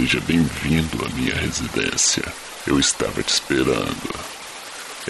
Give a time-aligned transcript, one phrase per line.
[0.00, 2.24] Seja bem-vindo à minha residência.
[2.66, 4.14] Eu estava te esperando.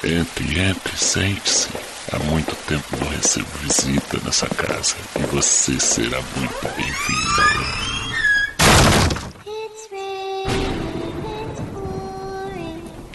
[0.03, 1.69] Entre, entre, sente-se.
[2.11, 7.43] Há muito tempo não recebo visita nessa casa e você será muito bem-vindo.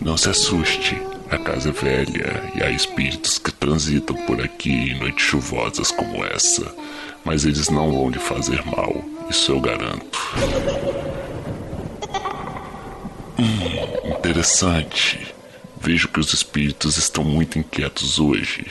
[0.02, 0.98] Não se assuste.
[1.30, 6.24] A casa é velha e há espíritos que transitam por aqui em noites chuvosas como
[6.24, 6.74] essa.
[7.26, 10.18] Mas eles não vão lhe fazer mal, isso eu garanto.
[13.38, 15.34] Hum, interessante.
[15.80, 18.66] Vejo que os espíritos estão muito inquietos hoje.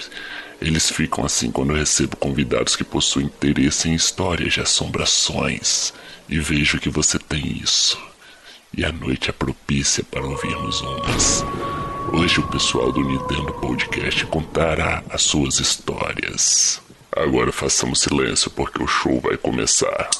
[0.60, 5.94] Eles ficam assim quando eu recebo convidados que possuem interesse em histórias de assombrações.
[6.28, 7.98] E vejo que você tem isso.
[8.76, 11.42] E a noite é propícia para ouvirmos umas.
[12.12, 16.78] Hoje o pessoal do Nintendo Podcast contará as suas histórias.
[17.10, 20.10] Agora façamos silêncio porque o show vai começar.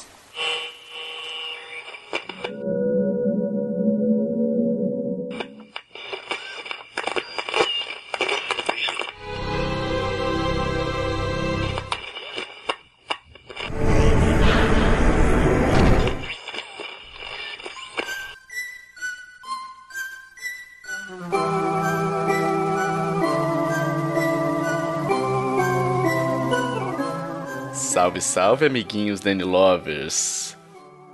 [28.25, 30.57] Salve, amiguinhos Danny Lovers!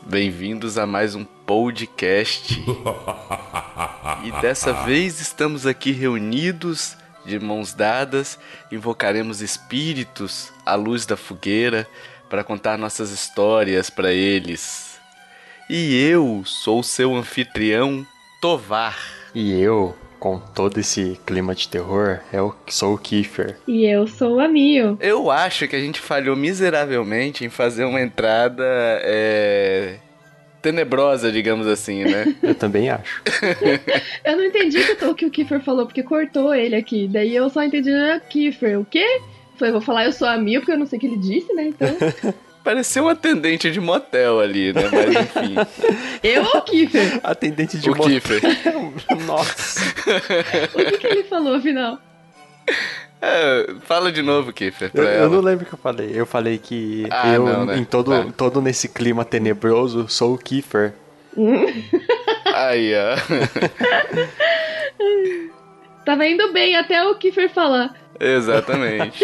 [0.08, 2.58] Bem-vindos a mais um podcast.
[4.24, 8.40] e dessa vez estamos aqui reunidos, de mãos dadas,
[8.72, 11.88] invocaremos espíritos à luz da fogueira
[12.28, 15.00] para contar nossas histórias para eles.
[15.70, 18.08] E eu sou seu anfitrião,
[18.42, 18.98] Tovar.
[19.36, 23.58] E eu, com todo esse clima de terror, eu sou o Kiefer.
[23.68, 24.96] E eu sou a Mio.
[25.02, 28.64] Eu acho que a gente falhou miseravelmente em fazer uma entrada
[29.02, 29.96] é,
[30.62, 32.36] tenebrosa, digamos assim, né?
[32.44, 33.24] Eu também acho.
[34.24, 37.08] eu não entendi o que o Kiefer falou, porque cortou ele aqui.
[37.08, 39.22] Daí eu só entendi, ah, Kiefer, o quê?
[39.56, 41.52] Falei, vou falar eu sou a Mio, porque eu não sei o que ele disse,
[41.52, 41.64] né?
[41.70, 41.88] Então.
[42.64, 44.84] Pareceu um atendente de motel ali, né?
[44.92, 45.56] Mas enfim.
[46.22, 47.20] Eu ou o Kiefer?
[47.24, 48.12] Atendente de o motel.
[48.22, 48.42] Kiefer.
[49.26, 49.82] Nossa.
[50.76, 51.98] o que, que ele falou, afinal?
[53.20, 54.92] É, fala de novo, Kiefer.
[54.94, 55.30] Eu, Pra eu ela.
[55.30, 56.12] não lembro o que eu falei.
[56.14, 57.78] Eu falei que Ah, eu, não, né?
[57.78, 58.32] em todo, Tá.
[58.38, 60.94] todo nesse clima tenebroso, sou o Kiefer.
[62.54, 63.16] Aí, ó.
[66.06, 67.96] Tava indo bem até o Kiefer falar.
[68.20, 69.24] Exatamente.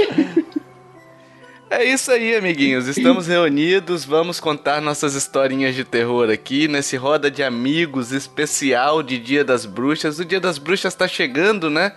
[1.69, 2.87] É isso aí, amiguinhos.
[2.87, 4.05] Estamos reunidos.
[4.05, 9.65] Vamos contar nossas historinhas de terror aqui nesse roda de amigos especial de Dia das
[9.65, 10.17] Bruxas.
[10.17, 11.91] O Dia das Bruxas tá chegando, né?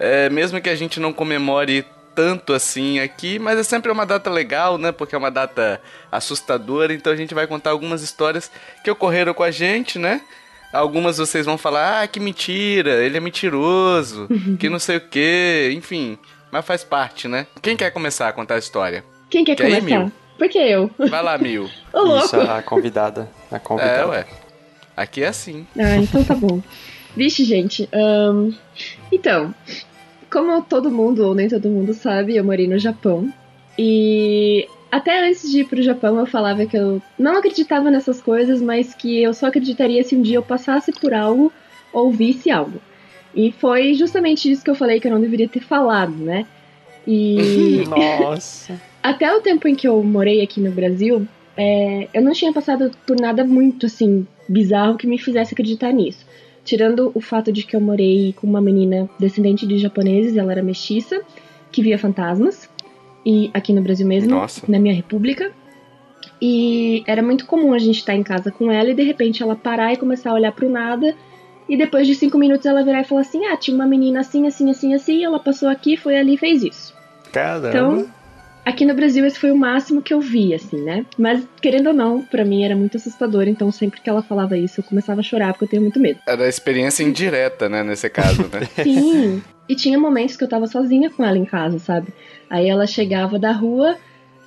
[0.00, 1.84] É, mesmo que a gente não comemore
[2.16, 4.90] tanto assim aqui, mas é sempre uma data legal, né?
[4.90, 6.92] Porque é uma data assustadora.
[6.92, 8.50] Então a gente vai contar algumas histórias
[8.82, 10.20] que ocorreram com a gente, né?
[10.72, 14.26] Algumas vocês vão falar, ah, que mentira, ele é mentiroso,
[14.58, 16.18] que não sei o que, enfim.
[16.52, 17.46] Mas faz parte, né?
[17.62, 19.02] Quem quer começar a contar a história?
[19.30, 20.00] Quem quer Quer ir, começar?
[20.00, 20.12] Mil?
[20.36, 20.90] Por que eu?
[20.98, 21.64] Vai lá, Mil.
[21.94, 22.26] Ô, louco.
[22.26, 23.30] Isso, a convidada.
[23.50, 24.02] A convidada.
[24.02, 24.26] É, ué.
[24.94, 25.66] Aqui é assim.
[25.78, 26.60] Ah, então tá bom.
[27.16, 27.88] Vixe, gente.
[27.90, 28.52] ahn,
[29.10, 29.54] então,
[30.30, 33.32] como todo mundo, ou nem todo mundo sabe, eu morei no Japão.
[33.78, 38.60] E até antes de ir pro Japão, eu falava que eu não acreditava nessas coisas,
[38.60, 41.50] mas que eu só acreditaria se um dia eu passasse por algo
[41.94, 42.78] ou visse algo.
[43.34, 46.46] E foi justamente isso que eu falei que eu não deveria ter falado, né?
[47.06, 48.80] E Nossa.
[49.02, 51.26] até o tempo em que eu morei aqui no Brasil,
[51.56, 56.26] é, eu não tinha passado por nada muito assim bizarro que me fizesse acreditar nisso.
[56.64, 60.62] Tirando o fato de que eu morei com uma menina descendente de japoneses, ela era
[60.62, 61.20] mestiça,
[61.72, 62.68] que via fantasmas,
[63.26, 64.64] e aqui no Brasil mesmo, Nossa.
[64.68, 65.50] na minha república.
[66.40, 69.56] E era muito comum a gente estar em casa com ela e de repente ela
[69.56, 71.14] parar e começar a olhar pro nada.
[71.68, 74.46] E depois de cinco minutos ela virar e falar assim: Ah, tinha uma menina assim,
[74.46, 76.94] assim, assim, assim, ela passou aqui, foi ali e fez isso.
[77.32, 77.68] Caramba.
[77.68, 78.06] Então,
[78.64, 81.06] aqui no Brasil esse foi o máximo que eu vi, assim, né?
[81.18, 84.80] Mas, querendo ou não, pra mim era muito assustador, então sempre que ela falava isso
[84.80, 86.20] eu começava a chorar porque eu tenho muito medo.
[86.26, 88.68] Era a experiência indireta, né, nesse caso, né?
[88.82, 89.42] Sim.
[89.68, 92.08] e tinha momentos que eu tava sozinha com ela em casa, sabe?
[92.50, 93.96] Aí ela chegava da rua,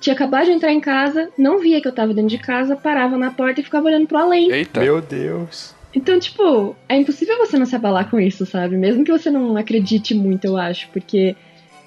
[0.00, 3.16] tinha acabado de entrar em casa, não via que eu tava dentro de casa, parava
[3.16, 4.50] na porta e ficava olhando pro além.
[4.50, 4.80] Eita.
[4.80, 5.75] Meu Deus.
[5.96, 8.76] Então, tipo, é impossível você não se abalar com isso, sabe?
[8.76, 11.34] Mesmo que você não acredite muito, eu acho, porque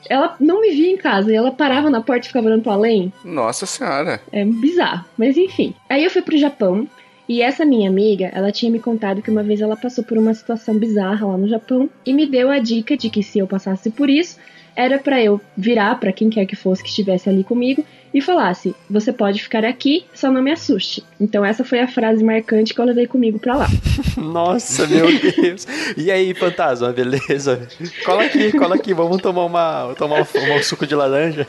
[0.10, 2.72] ela não me via em casa e ela parava na porta e ficava olhando pro
[2.72, 3.14] além.
[3.24, 4.20] Nossa senhora.
[4.32, 5.76] É bizarro, mas enfim.
[5.88, 6.88] Aí eu fui pro Japão
[7.28, 10.34] e essa minha amiga, ela tinha me contado que uma vez ela passou por uma
[10.34, 13.92] situação bizarra lá no Japão e me deu a dica de que se eu passasse
[13.92, 14.40] por isso,
[14.76, 18.76] era para eu virar para quem quer que fosse que estivesse ali comigo e falasse:
[18.90, 21.04] "Você pode ficar aqui, só não me assuste".
[21.20, 23.68] Então essa foi a frase marcante que eu levei comigo para lá.
[24.18, 25.68] Nossa, meu Deus.
[25.98, 27.68] E aí, fantasma, beleza?
[28.06, 31.48] Cola aqui, cola aqui, vamos tomar uma tomar um, um suco de laranja.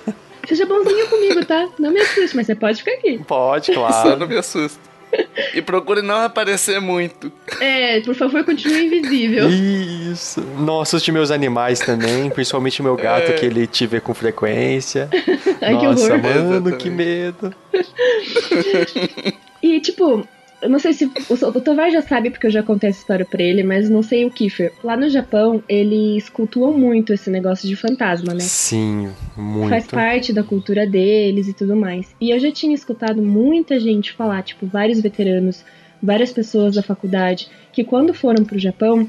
[0.48, 1.68] Seja bonzinho comigo, tá?
[1.78, 3.18] Não me assuste, mas você pode ficar aqui.
[3.26, 4.10] Pode, claro.
[4.10, 4.89] Só não me assusta.
[5.52, 7.32] E procure não aparecer muito.
[7.60, 9.48] É, por favor, continue invisível.
[9.50, 10.40] Isso.
[10.58, 13.32] Nossa, os meus animais também, principalmente meu gato, É.
[13.32, 15.08] que ele te vê com frequência.
[15.60, 16.22] Ai, que Nossa, horror.
[16.22, 16.76] mano, Exatamente.
[16.76, 17.54] que medo.
[19.62, 20.26] E, tipo,
[20.62, 23.24] eu não sei se o, o Tovar já sabe, porque eu já contei essa história
[23.24, 24.72] pra ele, mas não sei o Kiefer.
[24.84, 28.40] Lá no Japão, eles cultuam muito esse negócio de fantasma, né?
[28.40, 29.70] Sim, muito.
[29.70, 32.14] Faz parte da cultura deles e tudo mais.
[32.20, 35.64] E eu já tinha escutado muita gente falar, tipo, vários veteranos,
[36.02, 39.08] várias pessoas da faculdade, que quando foram pro Japão,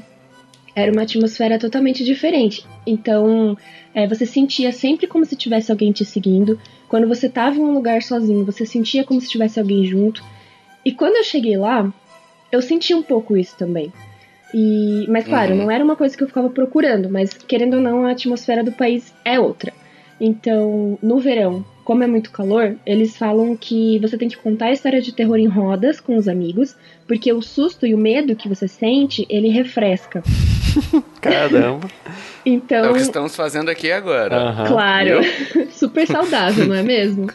[0.74, 2.64] era uma atmosfera totalmente diferente.
[2.86, 3.56] Então,
[3.94, 6.58] é, você sentia sempre como se tivesse alguém te seguindo.
[6.88, 10.24] Quando você tava em um lugar sozinho, você sentia como se tivesse alguém junto.
[10.84, 11.90] E quando eu cheguei lá,
[12.50, 13.92] eu senti um pouco isso também.
[14.54, 15.58] E, mas claro, Uhum.
[15.58, 18.72] não era uma coisa que eu ficava procurando, mas querendo ou não, a atmosfera do
[18.72, 19.72] país é outra.
[20.20, 24.72] Então, no verão, como é muito calor, eles falam que você tem que contar a
[24.72, 26.76] história de terror em rodas com os amigos,
[27.08, 30.22] porque o susto e o medo que você sente, ele refresca.
[31.20, 31.90] Caramba.
[32.44, 34.36] Então, É o que estamos fazendo aqui agora.
[34.36, 34.68] Aham.
[34.68, 35.20] Claro,
[35.72, 37.26] super saudável, não é mesmo?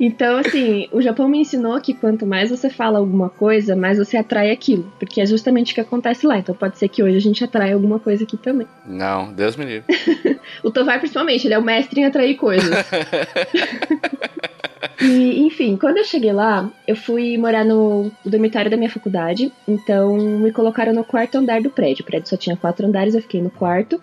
[0.00, 4.16] então, assim, o Japão me ensinou que quanto mais você fala alguma coisa, mais você
[4.16, 6.38] atrai aquilo, porque é justamente o que acontece lá.
[6.38, 8.66] Então, pode ser que hoje a gente atrai alguma coisa aqui também.
[8.86, 9.84] Não, Deus me livre.
[10.64, 12.70] O Tovar, principalmente, ele é o mestre em atrair coisas.
[15.02, 19.50] E, enfim, quando eu cheguei lá, eu fui morar no dormitório da minha faculdade.
[19.66, 22.02] Então, me colocaram no quarto andar do prédio.
[22.02, 24.00] O prédio só tinha quatro andares, eu fiquei no quarto.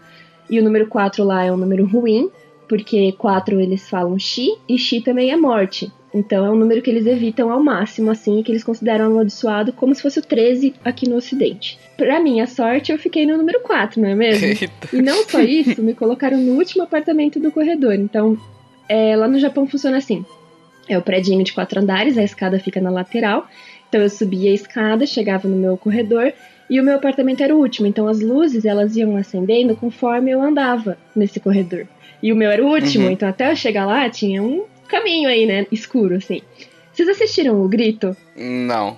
[0.50, 2.32] E o número 4 lá é um número ruim,
[2.68, 5.92] porque 4 eles falam Shi, e Shi também é morte.
[6.14, 9.94] Então é um número que eles evitam ao máximo, assim, que eles consideram amaldiçoado como
[9.94, 11.78] se fosse o 13 aqui no ocidente.
[11.98, 14.46] Pra minha sorte, eu fiquei no número 4, não é mesmo?
[14.48, 14.96] Eita.
[14.96, 17.94] E não só isso, me colocaram no último apartamento do corredor.
[17.94, 18.38] Então,
[18.88, 20.26] é, lá no Japão funciona assim:
[20.88, 23.48] é o predinho de quatro andares, a escada fica na lateral.
[23.90, 26.34] Então eu subia a escada, chegava no meu corredor
[26.70, 27.88] e o meu apartamento era o último.
[27.88, 31.88] Então as luzes elas iam acendendo conforme eu andava nesse corredor.
[32.22, 33.12] E o meu era o último, Uhum.
[33.12, 36.42] então até eu chegar lá tinha um caminho aí, né, escuro assim.
[36.94, 38.16] Vocês assistiram o Grito?
[38.36, 38.98] Não.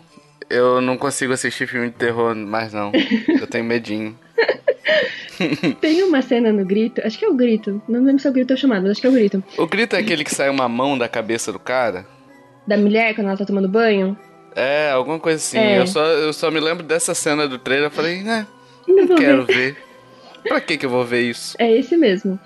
[0.49, 2.91] Eu não consigo assistir filme de terror mais, não.
[3.39, 4.17] Eu tenho medinho.
[5.79, 8.33] Tem uma cena no Grito, acho que é o Grito, não lembro se é o
[8.33, 9.43] Grito ou chamado, mas acho que é o Grito.
[9.57, 12.05] O grito é aquele que sai uma mão da cabeça do cara?
[12.67, 14.17] Da mulher quando ela tá tomando banho.
[14.55, 15.57] É, alguma coisa assim.
[15.57, 15.79] É.
[15.79, 17.87] Eu, só, eu só me lembro dessa cena do trailer.
[17.87, 18.45] Eu falei, né,
[18.87, 19.53] Não não quero ver.
[19.55, 19.77] ver.
[20.43, 21.55] Pra que que eu vou ver isso?
[21.59, 22.37] É esse mesmo.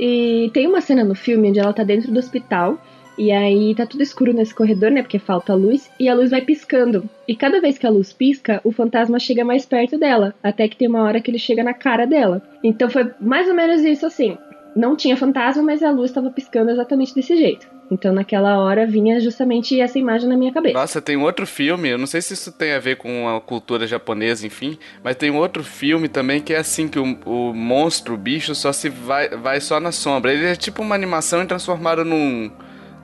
[0.00, 2.80] E tem uma cena no filme onde ela tá dentro do hospital.
[3.18, 5.02] E aí tá tudo escuro nesse corredor, né?
[5.02, 5.90] Porque falta luz.
[6.00, 7.04] E a luz vai piscando.
[7.28, 10.34] E cada vez que a luz pisca, o fantasma chega mais perto dela.
[10.42, 12.40] Até que tem uma hora que ele chega na cara dela.
[12.64, 14.38] Então foi mais ou menos isso assim.
[14.74, 17.66] Não tinha fantasma, mas a luz estava piscando exatamente desse jeito.
[17.90, 20.78] Então naquela hora vinha justamente essa imagem na minha cabeça.
[20.78, 23.86] Nossa, tem outro filme, eu não sei se isso tem a ver com a cultura
[23.86, 28.18] japonesa, enfim, mas tem outro filme também que é assim, que o, o monstro, o
[28.18, 30.32] bicho, só se vai, vai só na sombra.
[30.32, 32.50] Ele é tipo uma animação e transformaram num,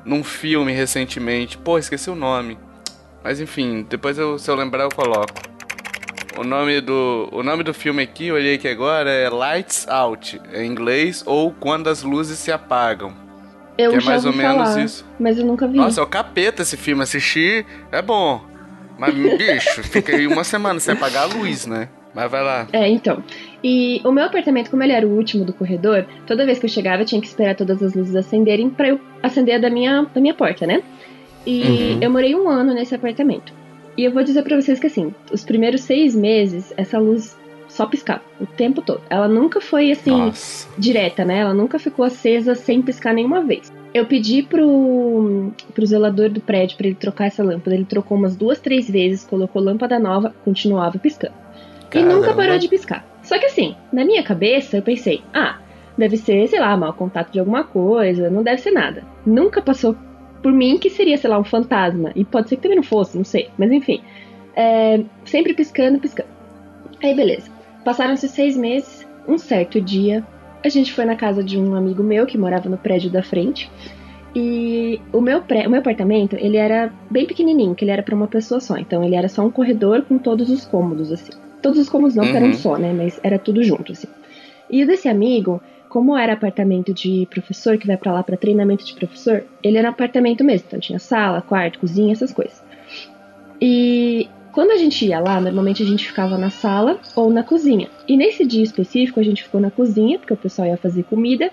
[0.05, 1.59] num filme recentemente.
[1.59, 2.57] Pô, esqueci o nome.
[3.25, 5.56] Mas enfim, depois eu, se eu lembrar eu coloco.
[6.39, 10.41] O nome do, o nome do filme aqui, eu olhei aqui agora, é Lights Out,
[10.53, 13.13] em inglês, ou Quando as Luzes se Apagam.
[13.79, 15.05] Eu que é mais ou menos falar, isso.
[15.19, 15.77] Mas eu nunca vi.
[15.77, 17.03] Nossa, é o capeta esse filme.
[17.03, 18.41] Assistir é bom.
[18.99, 21.89] Mas, bicho, fiquei uma semana sem apagar a luz, né?
[22.15, 22.67] Mas vai lá.
[22.73, 23.23] É, então.
[23.63, 26.71] E o meu apartamento, como ele era o último do corredor, toda vez que eu
[26.71, 30.07] chegava eu tinha que esperar todas as luzes acenderem pra eu acender a da minha,
[30.15, 30.83] da minha porta, né?
[31.47, 31.99] E Uhum.
[32.01, 33.53] eu morei um ano nesse apartamento.
[33.97, 37.37] E eu vou dizer pra vocês que assim, os primeiros seis meses, essa luz
[37.69, 39.01] só piscava o tempo todo.
[39.09, 40.69] Ela nunca foi assim, Nossa.
[40.79, 41.39] direta, né?
[41.39, 43.73] Ela nunca ficou acesa sem piscar nenhuma vez.
[43.93, 47.75] Eu pedi pro, pro zelador do prédio pra ele trocar essa lâmpada.
[47.75, 51.35] Ele trocou umas duas, três vezes, colocou lâmpada nova, continuava piscando.
[51.95, 52.35] E nunca Caramba.
[52.35, 53.07] parou de piscar.
[53.23, 55.59] Só que assim, na minha cabeça eu pensei, ah,
[55.97, 59.03] deve ser, sei lá, mau contato de alguma coisa, não deve ser nada.
[59.25, 59.97] Nunca passou
[60.43, 62.13] por mim que seria, sei lá, um fantasma.
[62.15, 63.49] E pode ser que também não fosse, não sei.
[63.59, 64.01] Mas enfim.
[64.55, 66.29] É, sempre piscando, piscando.
[67.03, 67.51] Aí beleza.
[67.85, 69.07] Passaram-se seis meses.
[69.29, 70.25] Um certo dia,
[70.65, 73.71] a gente foi na casa de um amigo meu que morava no prédio da frente.
[74.35, 78.15] E o meu, pré, o meu apartamento, ele era bem pequenininho, que ele era pra
[78.15, 78.77] uma pessoa só.
[78.77, 81.33] Então ele era só um corredor com todos os cômodos, assim.
[81.63, 82.53] Todos os cômodos não, um Uhum.
[82.53, 82.93] só, né?
[82.93, 84.07] Mas era tudo junto, assim.
[84.71, 88.85] E o desse amigo como era apartamento de professor, que vai pra lá pra treinamento
[88.85, 90.67] de professor, ele era apartamento mesmo.
[90.67, 92.63] Então tinha sala, quarto, cozinha, essas coisas.
[93.61, 97.89] E quando a gente ia lá, normalmente a gente ficava na sala ou na cozinha.
[98.09, 101.51] E nesse dia específico a gente ficou na cozinha, porque o pessoal ia fazer comida.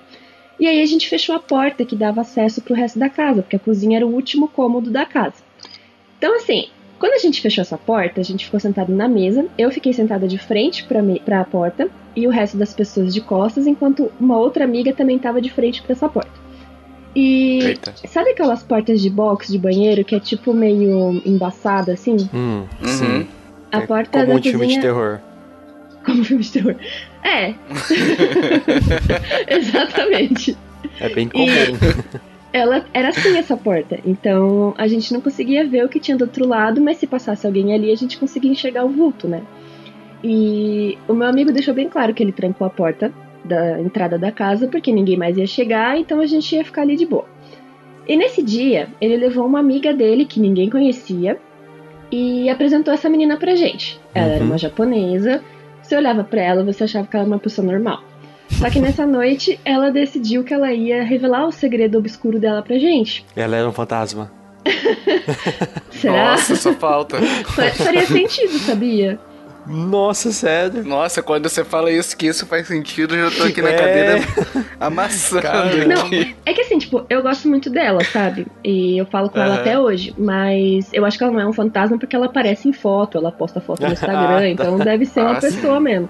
[0.59, 3.55] E aí a gente fechou a porta que dava acesso pro resto da casa, porque
[3.55, 5.43] a cozinha era o último cômodo da casa.
[6.17, 6.69] Então, assim,
[7.03, 9.45] quando a gente fechou essa porta, a gente ficou sentado na mesa.
[9.57, 10.85] Eu fiquei sentada de frente
[11.25, 15.17] para a porta e o resto das pessoas de costas, enquanto uma outra amiga também
[15.17, 16.31] estava de frente para essa porta.
[17.13, 17.93] E Eita.
[18.07, 22.15] sabe aquelas portas de box de banheiro que é tipo meio embaçada assim?
[22.33, 22.87] Hum, Uhum.
[22.87, 23.27] sim.
[23.69, 25.19] A É porta como da um filme de cozinha terror.
[26.05, 26.75] como filme de terror.
[27.21, 27.53] É.
[29.49, 30.57] Exatamente.
[31.01, 31.45] É bem comum.
[32.53, 33.99] Ela era assim essa porta.
[34.05, 37.45] Então a gente não conseguia ver o que tinha do outro lado, mas se passasse
[37.47, 39.41] alguém ali, a gente conseguia enxergar o vulto, né?
[40.23, 43.11] E o meu amigo deixou bem claro que ele trancou a porta
[43.43, 46.95] da entrada da casa porque ninguém mais ia chegar, então a gente ia ficar ali
[46.95, 47.25] de boa.
[48.07, 51.37] E nesse dia, ele levou uma amiga dele que ninguém conhecia
[52.11, 53.99] e apresentou essa menina pra gente.
[54.13, 54.51] Ela era Uhum.
[54.51, 55.41] uma japonesa.
[55.81, 58.01] Você olhava pra ela, você achava que ela era uma pessoa normal.
[58.59, 62.77] Só que nessa noite, ela decidiu que ela ia revelar o segredo obscuro dela pra
[62.77, 63.25] gente.
[63.35, 64.31] Ela era um fantasma.
[65.91, 66.31] Será?
[66.31, 67.17] Nossa, só falta.
[67.21, 69.19] Fa- Faria sentido, sabia?
[69.65, 70.83] Nossa, sério?
[70.83, 73.73] Nossa, quando você fala isso, que isso faz sentido, eu já tô aqui na É.
[73.73, 74.19] cadeira
[74.79, 75.87] amassando.
[75.87, 76.09] Não,
[76.45, 78.45] é que assim, tipo, eu gosto muito dela, sabe?
[78.63, 79.61] E eu falo com ela Aham.
[79.61, 82.73] até hoje, mas eu acho que ela não é um fantasma porque ela aparece em
[82.73, 84.47] foto, ela posta foto no Ah, Instagram, tá.
[84.49, 85.55] então deve ser uma Ah, sim.
[85.55, 86.09] pessoa mesmo.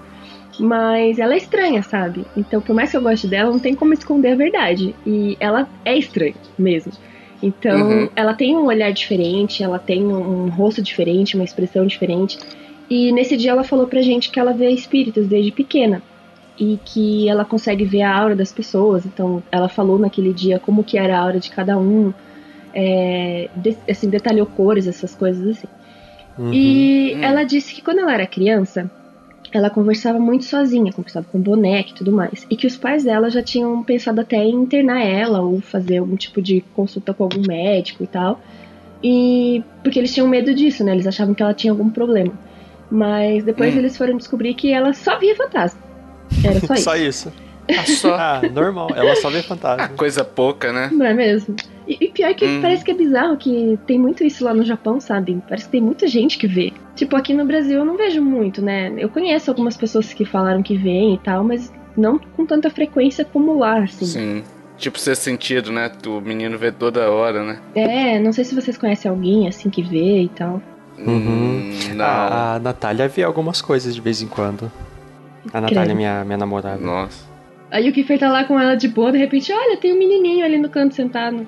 [0.58, 2.24] Mas ela é estranha, sabe?
[2.36, 4.94] Então, por mais que eu goste dela, não tem como esconder a verdade.
[5.04, 6.92] E ela é estranha mesmo.
[7.42, 8.08] Então, Uhum.
[8.16, 12.38] ela tem um olhar diferente, ela tem um, rosto diferente, uma expressão diferente.
[12.88, 16.02] E nesse dia ela falou pra gente que ela vê espíritos desde pequena.
[16.58, 19.04] E que ela consegue ver a aura das pessoas.
[19.04, 22.12] Então, ela falou naquele dia como que era a aura de cada um.
[22.72, 25.68] É, de- assim, detalhou cores, essas coisas assim.
[26.38, 26.52] Uhum.
[26.52, 27.22] E Hum.
[27.22, 28.88] ela disse que quando ela era criança,
[29.56, 32.44] ela conversava muito sozinha, conversava com boneca e tudo mais.
[32.50, 36.16] E que os pais dela já tinham pensado até em internar ela ou fazer algum
[36.16, 38.40] tipo de consulta com algum médico e tal.
[39.02, 40.92] E porque eles tinham medo disso, né?
[40.92, 42.32] Eles achavam que ela tinha algum problema.
[42.90, 43.78] Mas depois Hum.
[43.78, 45.80] eles foram descobrir que ela só via fantasma.
[46.44, 46.82] Era só isso.
[46.84, 47.32] Só isso.
[47.68, 48.14] Ah, só.
[48.18, 48.90] Ah, normal.
[48.94, 49.88] Ela só vê fantasma.
[49.96, 50.90] coisa pouca, né?
[50.92, 51.54] Não é mesmo?
[51.86, 52.60] E, e pior que Hum.
[52.62, 55.40] parece que é bizarro que tem muito isso lá no Japão, sabe?
[55.48, 56.72] Parece que tem muita gente que vê.
[56.94, 58.92] Tipo, aqui no Brasil eu não vejo muito, né?
[58.96, 63.24] Eu conheço algumas pessoas que falaram que veem e tal, mas não com tanta frequência
[63.24, 64.06] como lá, assim.
[64.06, 64.42] Sim.
[64.76, 65.90] Tipo, ser sentido, né?
[66.06, 67.58] O menino vê toda hora, né?
[67.74, 70.60] É, não sei se vocês conhecem alguém assim que vê e tal.
[70.98, 71.70] Uhum.
[71.70, 72.04] Hum, não.
[72.04, 74.70] A Natália vê algumas coisas de vez em quando.
[75.52, 76.78] A Natália é minha, minha namorada.
[76.78, 77.33] Nossa.
[77.74, 80.44] Aí o Kiffer tá lá com ela de boa, de repente, olha, tem um menininho
[80.44, 81.44] ali no canto sentado.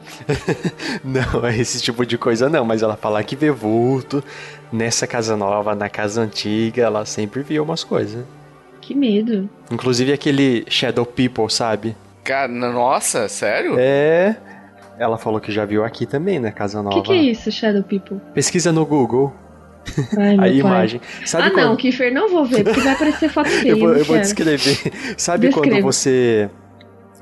[1.04, 4.24] Não, é esse tipo de coisa não, mas ela fala que vê vulto.
[4.72, 8.24] Nessa casa nova, na casa antiga, ela sempre via umas coisas.
[8.80, 9.48] Que medo.
[9.70, 11.94] Inclusive aquele Shadow People, sabe?
[12.24, 13.76] Cara, nossa, sério?
[13.78, 14.34] É.
[14.98, 17.02] Ela falou que já viu aqui também, na casa O nova.
[17.02, 18.18] que, que é isso, Shadow People?
[18.34, 19.32] Pesquisa no Google
[20.18, 21.00] Ai, a imagem.
[21.24, 21.66] Sabe ah, quando...
[21.66, 23.72] não, Kiffer, não vou ver, porque vai aparecer foto feia.
[23.72, 24.78] Eu vou, eu vou descrever.
[25.16, 25.70] Sabe Descreva.
[25.76, 26.50] quando você.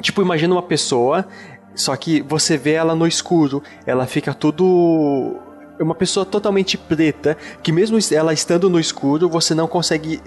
[0.00, 1.26] Tipo, imagina uma pessoa,
[1.75, 3.62] só que você vê ela no escuro.
[3.87, 5.37] Ela fica tudo.
[5.78, 10.21] É uma pessoa totalmente preta, que mesmo ela estando no escuro, você não consegue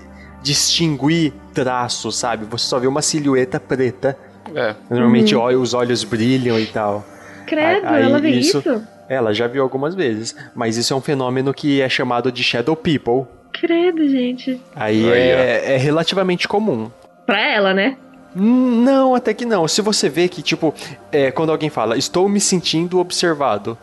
[0.43, 2.45] distinguir traços, sabe?
[2.45, 4.17] Você só vê uma silhueta preta.
[4.55, 4.75] É.
[4.89, 5.41] Normalmente Uhum.
[5.41, 7.05] ó, os olhos brilham e tal.
[7.45, 8.83] Credo, Aí ela vê isso- isso?
[9.09, 12.75] Ela já viu algumas vezes, mas isso é um fenômeno que é chamado de Shadow
[12.75, 13.25] People.
[13.53, 14.61] Credo, gente.
[14.75, 16.91] Aí Aí, é, é relativamente comum.
[17.25, 17.97] Pra ela, né?
[18.35, 19.67] Hum, Não, até que não.
[19.67, 20.73] Se você vê que, tipo,
[21.11, 23.77] é, quando alguém fala, estou me sentindo observado.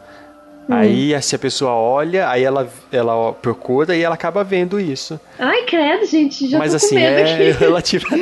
[0.69, 0.75] Hum.
[0.75, 5.19] Aí, se a pessoa olha, aí ela, ela procura e ela acaba vendo isso.
[5.39, 7.59] Ai, credo, gente, já Mas tô assim, com medo é aqui.
[7.65, 8.07] relativo.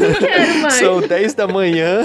[0.00, 0.74] Não quero mais.
[0.74, 2.02] São 10 da manhã.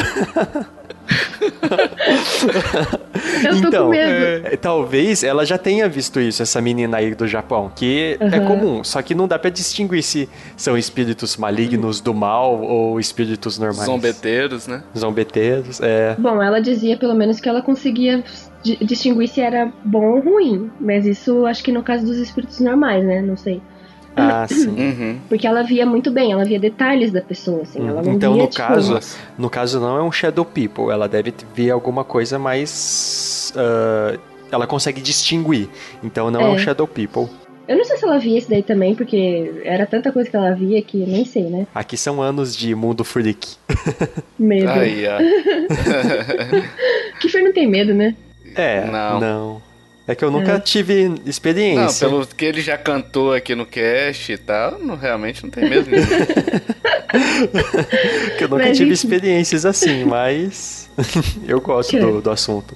[3.44, 4.48] Eu tô então, com medo.
[4.48, 8.46] é, talvez ela já tenha visto isso, essa menina aí do Japão, que é Aham.
[8.46, 13.58] comum, só que não dá pra distinguir se são espíritos malignos do mal ou espíritos
[13.58, 13.86] normais.
[13.86, 14.84] Zombeteiros, né?
[14.98, 16.16] Zombeteiros, é.
[16.18, 18.24] Bom, ela dizia pelo menos que ela conseguia
[18.64, 20.70] di- distinguir se era bom ou ruim.
[20.80, 23.22] Mas isso acho que no caso dos espíritos normais, né?
[23.22, 23.62] Não sei.
[24.16, 24.70] Ah, sim.
[24.70, 25.20] Uhum.
[25.30, 27.88] Porque ela via muito bem, ela via detalhes da pessoa, assim.
[27.88, 29.18] Ela não Então, via, no tipo, caso, Nossa.
[29.38, 33.54] no caso não é um Shadow People, ela deve ver alguma coisa mais.
[33.56, 34.18] ah,
[34.52, 35.70] ela consegue distinguir.
[36.04, 36.60] Então não é, um É.
[36.60, 37.28] Shadow People.
[37.68, 40.56] Eu não sei se ela via esse daí também, porque era tanta coisa que ela
[40.56, 41.68] via que nem sei, né?
[41.76, 43.48] Aqui são anos de mundo freak.
[44.40, 44.72] Medo.
[44.72, 45.20] Aí, ó.
[47.22, 48.16] Kiefer não tem medo, né?
[48.56, 49.20] É, Não.
[49.20, 49.62] não.
[50.10, 50.60] É que eu nunca É.
[50.60, 52.10] tive Não, experiência.
[52.10, 55.94] pelo que ele já cantou aqui no cast e tal, não, realmente não tem mesmo.
[58.38, 59.06] que eu nunca Mas, tive enfim.
[59.08, 60.90] experiências assim, mas
[61.48, 62.76] eu gosto do, do assunto.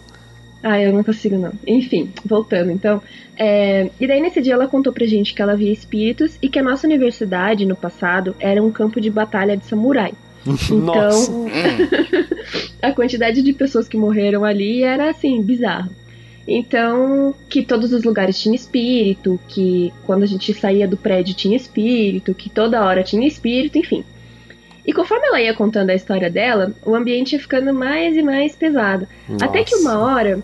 [0.62, 1.52] Ah, eu não consigo não.
[1.68, 3.02] Enfim, voltando então.
[3.36, 6.60] É, E daí nesse dia ela contou pra gente que ela via espíritos e que
[6.60, 10.14] a nossa universidade, no passado, era um campo de batalha de samurai.
[10.70, 11.32] Nossa.
[11.32, 11.48] Hum,
[12.82, 15.90] A quantidade de pessoas que morreram ali era assim, bizarro.
[16.48, 21.56] Então, que todos os lugares tinham espírito, que quando a gente saía do prédio tinha
[21.56, 24.04] espírito, que toda hora tinha espírito, enfim.
[24.86, 28.56] E conforme ela ia contando a história dela, o ambiente ia ficando mais e mais
[28.56, 29.08] pesado.
[29.42, 29.90] Até que Nossa.
[29.90, 30.44] uma hora, eu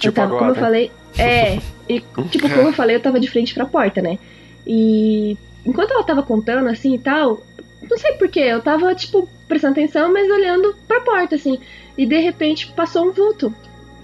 [0.00, 0.60] Tipo tava, como eu agora.
[0.60, 4.18] falei, é, e, tipo, como eu falei, eu tava de frente pra porta, né?
[4.66, 5.36] E
[5.66, 7.42] enquanto ela tava contando assim e tal,
[7.88, 11.58] não sei porquê, eu tava, tipo, prestando atenção, mas olhando pra porta, assim.
[11.98, 13.54] E de repente passou um vulto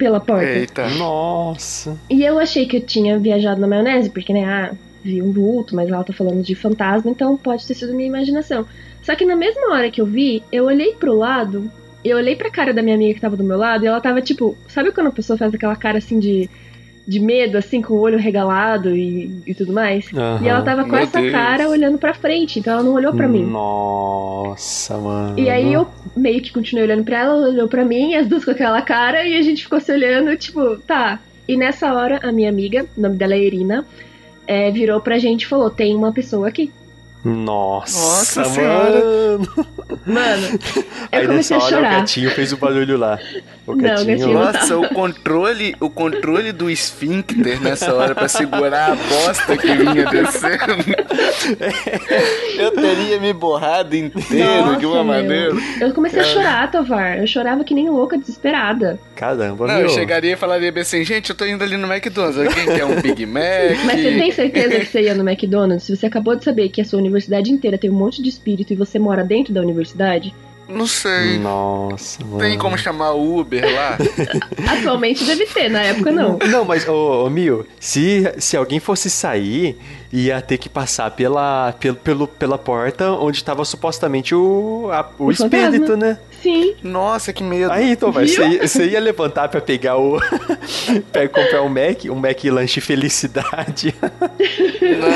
[0.00, 0.49] pela porta.
[0.49, 0.88] Eita.
[0.95, 1.95] Nossa.
[2.09, 4.73] E eu achei que eu tinha viajado na maionese, porque, né, ah,
[5.04, 8.64] vi um vulto, mas ela tá falando de fantasma, então pode ter sido minha imaginação.
[9.02, 11.71] Só que na mesma hora que eu vi, eu olhei pro lado,
[12.02, 14.23] eu olhei pra cara da minha amiga que tava do meu lado, e ela tava
[14.23, 16.49] tipo, sabe quando a pessoa faz aquela cara assim de,
[17.07, 20.07] de medo, assim, com o olho regalado e, e tudo mais?
[20.42, 21.33] E ela tava com Meu essa Deus.
[21.33, 23.45] cara olhando pra frente, então ela não olhou pra mim.
[23.45, 25.38] Nossa, mano.
[25.38, 28.45] E aí eu meio que continuei olhando pra ela, ela olhou pra mim, as duas
[28.45, 31.19] com aquela cara, e a gente ficou se olhando, tipo, tá.
[31.49, 33.85] E nessa hora, a minha amiga, o nome dela é Irina,
[34.47, 36.70] é, virou pra gente e falou: tem uma pessoa aqui.
[37.25, 39.38] Nossa, Nossa Senhora.
[39.38, 39.48] mano.
[40.07, 40.46] Mano,
[41.12, 42.01] eu Aí comecei nessa a hora o chorar.
[42.01, 43.18] gatinho fez o barulho lá.
[43.70, 44.52] O Não, o gatinho, gatinho lá.
[44.52, 50.04] Nossa, o controle, o controle do esfíncter nessa hora pra segurar a bosta que vinha
[50.06, 50.85] descendo.
[52.59, 55.54] Eu teria me borrado inteiro de uma Nossa, meu.
[55.54, 55.54] maneira.
[55.80, 57.18] Eu comecei a chorar, Tovar.
[57.18, 58.98] Eu chorava que nem louca, desesperada.
[59.16, 59.83] Caramba, Não, meu.
[59.85, 62.38] eu chegaria e falaria bem assim, gente, eu tô indo ali no McDonald's.
[62.38, 63.42] Alguém quer um Big Mac?
[63.85, 65.85] Mas você tem certeza que você ia no McDonald's?
[65.85, 68.72] Se você acabou de saber que a sua universidade inteira tem um monte de espírito
[68.72, 70.35] e você mora dentro da universidade?
[70.70, 71.38] Não sei.
[71.38, 72.38] Nossa, mano.
[72.38, 73.98] Tem como chamar o Uber lá?
[74.78, 76.38] Atualmente deve ter, na época não.
[76.48, 79.78] Não, mas, ô, ô Mil, se, se alguém fosse sair,
[80.12, 85.26] ia ter que passar pela, pelo, pelo, pela porta onde tava supostamente o, a- o,
[85.26, 85.96] O espírito, fantasma.
[85.96, 86.18] né?
[86.42, 86.74] Sim.
[86.83, 87.70] Nossa, que medo.
[87.70, 88.35] Aí, então, vai, Viu?
[88.35, 90.18] você, ia- você ia levantar pra pegar o.
[91.12, 93.94] pra comprar um Mac, um Mac lanche felicidade.
[94.81, 95.09] Não,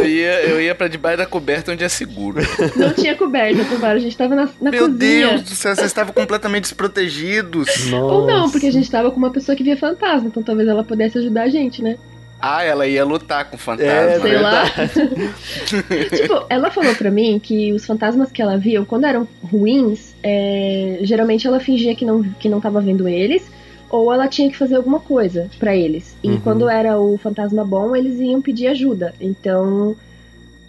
[0.00, 2.40] eu ia, eu ia pra debaixo da coberta onde é seguro.
[2.76, 3.96] Não tinha coberta, Tovar.
[3.96, 5.28] A gente tava na, na Meu cozinha.
[5.28, 7.92] Deus do céu, vocês estavam completamente desprotegidos.
[7.92, 10.82] Ou não, porque a gente tava com uma pessoa que via fantasma, então talvez ela
[10.84, 11.96] pudesse ajudar a gente, né?
[12.44, 13.92] Ah, ela ia lutar com o fantasma.
[13.92, 14.64] É, Sei lá.
[16.10, 20.98] tipo, ela falou pra mim que os fantasmas que ela via, quando eram ruins, é,
[21.02, 23.44] geralmente ela fingia que não, que não tava vendo eles,
[23.88, 26.16] ou ela tinha que fazer alguma coisa pra eles.
[26.22, 26.40] E Uhum.
[26.40, 29.14] quando era o fantasma bom, eles iam pedir ajuda.
[29.20, 29.94] Então,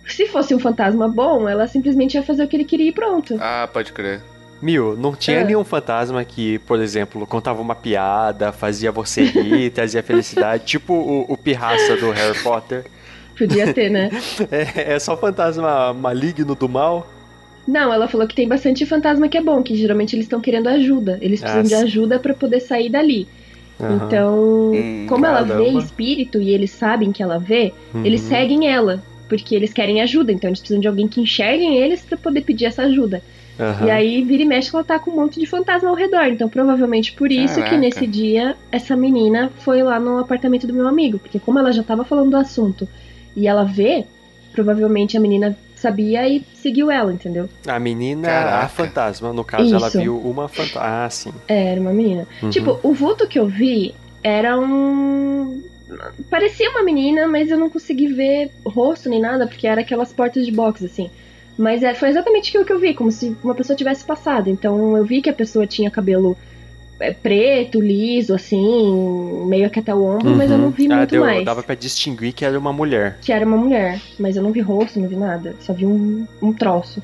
[0.08, 3.38] se fosse um fantasma bom, ela simplesmente ia fazer o que ele queria e pronto.
[3.40, 4.22] Ah, pode crer.
[4.64, 5.44] Mil, não tinha É.
[5.44, 11.34] nenhum fantasma que, por exemplo, contava uma piada, fazia você rir, trazia felicidade, tipo o,
[11.34, 12.86] o pirraça do Harry Potter.
[13.38, 14.10] Podia ter, né?
[14.52, 17.08] É, é só fantasma maligno do mal?
[17.68, 20.68] Não, ela falou que tem bastante fantasma que é bom, que geralmente eles estão querendo
[20.68, 21.18] ajuda.
[21.22, 23.28] Eles Ah, precisam de ajuda pra poder sair dali.
[23.80, 23.96] Aham.
[23.96, 24.36] Então,
[24.76, 25.80] Hum, como ela vê caramba.
[25.80, 28.06] espírito e eles sabem que ela vê, Uhum.
[28.06, 29.04] eles seguem ela.
[29.30, 32.66] Porque eles querem ajuda, então eles precisam de alguém que enxerguem eles pra poder pedir
[32.66, 33.24] essa ajuda.
[33.60, 33.88] Aham.
[33.88, 36.26] E aí, vira e mexe, ela tá com um monte de fantasma ao redor.
[36.28, 37.70] Então, provavelmente por isso Caraca.
[37.70, 41.20] que nesse dia, essa menina foi lá no apartamento do meu amigo.
[41.20, 42.88] Porque como ela já tava falando do assunto
[43.36, 44.06] e ela vê,
[44.52, 47.50] provavelmente a menina sabia e seguiu ela, entendeu?
[47.68, 48.66] A menina, Caraca.
[48.66, 50.00] a fantasma, no caso, ela Isso.
[50.00, 50.82] viu uma fantasma.
[51.06, 51.34] Ah, sim.
[51.48, 52.26] É, era uma menina.
[52.42, 52.50] Uhum.
[52.50, 55.62] Tipo, o vulto que eu vi era um.
[56.30, 60.46] Parecia uma menina, mas eu não consegui ver rosto nem nada, porque era aquelas portas
[60.46, 61.12] de box, assim.
[61.58, 64.50] Mas é, foi exatamente aquilo que eu vi, como se uma pessoa tivesse passado.
[64.50, 66.36] Então eu vi que a pessoa tinha cabelo
[67.00, 71.10] é, preto, liso, assim, meio que até o ombro, mas eu não vi Ah, muito
[71.12, 71.44] deu- mais.
[71.46, 73.18] Dava pra distinguir que era uma mulher.
[73.22, 75.56] Que era uma mulher, mas eu não vi rosto, não vi nada.
[75.60, 77.04] Só vi um, um troço.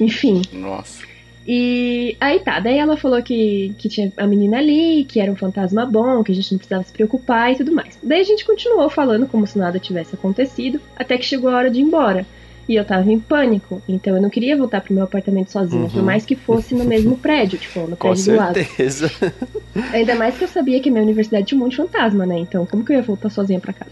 [0.00, 0.42] Enfim.
[0.52, 1.04] Nossa.
[1.46, 5.36] E aí tá, daí ela falou que, que tinha a menina ali, que era um
[5.36, 7.98] fantasma bom, que a gente não precisava se preocupar e tudo mais.
[8.02, 11.70] Daí a gente continuou falando como se nada tivesse acontecido, até que chegou a hora
[11.70, 12.24] de ir embora.
[12.66, 15.90] E eu tava em pânico, então eu não queria voltar pro meu apartamento sozinha, Uhum.
[15.90, 18.54] por mais que fosse no mesmo prédio, tipo, no Com prédio do lado.
[18.54, 19.10] certeza.
[19.92, 22.38] Ainda mais que eu sabia que a minha universidade tinha um monte de fantasma, né?
[22.38, 23.90] Então, como que eu ia voltar sozinha pra casa?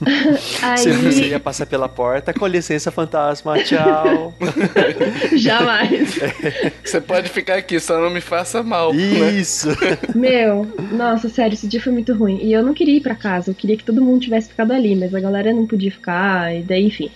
[0.78, 4.34] Se você Aí, ia passar pela porta, com licença, fantasma, tchau.
[5.36, 6.18] jamais.
[6.84, 8.92] Você pode ficar aqui, só não me faça mal.
[8.92, 9.30] né?
[9.32, 9.68] Isso.
[10.14, 12.40] Meu, nossa, sério, esse dia foi muito ruim.
[12.42, 14.94] E eu não queria ir pra casa, eu queria que todo mundo tivesse ficado ali,
[14.96, 17.10] mas a galera não podia ficar, e daí, enfim.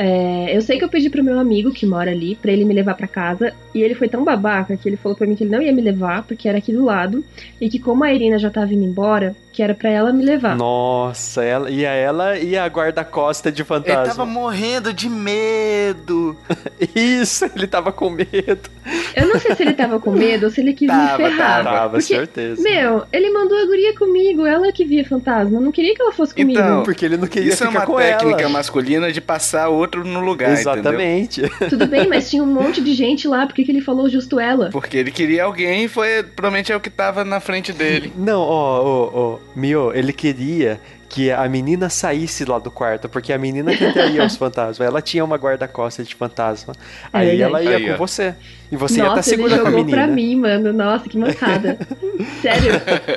[0.00, 2.72] É, eu sei que eu pedi pro meu amigo que mora ali pra ele me
[2.72, 5.50] levar pra casa e ele foi tão babaca que ele falou pra mim que ele
[5.50, 7.24] não ia me levar porque era aqui do lado
[7.60, 10.54] e que como a Irina já tava indo embora, que era pra ela me levar.
[10.54, 14.24] Nossa, ela, ia ela e a guarda-costa de Ele tava fantasma.
[14.24, 16.36] morrendo de medo.
[16.94, 18.70] Isso, ele tava com medo.
[19.16, 21.64] Eu não sei se ele tava com medo ou se ele quis Tava, me ferrar.
[21.64, 22.62] Tava, porque, certeza.
[22.62, 25.56] Meu, ele mandou a guria comigo, ela que via fantasma.
[25.58, 26.56] Eu não queria que ela fosse comigo.
[26.56, 28.50] Então, Porque ele não queria Isso é ficar uma com técnica ela.
[28.50, 30.72] masculina de passar outro no lugar, entendeu?
[30.72, 31.42] Exatamente.
[31.68, 34.38] Tudo bem, mas tinha um monte de gente lá, por que, que ele falou justo
[34.38, 34.70] ela?
[34.70, 38.12] Porque ele queria alguém e foi, provavelmente é o que tava na frente dele.
[38.16, 43.32] Não, ó, ó, ó, Mio, ele queria que a menina saísse lá do quarto, porque
[43.32, 46.74] a menina que atraía os fantasmas, ela tinha uma guarda-costas de fantasma.
[47.12, 47.42] Aí verdade.
[47.42, 47.96] ela ia Aí, com ó.
[47.96, 48.34] você.
[48.70, 50.04] E você ia estar Nossa, ele segura com a jogou menina.
[50.04, 50.72] pra mim, mano.
[50.72, 51.78] Nossa, que mancada.
[52.42, 52.72] Sério,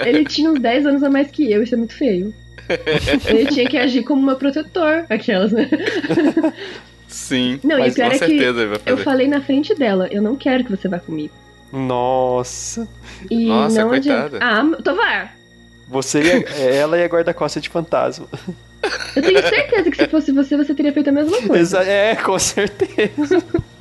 [0.05, 2.33] ele tinha uns 10 anos a mais que eu, isso é muito feio.
[3.25, 5.69] Ele tinha que agir como uma protetor, aquelas, né?
[7.07, 7.59] Sim.
[7.63, 9.75] Não, e mas o pior com é que certeza ele vai Eu falei na frente
[9.75, 11.33] dela, eu não quero que você vá comigo.
[11.73, 12.87] Nossa.
[13.29, 14.37] E Nossa, não coitada.
[14.37, 14.39] adianta.
[14.77, 15.35] Ah, Tovar,
[15.91, 18.25] Você ia, ela e a guarda-costas de fantasma.
[19.13, 21.83] eu tenho certeza que se fosse você, você teria feito a mesma coisa.
[21.83, 23.43] É, com certeza.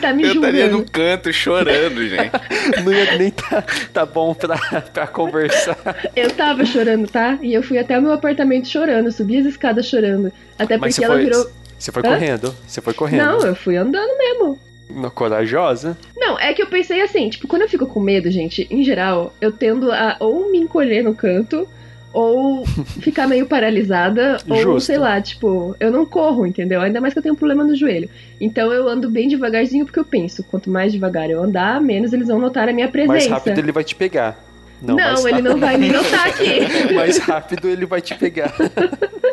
[0.00, 2.30] Tá me Eu estaria no canto chorando, gente.
[2.84, 5.76] Não ia nem tá, tá bom pra, pra conversar.
[6.14, 7.36] Eu tava chorando, tá?
[7.42, 10.32] E eu fui até o meu apartamento chorando, subi as escadas chorando.
[10.56, 11.50] Até Mas porque você ela foi, virou.
[11.76, 12.08] você foi Hã?
[12.08, 12.54] correndo.
[12.64, 13.24] Você foi correndo.
[13.24, 14.60] Não, eu fui andando mesmo.
[14.88, 15.96] No- Corajosa.
[16.16, 19.34] Não, é que eu pensei assim, tipo, quando eu fico com medo, gente, em geral,
[19.40, 21.68] eu tendo a ou me encolher no canto,
[22.12, 22.64] ou
[23.00, 24.86] ficar meio paralisada, ou Justo.
[24.86, 26.80] sei lá, tipo, eu não corro, entendeu?
[26.80, 28.08] Ainda mais que eu tenho um problema no joelho.
[28.40, 32.28] Então eu ando bem devagarzinho porque eu penso, quanto mais devagar eu andar, menos eles
[32.28, 33.12] vão notar a minha presença.
[33.12, 34.42] Mais rápido ele vai te pegar.
[34.80, 36.94] Não, Não, ele não vai me notar aqui.
[36.94, 38.54] Mais rápido ele vai te pegar.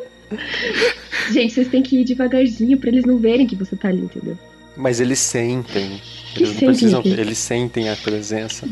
[1.31, 4.37] Gente, vocês têm que ir devagarzinho pra eles não verem que você tá ali, entendeu?
[4.77, 6.01] Mas eles sentem.
[6.33, 7.01] Que Eles não sentem, precisam.
[7.03, 7.19] gente?
[7.19, 8.67] Eles sentem a presença.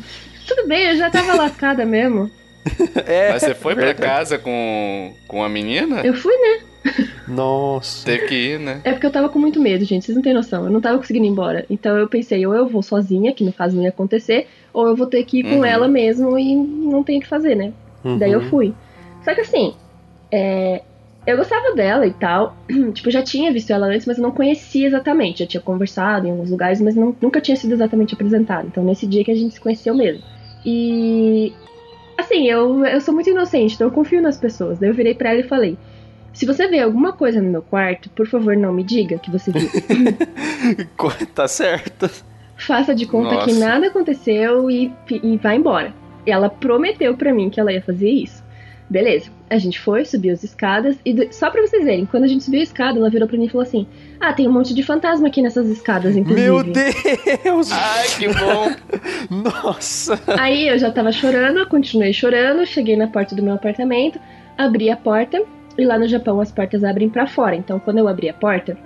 [0.47, 2.29] Tudo bem, eu já tava lascada mesmo.
[3.07, 3.31] É.
[3.31, 6.01] Mas você foi pra casa com, com a menina?
[6.03, 6.93] Eu fui, né?
[7.27, 8.05] Nossa.
[8.05, 8.81] Teve que ir, né?
[8.83, 10.05] É porque eu tava com muito medo, gente.
[10.05, 10.65] Vocês não têm noção.
[10.65, 11.65] Eu não tava conseguindo ir embora.
[11.69, 14.95] Então eu pensei, ou eu vou sozinha, que no caso não ia acontecer, ou eu
[14.95, 15.65] vou ter que ir com Uhum.
[15.65, 17.71] ela mesmo e não tenho o que fazer, né?
[18.19, 18.49] Daí eu Uhum.
[18.49, 18.73] fui.
[19.23, 19.73] Só que assim,
[20.31, 20.81] é,
[21.25, 22.55] eu gostava dela e tal.
[22.93, 25.39] tipo, já tinha visto ela antes, mas eu não conhecia exatamente.
[25.39, 28.67] Já tinha conversado em alguns lugares, mas não- nunca tinha sido exatamente apresentada.
[28.67, 30.23] Então nesse dia que a gente se conheceu mesmo.
[30.65, 31.53] E.
[32.17, 34.77] Assim, eu, eu sou muito inocente, então eu confio nas pessoas.
[34.79, 35.77] Daí eu virei pra ela e falei.
[36.33, 39.51] Se você vê alguma coisa no meu quarto, por favor, não me diga que você
[39.51, 39.69] viu.
[41.35, 42.09] tá certo.
[42.57, 43.45] Faça de conta Nossa.
[43.47, 45.93] que nada aconteceu e, e vá embora.
[46.25, 48.42] E ela prometeu pra mim que ela ia fazer isso.
[48.93, 49.31] Beleza.
[49.49, 52.43] A gente foi, subiu as escadas e do- só pra vocês verem, quando a gente
[52.43, 53.87] subiu a escada, ela virou pra mim e falou assim:
[54.19, 56.47] "Ah, tem um monte de fantasma aqui nessas escadas, inclusive".
[56.47, 57.71] Meu Deus!
[57.71, 58.71] Ai, que bom.
[59.65, 60.19] Nossa!
[60.39, 64.19] Aí eu já tava chorando, continuei chorando, cheguei na porta do meu apartamento,
[64.55, 65.41] abri a porta
[65.75, 67.55] e lá no Japão as portas abrem pra fora.
[67.55, 68.77] Então quando eu abri a porta,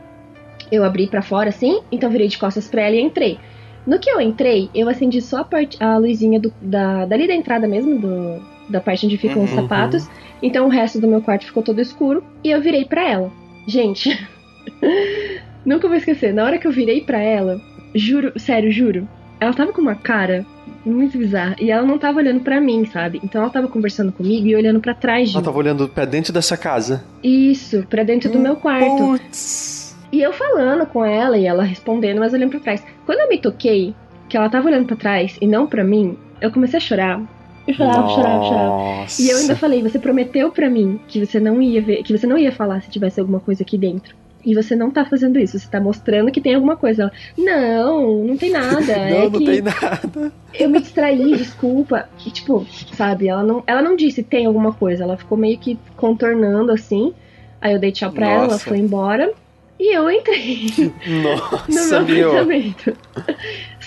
[0.71, 3.37] eu abri pra fora assim, então virei de costas pra ela e entrei.
[3.85, 7.33] No que eu entrei, eu acendi só a, parte, a luzinha do, da, dali da
[7.33, 9.55] entrada mesmo, do, da parte onde ficam os Uhum.
[9.61, 10.09] sapatos.
[10.41, 13.31] Então o resto do meu quarto ficou todo escuro e eu virei pra ela.
[13.67, 14.17] Gente,
[15.65, 17.59] nunca vou esquecer, na hora que eu virei pra ela,
[17.93, 19.07] juro, sério, juro,
[19.39, 20.45] ela tava com uma cara
[20.85, 23.19] muito bizarra e ela não tava olhando pra mim, sabe?
[23.23, 25.45] Então ela tava conversando comigo e olhando pra trás de Ela mim.
[25.45, 27.03] tava olhando pra dentro dessa casa.
[27.21, 28.95] Isso, pra dentro do meu quarto.
[28.97, 29.97] Putz!
[30.11, 32.81] E eu falando com ela e ela respondendo, mas olhando pra trás.
[33.05, 33.93] Quando eu me toquei,
[34.29, 37.21] que ela tava olhando pra trás e não pra mim, eu comecei a chorar.
[37.67, 38.67] Eu chorava, chorava, chorava.
[38.67, 39.21] Nossa.
[39.21, 42.25] E eu ainda falei, você prometeu pra mim que você não ia ver, que você
[42.25, 44.15] não ia falar se tivesse alguma coisa aqui dentro.
[44.45, 47.03] E você não tá fazendo isso, você tá mostrando que tem alguma coisa.
[47.03, 48.79] Ela, não, não tem nada.
[48.79, 50.31] Não, é não que tem nada.
[50.53, 52.07] eu me distraí, desculpa.
[52.25, 55.77] E, tipo, sabe, ela não, ela não disse tem alguma coisa, ela ficou meio que
[55.97, 57.13] contornando assim.
[57.59, 58.69] Aí eu dei tchau pra ela, ela Nossa.
[58.69, 59.33] foi embora.
[59.79, 60.65] E eu entrei
[61.05, 62.29] no Nossa, meu meu.
[62.31, 62.97] apartamento.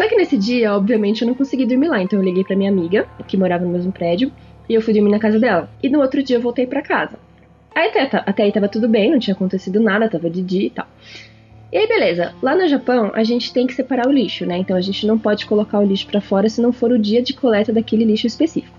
[0.01, 2.01] Só que nesse dia, obviamente, eu não consegui dormir lá.
[2.01, 4.33] Então eu liguei pra minha amiga, que morava no mesmo prédio,
[4.67, 5.69] e eu fui dormir na casa dela.
[5.83, 7.19] E no outro dia eu voltei pra casa.
[7.75, 10.69] Aí até, tá, até aí tava tudo bem, não tinha acontecido nada, tava de dia
[10.69, 10.87] e tal.
[11.71, 12.33] E aí, beleza.
[12.43, 14.57] Lá no Japão, a gente tem que separar o lixo, né?
[14.57, 17.21] Então a gente não pode colocar o lixo para fora se não for o dia
[17.21, 18.79] de coleta daquele lixo específico.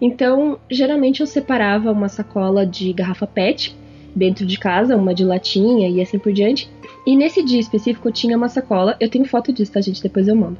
[0.00, 3.76] Então, geralmente eu separava uma sacola de garrafa PET
[4.14, 6.70] dentro de casa, uma de latinha e assim por diante.
[7.06, 8.96] E nesse dia específico eu tinha uma sacola.
[9.00, 10.02] Eu tenho foto disso, tá, gente?
[10.02, 10.58] Depois eu mando.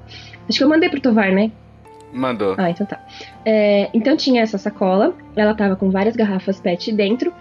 [0.48, 1.50] Acho que eu mandei pro Tovar, né?
[2.12, 2.54] Mandou.
[2.58, 3.00] Ah, então tá.
[3.44, 7.32] É, então tinha essa sacola, ela tava com várias garrafas PET dentro.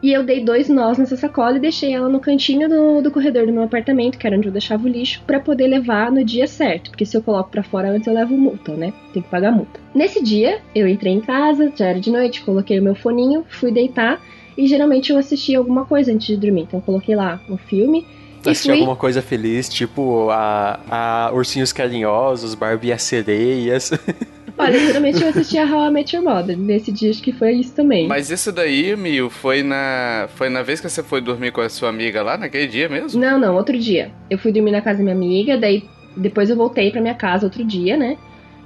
[0.00, 3.46] E eu dei dois nós nessa sacola e deixei ela no cantinho do, do corredor
[3.46, 6.46] do meu apartamento, que era onde eu deixava o lixo, para poder levar no dia
[6.46, 6.90] certo.
[6.90, 8.92] Porque se eu coloco para fora antes, eu levo multa, né?
[9.12, 9.80] Tem que pagar multa.
[9.92, 13.72] Nesse dia, eu entrei em casa, já era de noite, coloquei o meu foninho, fui
[13.72, 14.20] deitar.
[14.58, 16.62] E geralmente eu assistia alguma coisa antes de dormir.
[16.62, 18.04] Então eu coloquei lá um filme.
[18.44, 18.80] Assistir fui...
[18.80, 23.92] alguma coisa feliz, tipo a, a Ursinhos Carinhosos, Barbie e as Sereias.
[24.58, 26.58] Olha, geralmente eu assistia How I Met Your Mother.
[26.58, 28.08] Nesse dia acho que foi isso também.
[28.08, 31.68] Mas isso daí, Mil, foi na, foi na vez que você foi dormir com a
[31.68, 33.20] sua amiga lá, naquele dia mesmo?
[33.20, 34.10] Não, não, outro dia.
[34.28, 35.84] Eu fui dormir na casa da minha amiga, daí
[36.16, 38.18] depois eu voltei pra minha casa outro dia, né?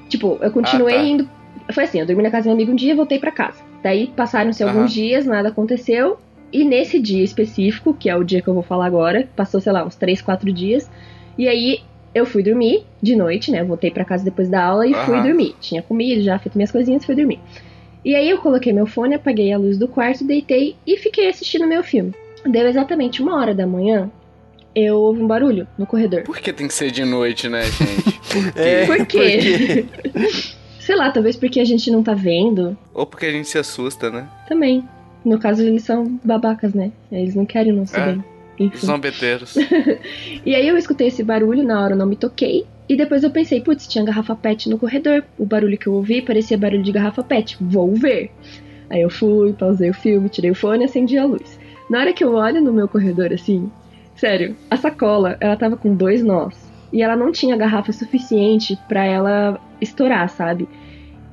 [0.09, 1.05] Tipo, eu continuei ah, tá.
[1.05, 1.29] indo.
[1.75, 3.72] Foi assim, eu dormi na casa da minha amiga um dia e voltei pra casa.
[3.83, 6.19] Daí passaram-se alguns dias, nada aconteceu.
[6.53, 9.73] E nesse dia específico, que é o dia que eu vou falar agora, passou, sei
[9.73, 10.91] lá, uns 3, 4 dias.
[11.37, 11.81] E aí
[12.15, 13.65] eu fui dormir de noite, né?
[13.65, 15.05] Voltei para casa depois da aula e uhum.
[15.05, 15.57] fui dormir.
[15.61, 17.41] Tinha comido, já feito minhas coisinhas, fui dormir.
[18.05, 21.67] E aí eu coloquei meu fone, apaguei a luz do quarto, deitei e fiquei assistindo
[21.67, 22.13] meu filme.
[22.45, 24.11] Deu exatamente uma hora da manhã,
[24.75, 26.23] eu ouvi um barulho no corredor.
[26.23, 28.21] Por que tem que ser de noite, né, gente?
[28.21, 28.61] Por quê?
[28.61, 29.87] É, por quê?
[30.03, 30.57] Por quê?
[30.83, 32.77] Sei lá, talvez porque a gente não tá vendo.
[32.93, 34.29] Ou porque a gente se assusta, né?
[34.49, 34.83] Também.
[35.25, 36.91] No caso, eles são babacas, né?
[37.11, 38.19] Eles não querem não saber.
[38.59, 38.65] É.
[38.65, 38.87] Enfim.
[38.87, 39.55] Zombeteiros.
[40.45, 42.67] e aí eu escutei esse barulho, na hora eu não me toquei.
[42.89, 45.23] E depois eu pensei, putz, tinha garrafa PET no corredor.
[45.39, 47.57] O barulho que eu ouvi parecia barulho de garrafa PET.
[47.61, 48.33] Vou ver.
[48.91, 51.61] Aí eu fui, pausei o filme, tirei o fone e acendi a luz.
[51.89, 53.71] Na hora que eu olho no meu corredor, assim,
[54.17, 56.72] sério, a sacola, ela tava com dois nós.
[56.93, 60.69] E ela não tinha garrafa suficiente para ela estourar, sabe?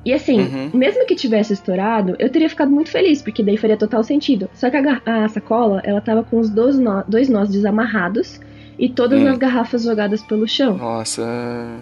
[0.04, 0.70] E assim, uhum.
[0.72, 4.48] mesmo que tivesse estourado, eu teria ficado muito feliz, porque daí faria total sentido.
[4.54, 8.40] Só que a, a sacola, ela tava com os dois, nó, dois nós desamarrados
[8.78, 9.28] e todas hum.
[9.28, 10.78] as garrafas jogadas pelo chão.
[10.78, 11.78] Nossa.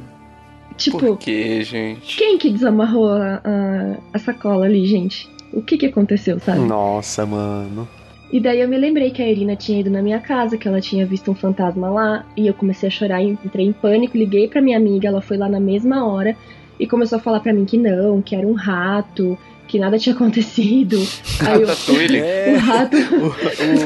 [0.76, 0.98] Tipo.
[0.98, 2.16] Por que, gente?
[2.16, 5.30] Quem que desamarrou a, a, a sacola ali, gente?
[5.52, 6.60] O que que aconteceu, sabe?
[6.60, 7.88] Nossa, mano.
[8.30, 10.80] E daí eu me lembrei que a Irina tinha ido na minha casa, que ela
[10.80, 14.60] tinha visto um fantasma lá, e eu comecei a chorar, entrei em pânico, liguei pra
[14.60, 16.36] minha amiga, ela foi lá na mesma hora,
[16.78, 20.14] e começou a falar para mim que não, que era um rato, que nada tinha
[20.16, 20.96] acontecido.
[21.40, 22.18] Aí Ratatouille.
[22.18, 22.54] É.
[22.54, 22.96] O rato.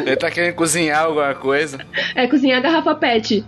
[0.07, 1.79] Ele tá querendo cozinhar alguma coisa.
[2.15, 3.45] É, cozinhar a garrafa pet.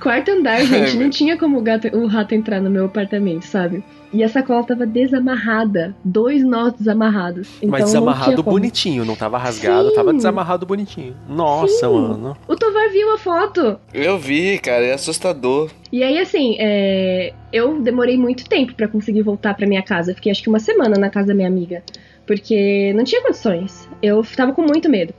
[0.00, 3.82] Quarto andar, gente, não tinha como o, gato, o rato entrar no meu apartamento, sabe?
[4.16, 5.94] E a sacola tava desamarrada.
[6.02, 7.50] Dois nós desamarrados.
[7.58, 9.94] Então Mas desamarrado não bonitinho, não tava rasgado, Sim.
[9.94, 11.14] tava desamarrado bonitinho.
[11.28, 11.92] Nossa, Sim.
[11.92, 12.34] mano.
[12.48, 13.78] O Tovar viu a foto.
[13.92, 15.70] Eu vi, cara, é assustador.
[15.92, 17.34] E aí, assim, é...
[17.52, 20.14] eu demorei muito tempo para conseguir voltar para minha casa.
[20.14, 21.82] Fiquei acho que uma semana na casa da minha amiga.
[22.26, 23.86] Porque não tinha condições.
[24.02, 25.12] Eu tava com muito medo.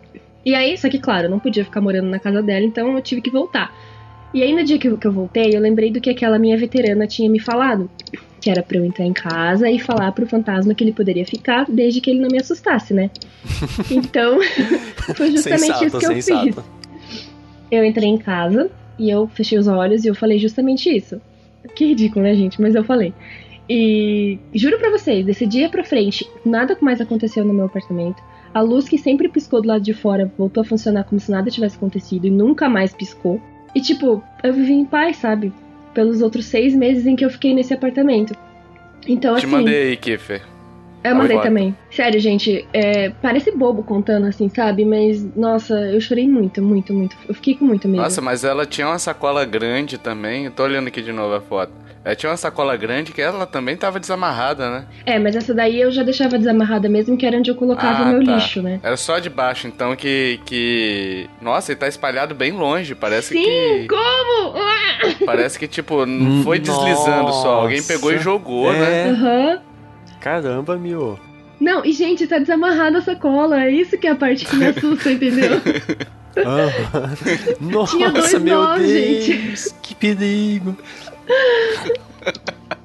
[0.44, 3.02] E aí, só que, claro, eu não podia ficar morando na casa dela, então eu
[3.04, 3.72] tive que voltar.
[4.34, 6.58] E aí, no dia que eu, que eu voltei, eu lembrei do que aquela minha
[6.58, 7.88] veterana tinha me falado
[8.48, 11.66] que era para eu entrar em casa e falar pro fantasma que ele poderia ficar
[11.70, 13.10] desde que ele não me assustasse, né?
[13.92, 14.40] Então,
[15.16, 16.46] foi justamente sensato, isso que eu sensato.
[16.46, 16.64] fiz.
[17.70, 21.20] Eu entrei em casa e eu fechei os olhos e eu falei justamente isso.
[21.76, 22.62] Que ridículo, né, gente?
[22.62, 23.14] Mas eu falei.
[23.70, 28.24] E juro pra vocês, desse dia pra frente, nada mais aconteceu no meu apartamento.
[28.54, 31.52] A luz que sempre piscou do lado de fora voltou a funcionar como se nada
[31.52, 33.42] tivesse acontecido e nunca mais piscou.
[33.76, 35.52] E tipo, eu vivi em paz, sabe?
[35.98, 38.36] Pelos outros seis meses em que eu fiquei nesse apartamento.
[39.08, 39.48] Então, Te assim.
[39.48, 40.44] mandei aí, Kiffer.
[41.04, 41.76] Eu mandei também.
[41.90, 44.84] Sério, gente, é, parece bobo contando assim, sabe?
[44.84, 47.16] Mas, nossa, eu chorei muito, muito, muito.
[47.28, 48.02] Eu fiquei com muito medo.
[48.02, 50.46] Nossa, mas ela tinha uma sacola grande também.
[50.46, 51.72] Eu tô olhando aqui de novo a foto.
[52.08, 54.86] Ela tinha uma sacola grande que ela também tava desamarrada, né?
[55.06, 58.06] É, mas essa daí eu já deixava desamarrada mesmo, que era onde eu colocava ah,
[58.06, 58.36] o meu tá.
[58.36, 58.80] lixo, né?
[58.82, 60.40] Era só de baixo, então que.
[60.46, 61.30] que...
[61.42, 62.96] Nossa, ele tá espalhado bem longe.
[62.96, 63.82] Parece Sim, que.
[63.82, 65.26] Sim, como?
[65.26, 67.62] Parece que, tipo, não foi deslizando só.
[67.62, 68.80] Alguém pegou e jogou, né?
[68.80, 69.12] é.
[69.12, 69.12] né?
[69.12, 69.67] Uhum.
[70.28, 71.18] Caramba, meu.
[71.58, 73.64] Não, e gente, tá desamarrada a sacola.
[73.64, 75.52] É isso que é a parte que me assusta, entendeu?
[77.62, 79.74] Nossa, meu nós, Deus, gente.
[79.82, 80.76] que perigo.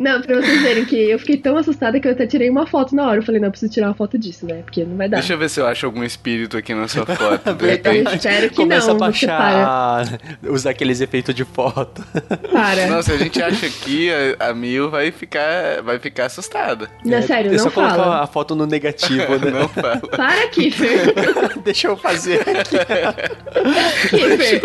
[0.00, 2.96] Não, pra vocês verem que eu fiquei tão assustada que eu até tirei uma foto
[2.96, 3.18] na hora.
[3.18, 4.62] Eu falei, não, eu preciso tirar uma foto disso, né?
[4.62, 5.18] Porque não vai dar.
[5.18, 7.42] Deixa eu ver se eu acho algum espírito aqui na sua foto.
[7.60, 9.04] Eu espero que Começa não.
[9.04, 9.38] a Você para.
[9.38, 12.02] baixar, usar aqueles efeitos de foto.
[12.50, 12.86] Para.
[12.86, 14.08] Não, se a gente acha aqui,
[14.38, 16.88] a, a Mil vai ficar, vai ficar assustada.
[17.04, 18.22] Não, sério, é não só colocar fala.
[18.22, 19.50] a foto no negativo, né?
[19.50, 19.98] Não fala.
[20.00, 21.12] Para, Kiffer.
[21.62, 22.78] Deixa eu fazer aqui.
[24.08, 24.62] Kiffer.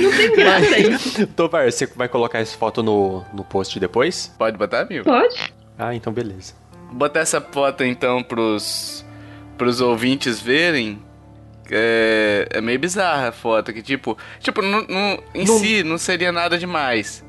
[0.00, 1.26] Não tem graça isso.
[1.28, 4.32] Tovar, você vai colocar essa foto no, no post depois?
[4.38, 5.04] Pode botar, Mil?
[5.04, 5.52] Pode?
[5.78, 6.54] Ah, então beleza.
[6.88, 9.04] Vou botar essa foto então pros,
[9.58, 11.02] pros ouvintes verem.
[11.70, 15.96] É, é meio bizarra a foto, que tipo, tipo, não, não- em Não- si não
[15.96, 17.24] seria nada demais.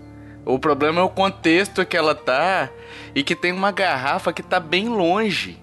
[0.46, 2.70] O problema é o contexto que ela tá
[3.16, 5.58] e que tem uma garrafa que tá bem longe.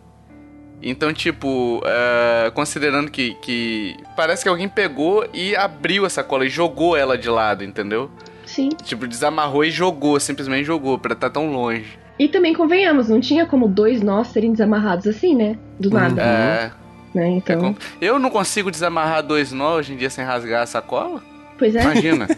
[0.83, 6.49] Então, tipo, é, considerando que, que parece que alguém pegou e abriu a sacola e
[6.49, 8.11] jogou ela de lado, entendeu?
[8.55, 8.69] Sim.
[8.85, 11.87] Tipo, desamarrou e jogou, simplesmente jogou, pra estar tão longe.
[12.19, 15.57] E também convenhamos, não tinha como dois nós serem desamarrados assim, né?
[15.81, 16.23] Do nada.
[16.23, 16.71] É,
[17.15, 17.25] Né?
[17.29, 17.61] É Então.
[17.61, 21.23] com- Eu não consigo desamarrar dois nós hoje em dia sem rasgar a sacola?
[21.59, 21.83] Pois é.
[21.83, 22.29] Imagina.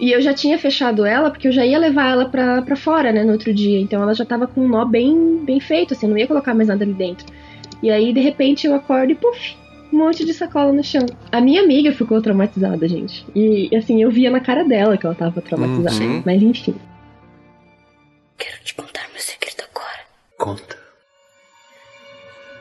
[0.00, 3.12] E eu já tinha fechado ela porque eu já ia levar ela pra, pra fora,
[3.12, 3.78] né, no outro dia.
[3.80, 6.52] Então ela já tava com um nó bem, bem feito, assim, eu não ia colocar
[6.52, 7.24] mais nada ali dentro.
[7.80, 9.56] E aí, de repente, eu acordo e puf,
[9.94, 11.06] um monte de sacola no chão.
[11.30, 13.24] A minha amiga ficou traumatizada, gente.
[13.34, 16.04] E assim, eu via na cara dela que ela tava traumatizada.
[16.04, 16.22] Uhum.
[16.26, 16.74] Mas enfim.
[18.36, 20.00] Quero te contar meu segredo agora.
[20.36, 20.76] Conta.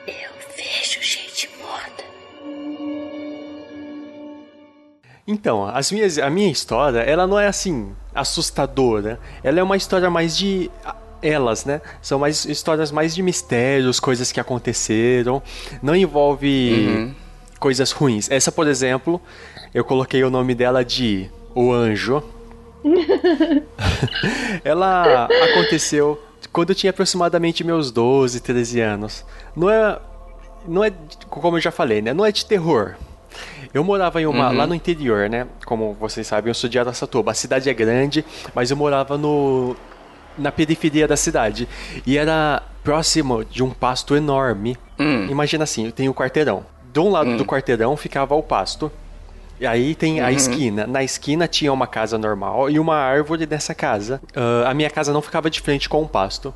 [0.07, 2.03] Eu vejo gente morta.
[5.27, 9.19] Então, as minhas, a minha história, ela não é assim, assustadora.
[9.43, 10.69] Ela é uma história mais de.
[11.21, 11.81] Elas, né?
[12.01, 15.41] São mais histórias mais de mistérios, coisas que aconteceram.
[15.81, 17.22] Não envolve Uhum.
[17.63, 18.30] Coisas ruins.
[18.30, 19.21] Essa, por exemplo,
[19.73, 22.21] eu coloquei o nome dela de O Anjo.
[24.65, 26.21] ela aconteceu
[26.52, 29.26] quando eu tinha aproximadamente meus 12, 13 anos.
[29.56, 29.97] Não é.
[30.67, 30.91] Não é.
[31.30, 32.13] Como eu já falei, né?
[32.13, 32.95] Não é de terror.
[33.73, 34.49] Eu morava em uma.
[34.49, 34.58] Uhum.
[34.58, 35.47] lá no interior, né?
[35.65, 37.32] Como vocês sabem, eu sou de Araçatuba.
[37.32, 39.73] A cidade é grande, mas eu morava no.
[40.38, 41.65] na periferia da cidade.
[42.06, 44.78] E era próximo de um pasto enorme.
[44.99, 45.28] Hum.
[45.30, 46.65] Imagina assim, tem o quarteirão.
[46.93, 48.91] De um lado do quarteirão ficava o pasto.
[49.60, 50.86] E aí tem a esquina.
[50.86, 54.21] Na esquina tinha uma casa normal e uma árvore nessa casa.
[54.36, 56.53] Ah, a minha casa não ficava de frente com o pasto.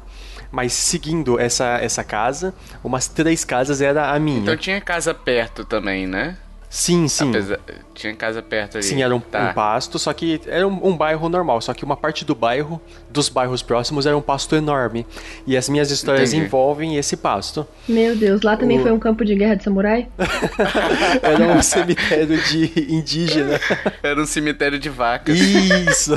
[0.52, 4.40] Mas seguindo essa, essa casa, umas três casas era a minha.
[4.40, 6.38] Então tinha casa perto também, né?
[6.70, 7.30] Sim, sim.
[7.30, 7.60] Apesar-
[7.96, 8.84] Tinha casa perto ali.
[8.86, 9.50] Sim, era um, Tá.
[9.50, 12.80] um pasto, só que era um, um bairro normal, só que uma parte do bairro,
[13.10, 15.04] dos bairros próximos, era um pasto enorme.
[15.48, 16.46] E as minhas histórias Entendi.
[16.46, 17.66] envolvem esse pasto.
[17.88, 20.08] Meu Deus, lá também O- foi um campo de guerra de samurai?
[21.24, 23.60] Era um cemitério de indígena.
[24.04, 25.38] Era um cemitério de vacas.
[25.40, 26.14] Isso!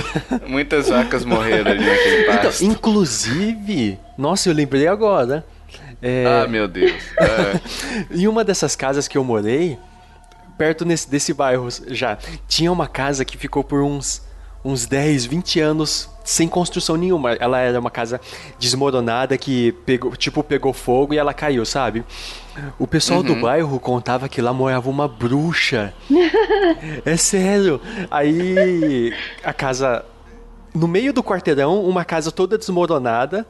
[0.47, 2.65] Muitas vacas morreram ali naquele Então, pasto.
[2.65, 5.45] inclusive, nossa, eu lembrei agora.
[6.03, 6.93] É, Ah, meu Deus.
[7.19, 7.61] É.
[8.15, 9.79] Em uma dessas casas que eu morei,
[10.61, 14.21] perto nesse, desse bairro já, tinha uma casa que ficou por uns,
[14.63, 17.33] uns 10, 20 anos sem construção nenhuma.
[17.33, 18.21] Ela era uma casa
[18.59, 22.05] desmoronada que pegou, tipo, pegou fogo e ela caiu, sabe?
[22.79, 25.95] O pessoal do bairro contava que lá morava uma bruxa.
[27.07, 27.81] é sério.
[28.11, 30.05] Aí a casa
[30.75, 33.47] no meio do quarteirão, uma casa toda desmoronada.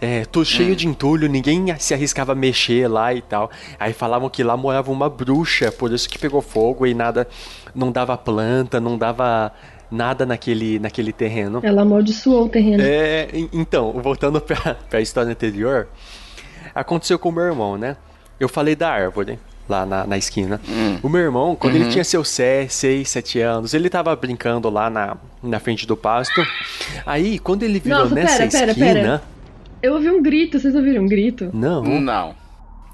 [0.00, 3.50] É, tudo cheio de entulho, ninguém se arriscava a mexer lá e tal.
[3.78, 7.26] Aí falavam que lá morava uma bruxa, por isso que pegou fogo e nada,
[7.74, 9.50] não dava planta, não dava
[9.90, 11.60] nada naquele, naquele terreno.
[11.62, 12.82] Ela amaldiçoou o terreno.
[12.82, 15.88] É, en- então, voltando pra, pra história anterior,
[16.74, 17.96] aconteceu com o meu irmão, né?
[18.38, 20.60] Eu falei da árvore lá na, na esquina.
[21.02, 22.72] O meu irmão, quando ele tinha seus 6,
[23.08, 26.44] 7 anos, ele tava brincando lá na, na frente do pasto.
[27.06, 28.86] Aí, quando ele virou Nossa, nessa pera, pera, esquina.
[28.92, 29.22] pera.
[29.84, 31.50] Eu ouvi um grito, vocês ouviram um grito?
[31.52, 32.34] Não, Não.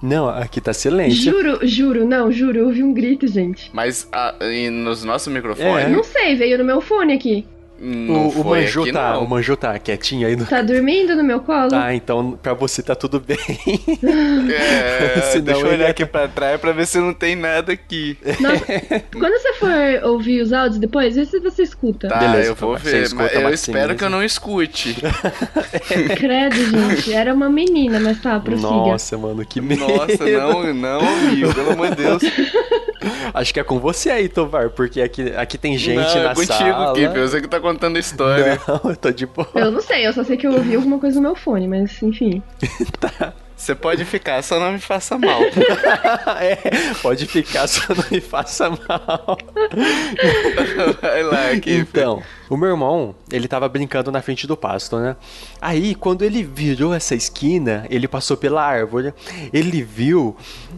[0.02, 1.30] não, aqui tá silêncio.
[1.30, 3.70] Juro, juro, não, juro, eu ouvi um grito, gente.
[3.72, 5.84] Mas ah, e nos nossos microfones.
[5.84, 5.88] É.
[5.88, 7.46] Não sei, veio no meu fone aqui.
[7.80, 9.24] Não O, o aqui, tá, não.
[9.24, 10.44] o Manju tá quietinho aí no.
[10.44, 11.70] Tá dormindo no meu colo?
[11.70, 13.38] Tá, então pra você tá tudo bem.
[14.50, 17.72] É, Senão deixa eu olhar ia aqui pra trás pra ver se não tem nada
[17.72, 18.18] aqui.
[18.38, 18.64] Nossa,
[19.18, 22.08] quando você for ouvir os áudios depois, vê se você escuta.
[22.08, 23.02] Tá, Beleza, eu vou ver.
[23.02, 24.96] escuta, Mas eu Maxine, espero que eu não escute.
[26.16, 27.12] Credo, gente.
[27.12, 28.68] Era uma menina, mas tá, prossiga.
[28.68, 29.80] Nossa, mano, que medo.
[29.86, 32.22] Nossa, não, não, amigo, pelo amor de Deus.
[33.34, 36.34] Acho que é com você aí, Tovar, porque aqui, aqui tem gente não, na é
[36.34, 36.94] contigo, sala.
[36.94, 38.60] Kip, você que tá contando a história.
[38.66, 39.48] Não, eu tô de boa.
[39.54, 42.02] Eu não sei, eu só sei que eu ouvi alguma coisa no meu fone, mas
[42.02, 42.42] enfim.
[43.60, 45.42] Você pode ficar, só não me faça mal.
[46.40, 49.38] é, pode ficar, só não me faça mal.
[51.02, 51.74] Vai lá, aqui.
[51.74, 55.14] Então, o meu irmão, ele tava brincando na frente do pasto, né?
[55.60, 59.12] Aí, quando ele virou essa esquina, ele passou pela árvore,
[59.52, 60.34] ele viu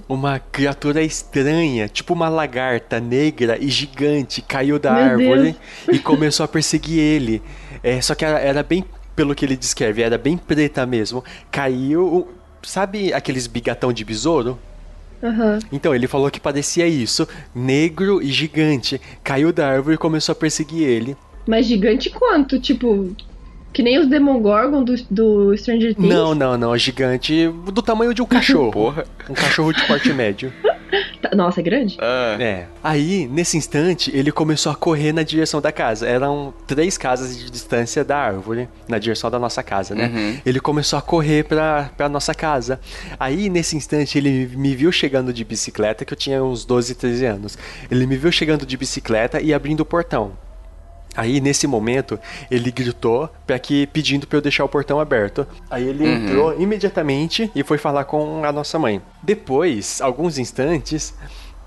[0.08, 5.56] uma criatura estranha, tipo uma lagarta negra e gigante, caiu da Meu árvore
[5.88, 7.40] e começou a perseguir ele.
[7.80, 11.22] É, só que era, era bem, pelo que ele descreve, era bem preta mesmo.
[11.48, 12.28] Caiu,
[12.62, 14.58] sabe aqueles bigatão de besouro?
[15.22, 15.60] Aham.
[15.70, 19.00] Então, ele falou que parecia isso, negro e gigante.
[19.22, 21.16] Caiu da árvore e começou a perseguir ele.
[21.46, 22.58] Mas gigante quanto?
[22.58, 23.14] Tipo,
[23.72, 26.08] que nem os Demogorgon do, do Stranger Things?
[26.08, 28.70] Não, não, não, gigante do tamanho de um cachorro.
[28.72, 29.04] Porra.
[29.28, 30.52] Um cachorro de porte médio.
[31.34, 31.96] Nossa, é grande?
[32.00, 32.66] Ah, É.
[32.82, 36.06] Aí, nesse instante, ele começou a correr na direção da casa.
[36.06, 40.10] Eram três casas de distância da árvore, na direção da nossa casa, né?
[40.12, 40.38] Uhum.
[40.44, 42.80] Ele começou a correr pra, pra nossa casa.
[43.18, 47.24] Aí, nesse instante, ele me viu chegando de bicicleta, que eu tinha uns 12, 13
[47.24, 47.58] anos.
[47.90, 50.32] Ele me viu chegando de bicicleta e abrindo o portão.
[51.14, 52.18] Aí, nesse momento,
[52.50, 55.46] ele gritou para que pedindo para eu deixar o portão aberto.
[55.70, 59.00] Aí ele entrou imediatamente e foi falar com a nossa mãe.
[59.22, 61.14] Depois, alguns instantes,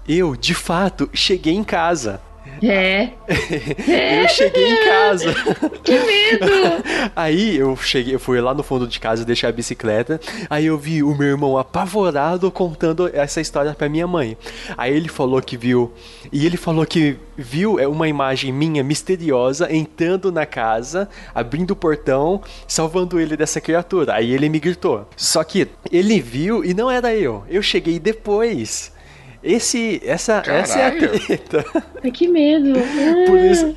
[0.08, 2.22] eu, de fato, cheguei em casa.
[2.62, 3.10] É.
[4.22, 5.36] Eu cheguei em casa.
[5.84, 6.46] Que medo!
[7.16, 10.20] Aí eu cheguei, eu fui lá no fundo de casa deixar a bicicleta.
[10.50, 14.36] Aí eu vi o meu irmão apavorado contando essa história pra minha mãe.
[14.76, 15.93] Aí ele falou que viu,
[16.32, 21.76] e ele falou que viu é uma imagem minha misteriosa entrando na casa, abrindo o
[21.76, 24.16] portão, salvando ele dessa criatura.
[24.16, 25.08] Aí ele me gritou.
[25.16, 27.43] Só que ele viu e não era eu.
[27.48, 28.95] Eu cheguei depois.
[29.48, 31.64] Esse, essa, essa é a treta.
[32.04, 32.74] Ai, que medo.
[33.28, 33.46] Por Ah.
[33.46, 33.76] isso,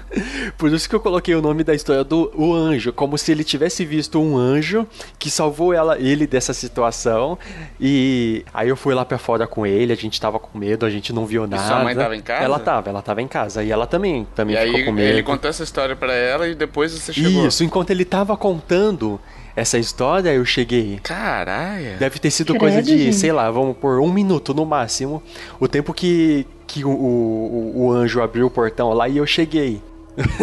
[0.58, 3.44] por isso que eu coloquei o nome da história do o anjo, como se ele
[3.44, 4.86] tivesse visto um anjo
[5.18, 7.38] que salvou ela, ele dessa situação.
[7.80, 10.90] E aí eu fui lá pra fora com ele, a gente tava com medo, a
[10.90, 11.62] gente não viu nada.
[11.62, 12.44] sua mãe tava em casa?
[12.44, 13.62] Ela tava, ela tava em casa.
[13.62, 15.08] E ela também, também e ficou aí com medo.
[15.12, 17.46] ele contou essa história pra ela e depois você chegou.
[17.46, 19.20] Isso, enquanto ele tava contando
[19.56, 20.98] essa história, eu cheguei.
[21.02, 21.96] Caralho.
[21.98, 23.16] Deve ter sido Credo, coisa de, gente.
[23.16, 25.22] sei lá, vamos por um minuto no máximo.
[25.60, 29.80] O tempo que, que o, o, o anjo abriu o portão lá e eu cheguei.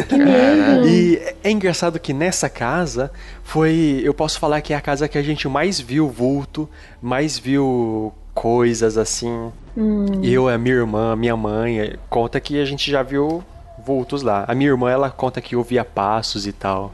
[0.10, 0.86] Caralho.
[0.88, 3.12] E é- engraçado que nessa casa
[3.44, 4.02] foi.
[4.04, 6.68] Eu posso falar que é a casa que a gente mais viu vulto,
[7.02, 9.52] mais viu coisas assim.
[9.78, 10.06] Hum.
[10.24, 13.44] Eu, a minha irmã, a minha mãe, conta que a gente já viu
[13.86, 14.44] vultos lá.
[14.48, 16.94] A minha irmã, ela conta que ouvia passos e tal.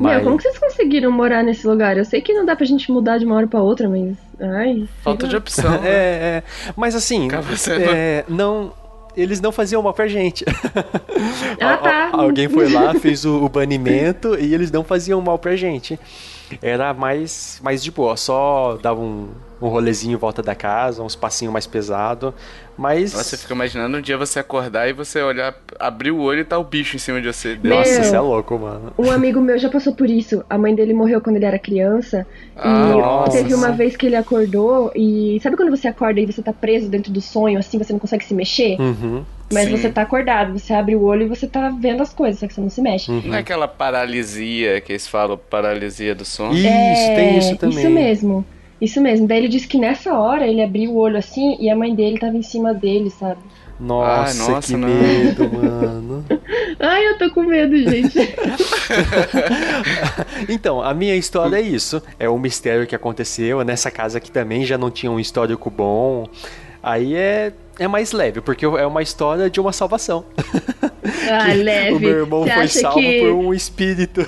[0.00, 0.16] Mas.
[0.16, 1.96] Meu, como que vocês conseguiram morar nesse lugar?
[1.98, 4.16] Eu sei que não dá pra gente mudar de uma hora pra outra, mas.
[4.40, 4.88] Ai.
[5.02, 5.70] Falta de opção.
[5.82, 5.88] né?
[5.88, 6.42] É, é.
[6.76, 7.28] Mas assim,
[7.70, 8.72] é, não.
[9.16, 10.44] Eles não faziam mal pra gente.
[11.60, 12.10] Ah, tá.
[12.12, 15.98] al- Alguém foi lá, fez o, o banimento e eles não faziam mal pra gente.
[16.62, 19.28] Era mais, mais de boa, só dava um,
[19.60, 22.32] um rolezinho em volta da casa, uns passinhos mais pesados.
[22.78, 23.12] Mas.
[23.12, 26.56] Você fica imaginando um dia você acordar e você olhar, abrir o olho e tá
[26.56, 27.58] o bicho em cima de você.
[27.60, 27.76] Meu.
[27.76, 28.92] Nossa, isso é louco, mano.
[28.96, 30.44] Um amigo meu já passou por isso.
[30.48, 32.24] A mãe dele morreu quando ele era criança.
[32.56, 33.32] Ah, e nossa.
[33.32, 35.40] teve uma vez que ele acordou e.
[35.42, 38.24] Sabe quando você acorda e você tá preso dentro do sonho, assim, você não consegue
[38.24, 38.80] se mexer?
[38.80, 39.24] Uhum.
[39.52, 39.76] Mas Sim.
[39.76, 42.52] você tá acordado, você abre o olho e você tá vendo as coisas, só que
[42.52, 43.10] você não se mexe.
[43.10, 43.22] Uhum.
[43.24, 46.54] Não é aquela paralisia que eles falam, paralisia do sono?
[46.54, 47.78] Isso, É, tem isso também.
[47.78, 48.44] Isso mesmo.
[48.80, 49.26] Isso mesmo.
[49.26, 52.18] Daí ele disse que nessa hora ele abriu o olho assim e a mãe dele
[52.18, 53.40] tava em cima dele, sabe?
[53.80, 54.88] Nossa, Ah, nossa, que não.
[54.88, 56.24] medo, mano.
[56.80, 58.18] Ai, eu tô com medo, gente.
[60.48, 62.02] Então, a minha história é isso.
[62.18, 63.62] É um mistério que aconteceu.
[63.64, 66.26] Nessa casa aqui também já não tinha um histórico bom.
[66.82, 70.24] Aí é, é mais leve, porque é uma história de uma salvação.
[71.30, 71.94] Ah, leve.
[71.94, 73.20] O meu irmão Você foi salvo que...
[73.20, 74.26] por um espírito.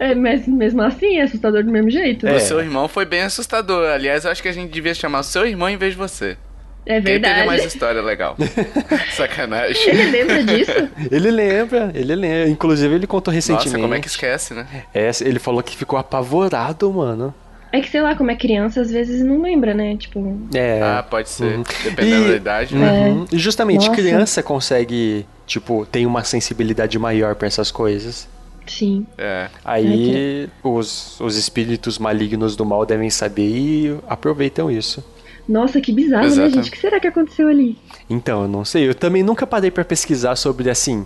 [0.00, 2.26] É, mas mesmo assim é assustador do mesmo jeito.
[2.26, 2.36] É.
[2.36, 3.86] O seu irmão foi bem assustador.
[3.90, 6.38] Aliás, eu acho que a gente devia chamar o seu irmão em vez de você.
[6.86, 7.46] É Quem teria verdade.
[7.46, 8.34] mais história legal?
[9.12, 9.76] Sacanagem.
[9.90, 10.72] Ele lembra disso?
[11.12, 12.48] Ele lembra, ele lembra.
[12.48, 13.66] Inclusive, ele contou recentemente.
[13.72, 14.66] Nossa, como é que esquece, né?
[14.94, 17.34] É, ele falou que ficou apavorado, mano.
[17.72, 19.96] É que, sei lá, como é criança, às vezes não lembra, né?
[19.96, 20.80] Tipo, É.
[20.82, 21.56] Ah, pode ser.
[21.58, 21.62] Uhum.
[21.84, 23.08] Dependendo E- da idade, né?
[23.10, 23.26] Uhum.
[23.30, 24.00] E justamente, Nossa.
[24.00, 28.26] criança consegue, tipo, tem uma sensibilidade maior pra essas coisas.
[28.66, 29.06] Sim.
[29.18, 29.48] É.
[29.64, 35.04] Aí os, os espíritos malignos do mal devem saber e aproveitam isso.
[35.48, 36.48] Nossa, que bizarro, Exato.
[36.48, 36.68] né, gente?
[36.68, 37.76] O que será que aconteceu ali?
[38.08, 38.88] Então, eu não sei.
[38.88, 41.04] Eu também nunca parei pra pesquisar sobre, assim,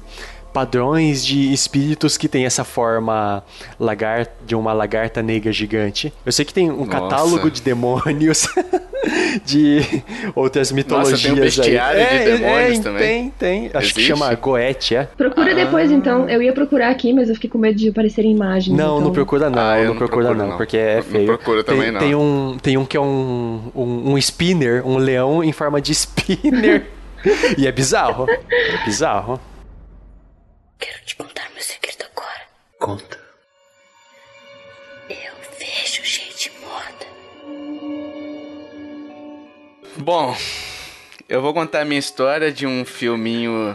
[0.53, 3.43] padrões de espíritos que tem essa forma
[3.81, 6.13] lagar de uma lagarta negra gigante.
[6.25, 6.91] Eu sei que tem um Nossa.
[6.91, 8.47] catálogo de demônios.
[9.45, 9.81] de
[10.35, 11.13] outras mitologias.
[11.23, 12.07] Nossa, tem um bestiário aí.
[12.07, 13.31] de é, demônios é, também.
[13.31, 13.67] Tem, tem.
[13.69, 13.95] Acho Existe?
[13.95, 15.05] que chama Goethe, é?
[15.05, 15.55] Procura Ah.
[15.55, 16.29] depois, então.
[16.29, 18.77] Eu ia procurar aqui, mas eu fiquei com medo de aparecer imagens.
[18.77, 19.01] Não, então...
[19.01, 20.57] não procura não, Ah, eu não não procura não, não.
[20.57, 21.27] porque é Não feio.
[21.27, 22.01] procura tem, também, não.
[22.01, 25.93] Tem um, tem um que é um, um, um spinner, um leão em forma de
[25.95, 26.87] spinner.
[27.59, 28.27] e é bizarro.
[28.29, 29.41] É bizarro.
[30.79, 32.41] Quero te contar meu segredo agora.
[32.79, 33.24] Conta.
[40.05, 40.37] Bom,
[41.27, 43.75] eu vou contar a minha história de um filminho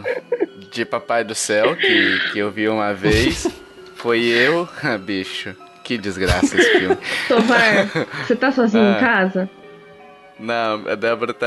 [0.70, 3.48] de Papai do Céu que, que eu vi uma vez.
[3.96, 4.68] Foi eu.
[4.80, 6.96] Ah, bicho, que desgraça esse filme.
[7.26, 7.88] Tovar,
[8.24, 8.96] você tá sozinho Ah.
[8.96, 9.50] em casa?
[10.38, 11.46] Não, a Débora tá,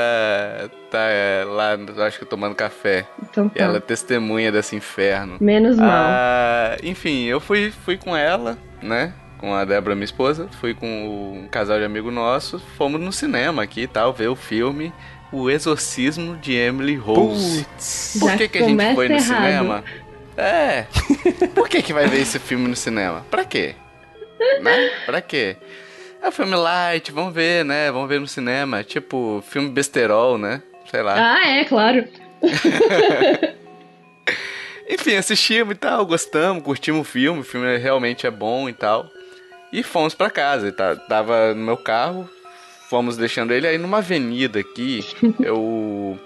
[0.92, 3.08] tá é, lá, acho que tomando café.
[3.24, 3.64] Então E tá.
[3.64, 5.38] ela é testemunha desse inferno.
[5.40, 5.88] Menos mal.
[5.90, 9.14] Ah, enfim, eu fui, fui com ela, né?
[9.44, 10.48] Com a Débora, minha esposa.
[10.62, 12.60] Fui com um casal de amigo nosso.
[12.78, 14.94] Fomos no cinema aqui e tal, ver o filme
[15.34, 17.66] O Exorcismo de Emily Rose.
[18.22, 19.26] Por Já que, que a gente foi no errado.
[19.26, 19.84] cinema?
[20.38, 20.86] É.
[21.54, 23.26] Por que, que vai ver esse filme no cinema?
[23.30, 23.76] Pra quê?
[24.62, 24.92] Né?
[25.06, 25.58] Pra quê?
[26.22, 27.92] É um filme light, vamos ver, né?
[27.92, 28.82] Vamos ver no cinema.
[28.82, 30.64] Tipo, filme besterol, né?
[30.90, 31.16] Sei lá.
[31.18, 32.08] Ah, é, claro.
[34.90, 39.12] Enfim, assistimos e tal, gostamos, curtimos o filme, o filme realmente é bom e tal.
[39.74, 42.30] E fomos pra casa, ele tá- tava no meu carro,
[42.90, 45.04] fomos deixando ele aí numa avenida aqui,
[45.42, 46.18] eu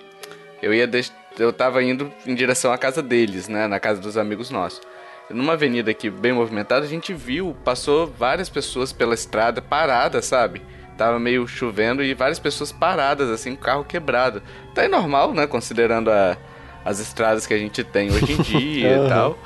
[0.62, 4.18] eu ia deix- eu tava indo em direção à casa deles, né, na casa dos
[4.18, 4.82] amigos nossos.
[5.30, 10.62] Numa avenida aqui bem movimentada, a gente viu, passou várias pessoas pela estrada paradas, sabe?
[10.98, 14.42] Tava meio chovendo e várias pessoas paradas, assim, com o carro quebrado.
[14.74, 15.46] Tá aí normal, né?
[15.46, 16.36] Considerando a,
[16.84, 19.38] as estradas que a gente tem hoje em dia e tal.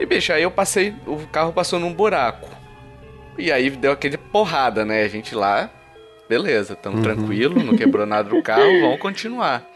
[0.00, 2.48] E, bicho, aí eu passei, o carro passou num buraco.
[3.38, 5.02] E aí deu aquele porrada, né?
[5.02, 5.70] A gente lá,
[6.28, 9.66] beleza, tamo tranquilo, não quebrou nada do carro, vamos continuar.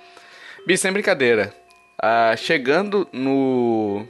[0.66, 1.52] Bicho, sem brincadeira.
[2.00, 4.06] Ah, chegando no,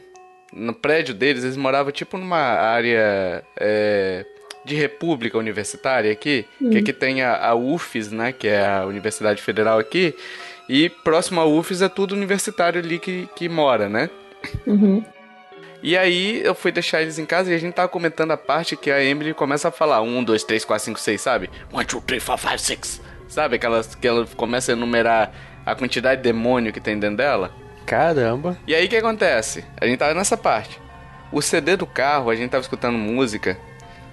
[0.52, 4.24] no prédio deles, eles moravam tipo numa área é,
[4.64, 9.40] de república universitária aqui, que aqui tem a, a UFES, né, que é a Universidade
[9.40, 10.14] Federal aqui,
[10.68, 14.10] e próximo à UFES é tudo universitário ali que, que mora, né?
[14.66, 15.04] Uhum.
[15.86, 18.76] E aí eu fui deixar eles em casa e a gente tava comentando a parte
[18.76, 21.48] que a Emily começa a falar um, dois, três, quatro, cinco, seis, sabe?
[21.72, 23.00] One, two, three, four, five, six.
[23.28, 23.54] Sabe?
[23.54, 25.32] Aquelas que ela começa a enumerar
[25.64, 27.52] a quantidade de demônio que tem dentro dela.
[27.86, 28.58] Caramba.
[28.66, 29.64] E aí o que acontece?
[29.80, 30.80] A gente tava nessa parte.
[31.30, 33.56] O CD do carro, a gente tava escutando música.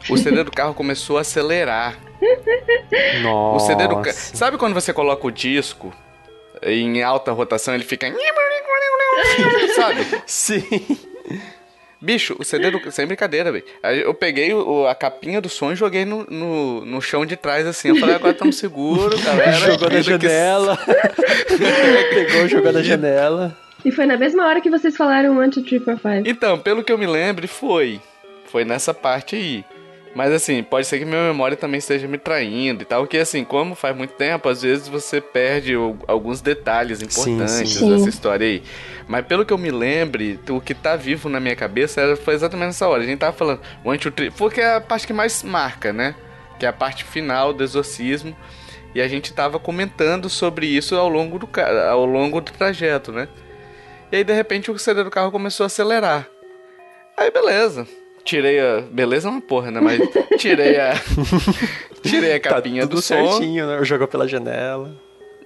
[0.08, 1.98] O CD do carro começou a acelerar.
[2.22, 3.66] O Nossa.
[3.66, 4.16] CD do carro.
[4.16, 5.92] Sabe quando você coloca o disco
[6.62, 8.14] em alta rotação, ele fica.
[9.76, 10.22] Sabe?
[10.28, 11.13] Sim.
[12.04, 12.92] Bicho, o CD do.
[12.92, 13.64] Sem brincadeira, velho.
[13.82, 17.38] Aí Eu peguei o- a capinha do som e joguei no, no, no chão de
[17.38, 17.88] trás, assim.
[17.90, 19.52] Eu falei, agora estamos seguros, galera.
[19.72, 20.78] Jogou na Vida que- janela.
[22.14, 23.58] Pegou, jogou na janela.
[23.86, 26.30] E foi na mesma hora que vocês falaram 1, 2, 3, 4, 5.
[26.30, 28.00] Então, pelo que eu me lembro, foi.
[28.48, 29.66] Foi nessa parte aí.
[30.16, 33.08] Mas assim, pode ser que minha memória também esteja me traindo e tal.
[33.08, 37.66] Que assim, como faz muito tempo, às vezes você perde o- alguns detalhes importantes sim.
[37.66, 37.90] Sim.
[37.90, 38.64] dessa história aí.
[39.08, 42.36] Mas pelo que eu me lembre, o que tá vivo na minha cabeça era, foi
[42.36, 43.02] exatamente nessa hora.
[43.02, 46.14] A gente tava falando, one, two, three, porque é a parte que mais marca, né?
[46.60, 48.36] Que é a parte final do exorcismo.
[48.94, 51.50] E a gente tava comentando sobre isso ao longo do,
[51.90, 53.28] ao longo do trajeto, né?
[54.12, 56.28] E aí, de repente, o CD do carro começou a acelerar.
[57.18, 57.88] Aí, beleza.
[58.24, 58.82] Tirei a.
[58.90, 59.82] Beleza é uma porra, né?
[59.82, 60.00] Mas
[60.38, 60.94] tirei a.
[62.02, 63.16] tirei a capinha tá tudo do som.
[63.16, 63.84] certinho, né?
[63.84, 64.92] Jogou pela janela.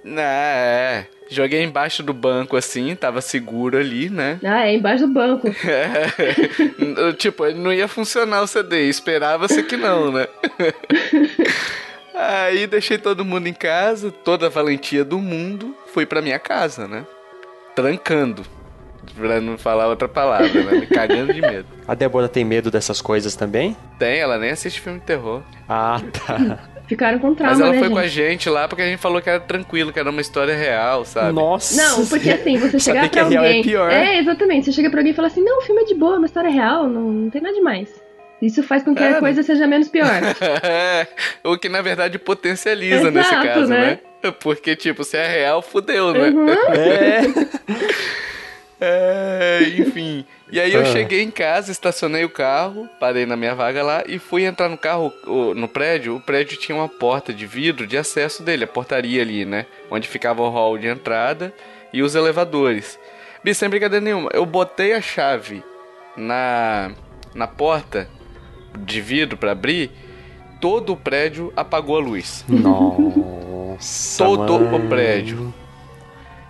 [0.04, 1.06] Né, é.
[1.28, 4.40] Joguei embaixo do banco assim, tava seguro ali, né?
[4.42, 5.48] Ah, é embaixo do banco.
[5.68, 7.12] É.
[7.18, 10.26] tipo, ele não ia funcionar o CD, esperava-se que não, né?
[12.14, 16.88] Aí deixei todo mundo em casa, toda a valentia do mundo, fui pra minha casa,
[16.88, 17.04] né?
[17.76, 18.44] Trancando.
[19.16, 20.80] Pra não falar outra palavra, né?
[20.80, 21.66] Me cagando de medo.
[21.86, 23.76] A Débora tem medo dessas coisas também?
[23.98, 25.42] Tem, ela nem assiste filme de terror.
[25.68, 26.58] Ah, tá.
[26.86, 27.94] Ficaram com trauma, Mas ela né, foi gente?
[27.94, 30.56] com a gente lá porque a gente falou que era tranquilo, que era uma história
[30.56, 31.32] real, sabe?
[31.32, 31.76] Nossa.
[31.76, 33.62] Não, porque assim, você chegar que é pra real é alguém.
[33.62, 33.90] pior.
[33.92, 34.64] exatamente.
[34.66, 36.26] Você chega pra alguém e fala assim: não, o filme é de boa, é uma
[36.26, 37.90] história real, não, não tem nada demais.
[38.40, 39.10] Isso faz com que É.
[39.10, 40.08] a coisa seja menos pior.
[41.44, 43.98] o que na verdade potencializa nesse Exato, caso, né?
[44.22, 44.30] né?
[44.40, 46.30] Porque, tipo, se é real, fudeu, né?
[46.30, 46.48] Uhum.
[46.50, 47.20] É.
[48.80, 50.24] É, enfim.
[50.50, 50.84] E aí eu Ah.
[50.86, 54.78] cheguei em casa, estacionei o carro, parei na minha vaga lá e fui entrar no
[54.78, 55.12] carro,
[55.54, 56.16] no prédio.
[56.16, 59.66] O prédio tinha uma porta de vidro de acesso dele, a portaria ali, né?
[59.90, 61.52] Onde ficava o hall de entrada
[61.92, 62.98] e os elevadores.
[63.42, 65.62] Bicho, sem brincadeira nenhuma, eu botei a chave
[66.16, 66.92] na,
[67.34, 68.08] na porta
[68.78, 69.90] de vidro pra abrir,
[70.60, 72.44] todo o prédio apagou a luz.
[72.48, 72.96] Não.
[73.72, 74.86] Nossa, todo mano.
[74.86, 75.54] o prédio.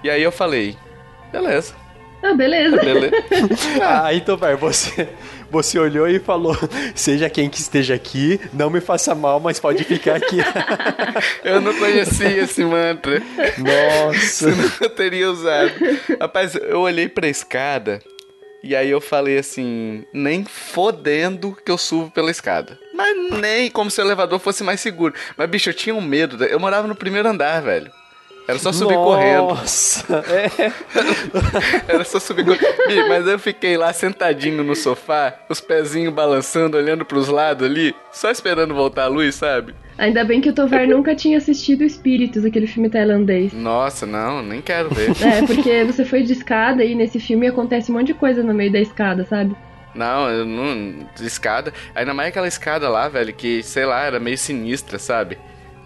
[0.02, 0.76] E aí eu falei,
[1.32, 1.74] beleza,
[2.22, 2.76] Ah, beleza.
[2.82, 3.16] beleza.
[3.82, 5.08] Ah, então, vai, você,
[5.50, 6.56] você olhou e falou:
[6.94, 10.38] seja quem que esteja aqui, não me faça mal, mas pode ficar aqui.
[11.44, 13.22] eu não conhecia esse mantra.
[13.58, 14.20] Nossa.
[14.26, 15.72] Senão eu teria usado.
[16.20, 18.00] Rapaz, eu olhei pra escada
[18.62, 22.78] e aí eu falei assim, nem fodendo que eu subo pela escada.
[22.92, 25.14] Mas nem como se o elevador fosse mais seguro.
[25.36, 26.44] Mas, bicho, eu tinha um medo.
[26.44, 27.90] Eu morava no primeiro andar, velho.
[28.48, 29.48] Era só subir correndo.
[29.48, 30.72] Nossa, é.
[31.86, 32.86] Era só subir correndo.
[32.88, 37.94] Bi, Mas eu fiquei lá sentadinho no sofá, os pezinhos balançando, olhando pros lados ali,
[38.10, 39.74] só esperando voltar a luz, sabe?
[39.98, 43.52] Ainda bem que o Tovar nunca tinha assistido Espíritos, aquele filme tailandês.
[43.52, 45.10] Nossa, não, nem quero ver.
[45.20, 48.54] É, porque você foi de escada e nesse filme acontece um monte de coisa no
[48.54, 49.54] meio da escada, sabe?
[49.94, 51.06] Não, eu não.
[51.20, 51.70] Escada.
[51.94, 55.36] Ainda mais aquela escada lá, velho, que, sei lá, era meio sinistra, sabe?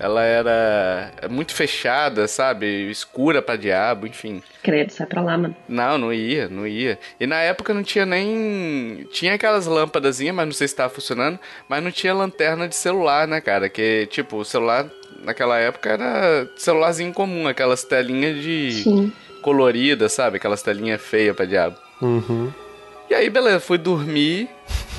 [0.03, 2.91] Ela era muito fechada, sabe?
[2.91, 4.43] Escura pra diabo, enfim.
[4.61, 5.55] Credo, sai pra lá, mano.
[5.69, 6.99] Não, não ia, não ia.
[7.21, 9.07] E na época não tinha nem.
[9.13, 11.39] Tinha aquelas lâmpadazinhas, mas não sei se tava funcionando.
[11.69, 13.69] Mas não tinha lanterna de celular, né, cara?
[13.69, 14.91] Que, tipo, o celular
[15.23, 18.83] naquela época era celularzinho comum, aquelas telinhas de.
[18.83, 19.13] Sim.
[19.41, 20.39] coloridas, sabe?
[20.39, 21.77] Aquelas telinhas feias pra diabo.
[22.01, 22.53] Uhum.
[23.09, 24.49] E aí, beleza, fui dormir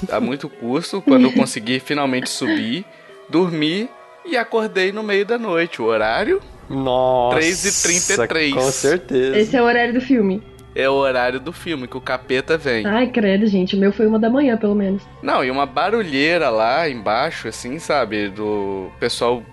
[0.10, 1.02] a muito custo.
[1.02, 2.86] Quando eu consegui finalmente subir,
[3.30, 3.90] dormi
[4.26, 5.82] e acordei no meio da noite.
[5.82, 7.38] O horário Nossa.
[7.40, 8.54] 3h33.
[8.54, 9.38] Com certeza.
[9.38, 10.42] Esse é o horário do filme.
[10.76, 12.86] é o horário do filme que o capeta vem.
[12.86, 13.76] Ai, credo, gente.
[13.76, 15.04] O meu foi uma da manhã, pelo menos.
[15.22, 18.30] Não, e uma barulheira lá embaixo, assim, sabe?
[18.30, 19.44] Do pessoal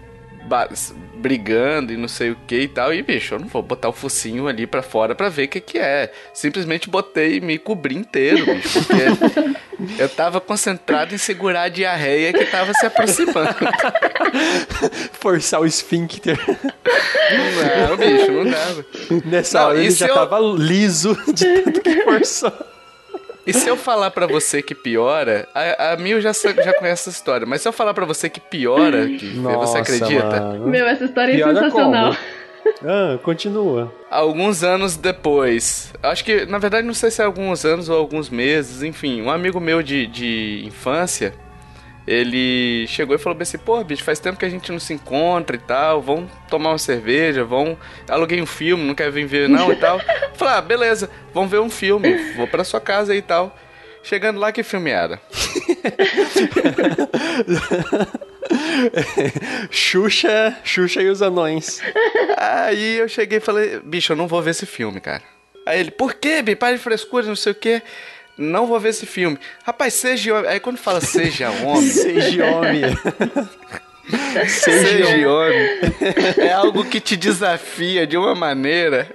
[1.16, 2.92] brigando e não sei o que e tal.
[2.94, 5.60] E, bicho, eu não vou botar o focinho ali pra fora pra ver o que
[5.60, 6.10] que é.
[6.34, 8.80] Simplesmente botei e me cobri inteiro, bicho.
[8.84, 13.54] Porque eu tava concentrado em segurar a diarreia que tava se aproximando.
[15.20, 16.38] Forçar o esfíncter.
[17.88, 18.84] Não, bicho, não dava.
[19.26, 22.52] Nessa Não, hora ele já eu- tava liso de tanto que forçou.
[23.46, 27.10] E se eu falar pra você que piora, a, a Mil já, já conhece essa
[27.10, 30.40] história, mas se eu falar pra você que piora, que você acredita?
[30.40, 30.66] mano.
[30.66, 32.16] Meu, essa história é Pior é sensacional.
[32.84, 33.92] Ah, continua.
[34.10, 38.28] Alguns anos depois, acho que na verdade não sei se é alguns anos ou alguns
[38.28, 41.32] meses, enfim, um amigo meu de, de infância,
[42.06, 44.94] ele chegou e falou bem assim: pô, bicho, faz tempo que a gente não se
[44.94, 47.76] encontra e tal, vamos tomar uma cerveja, vamos.
[48.08, 50.00] Aluguei um filme, não quer vir ver não e tal.
[50.34, 53.56] Falei: ah, beleza, vamos ver um filme, vou pra sua casa aí e tal.
[54.02, 55.20] Chegando lá, que filme era?
[59.70, 61.82] Xuxa, Xuxa e os anões.
[62.36, 65.22] Aí eu cheguei e falei, bicho, eu não vou ver esse filme, cara.
[65.66, 66.56] Aí ele, por quê, bi?
[66.56, 67.82] Para de frescura, não sei o quê.
[68.38, 69.38] Não vou ver esse filme.
[69.64, 70.50] Rapaz, seja homem.
[70.50, 72.82] Aí quando fala seja homem, Seja homem.
[74.48, 75.68] seja homem,
[76.38, 79.06] é algo que te desafia de uma maneira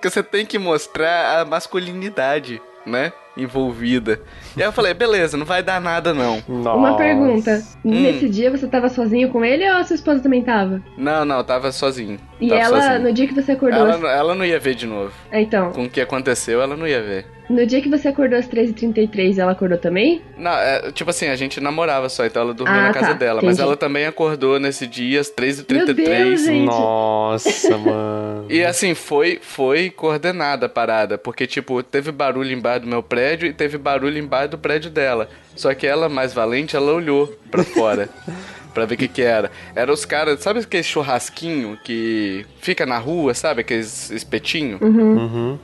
[0.00, 3.12] que você tem que mostrar a masculinidade, né?
[3.34, 4.20] Envolvida.
[4.54, 6.42] E aí eu falei, beleza, não vai dar nada não.
[6.46, 6.76] Nossa.
[6.76, 7.62] Uma pergunta.
[7.82, 8.02] Hum.
[8.02, 10.82] Nesse dia você tava sozinho com ele ou a sua esposa também tava?
[10.98, 12.20] Não, não, eu tava sozinho.
[12.38, 13.02] E Tava ela, sozinho.
[13.04, 13.88] no dia que você acordou.
[13.88, 15.12] Ela, ela não ia ver de novo.
[15.30, 17.26] Ah, Então, Com o que aconteceu, ela não ia ver.
[17.52, 20.22] No dia que você acordou às 3h33, ela acordou também?
[20.36, 23.12] Não, é, tipo assim, a gente namorava só, então ela dormia Ah, na casa tá,
[23.14, 23.40] dela.
[23.42, 23.62] Mas entendi.
[23.68, 25.94] ela também acordou nesse dia, às Meu 3h33.
[25.94, 26.64] Deus, gente.
[26.64, 28.46] Nossa, mano.
[28.48, 33.46] E assim, foi, foi coordenada a parada, porque, tipo, teve barulho embaixo do meu prédio
[33.48, 35.28] e teve barulho embaixo do prédio dela.
[35.54, 38.08] Só que ela, mais valente, ela olhou pra fora.
[38.72, 39.50] Pra ver o que que era.
[39.76, 43.60] Era os caras, sabe aquele churrasquinho que fica na rua, sabe?
[43.60, 44.78] Aqueles espetinho?
[44.80, 45.58] Uhum.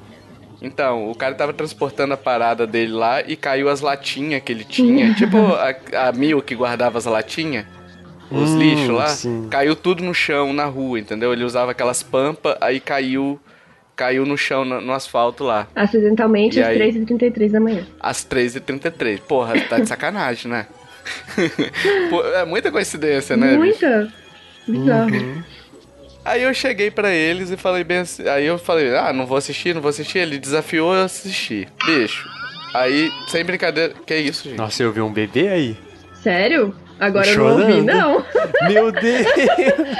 [0.61, 4.65] Então, o cara tava transportando a parada dele lá e caiu as latinhas que ele
[4.65, 5.15] tinha.
[5.15, 7.65] tipo a, a Mil que guardava as latinhas.
[8.31, 9.07] Os Hum, lixos lá.
[9.09, 9.49] sim.
[9.51, 11.33] Caiu tudo no chão, na rua, entendeu?
[11.33, 13.41] Ele usava aquelas pampas, aí caiu
[13.97, 15.67] caiu no chão, no, no asfalto lá.
[15.75, 16.79] Acidentalmente E às aí?
[16.93, 17.85] 3h33 da manhã.
[17.99, 19.19] Às 3h33.
[19.21, 20.67] Porra, tá de sacanagem, né?
[22.37, 23.57] É muita coincidência, né?
[23.57, 24.13] Muita.
[24.67, 25.15] Bizarro.
[25.15, 25.43] Uhum.
[26.25, 28.29] Aí eu cheguei pra eles e falei bem assim.
[28.29, 30.19] Aí eu falei, ah, não vou assistir, não vou assistir.
[30.19, 31.69] Ele desafiou eu assistir.
[31.87, 32.29] Bicho.
[32.75, 33.95] Aí, sem brincadeira.
[34.07, 34.59] Que isso, gente?
[34.59, 35.77] Nossa, eu vi um bebê aí.
[36.23, 36.75] Sério?
[37.01, 37.85] Agora eu não ouvi, Chorando?
[37.85, 38.25] não.
[38.69, 39.27] Meu Deus!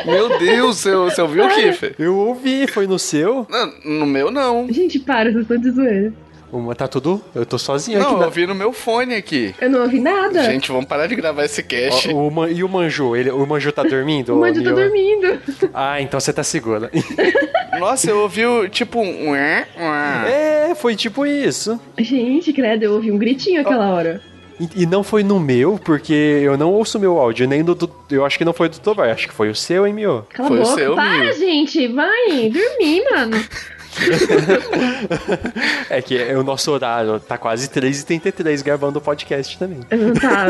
[0.05, 1.95] Meu Deus, você, você ouviu o Kiffer?
[1.99, 3.47] Eu ouvi, foi no seu?
[3.49, 4.67] Não, no meu não.
[4.71, 6.13] Gente, para, vocês estão de zoeira.
[6.51, 7.23] Uma, tá tudo?
[7.35, 8.15] Eu tô sozinho Não, aqui.
[8.15, 8.25] eu Na...
[8.27, 9.55] ouvi no meu fone aqui.
[9.61, 10.43] Eu não ouvi nada.
[10.45, 12.09] Gente, vamos parar de gravar esse cast.
[12.11, 13.15] O Man- E o Manju?
[13.15, 13.31] Ele...
[13.31, 14.33] O Manju tá dormindo?
[14.37, 14.75] o Mandy tá Mio?
[14.83, 15.39] dormindo.
[15.75, 16.91] Ah, então você tá segura.
[17.79, 19.35] Nossa, eu ouvi o, tipo um...
[19.37, 21.79] é, foi tipo isso.
[21.99, 24.21] Gente, credo, eu ouvi um gritinho aquela hora.
[24.59, 27.91] E, e não foi no meu, porque eu não ouço meu áudio, nem do, do-
[28.11, 30.27] Eu acho que não foi do Tovar, acho que foi o seu, hein, Mio?
[30.31, 30.75] Cala Foi a o boca.
[30.81, 31.33] seu, Para, Mil.
[31.35, 31.87] gente.
[31.89, 33.37] Vai dormir, mano.
[35.91, 39.81] É que é o nosso horário, tá quase 3h33 gravando o podcast também.
[40.21, 40.47] Tá.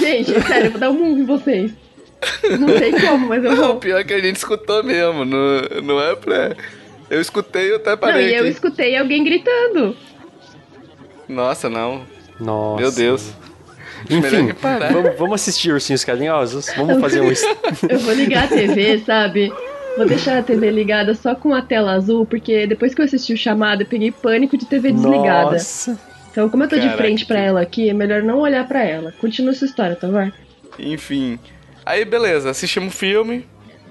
[0.00, 1.72] Gente, sério, eu vou dar um mundo em vocês.
[2.58, 3.76] Não sei como, mas eu Não, vou.
[3.76, 6.54] pior que a gente escutou mesmo, não, não é pra...
[7.08, 8.50] Eu escutei e eu até Não, parei e eu aqui.
[8.50, 9.96] escutei alguém gritando.
[11.28, 12.02] Nossa, não.
[12.38, 12.80] Nossa.
[12.82, 13.32] Meu Deus.
[14.08, 14.52] Enfim,
[14.92, 16.66] vamos, vamos assistir Ursinhos Carinhosos?
[16.76, 17.28] Vamos fazer um...
[17.88, 19.52] Eu vou ligar a TV, sabe?
[19.96, 23.32] Vou deixar a TV ligada só com a tela azul, porque depois que eu assisti
[23.34, 25.52] o chamado, eu peguei pânico de TV desligada.
[25.52, 25.98] Nossa.
[26.30, 28.66] Então, como eu tô de Caraca, frente pra que- ela aqui, é melhor não olhar
[28.66, 29.12] pra ela.
[29.20, 30.32] Continua sua história, tá vai?
[30.78, 31.38] Enfim.
[31.84, 33.44] Aí, beleza, assistimos o filme,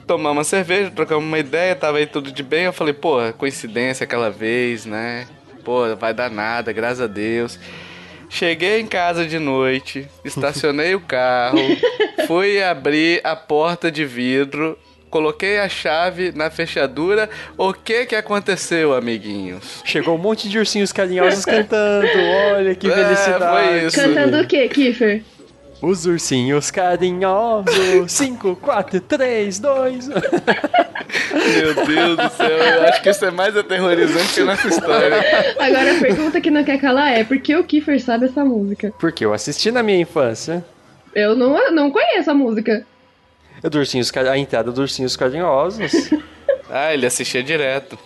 [0.07, 2.63] tomamos uma cerveja, trocamos uma ideia, tava aí tudo de bem.
[2.63, 5.27] Eu falei, pô, coincidência aquela vez, né?
[5.65, 7.59] Pô, vai dar nada, graças a Deus.
[8.29, 11.57] Cheguei em casa de noite, estacionei o carro,
[12.27, 14.77] fui abrir a porta de vidro,
[15.09, 17.29] coloquei a chave na fechadura.
[17.57, 19.81] O que que aconteceu, amiguinhos?
[19.85, 22.07] Chegou um monte de ursinhos carinhosos cantando.
[22.55, 23.67] Olha que É, felicidade.
[23.67, 23.95] foi isso.
[24.01, 25.23] Cantando o quê, Kiefer?
[25.81, 28.11] Os ursinhos carinhosos.
[28.11, 30.07] 5, 4, 3, 2.
[30.09, 35.15] Meu Deus do céu, eu acho que isso é mais aterrorizante que a nossa história.
[35.57, 38.93] Agora a pergunta que não quer calar é: por que o Kiefer sabe essa música?
[38.99, 40.63] Porque eu assisti na minha infância.
[41.15, 42.85] Eu não, não conheço a música.
[43.63, 45.91] É do ursinhos, a entrada dos ursinhos carinhosos.
[46.71, 47.97] Ah, ele assistia direto.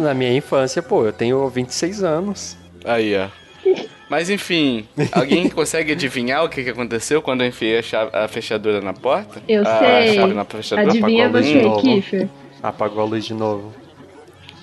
[0.00, 2.56] Na minha infância, pô, eu tenho 26 anos.
[2.82, 3.28] Aí, ó.
[4.08, 8.26] Mas enfim, alguém consegue adivinhar o que, que aconteceu quando eu enfiei a, chave- a
[8.28, 9.42] fechadura na porta?
[9.46, 10.08] Eu a, sei.
[10.08, 11.82] A chave na fechadura Adivinha apagou a luz de você, novo.
[11.82, 12.28] Kiefer.
[12.62, 13.74] Apagou a luz de novo.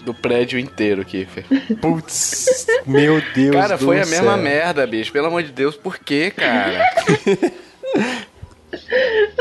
[0.04, 1.46] do prédio inteiro, Kiffer.
[1.80, 5.12] Putz, meu Deus Cara, do foi a mesma merda, bicho.
[5.12, 6.82] Pelo amor de Deus, por quê, cara?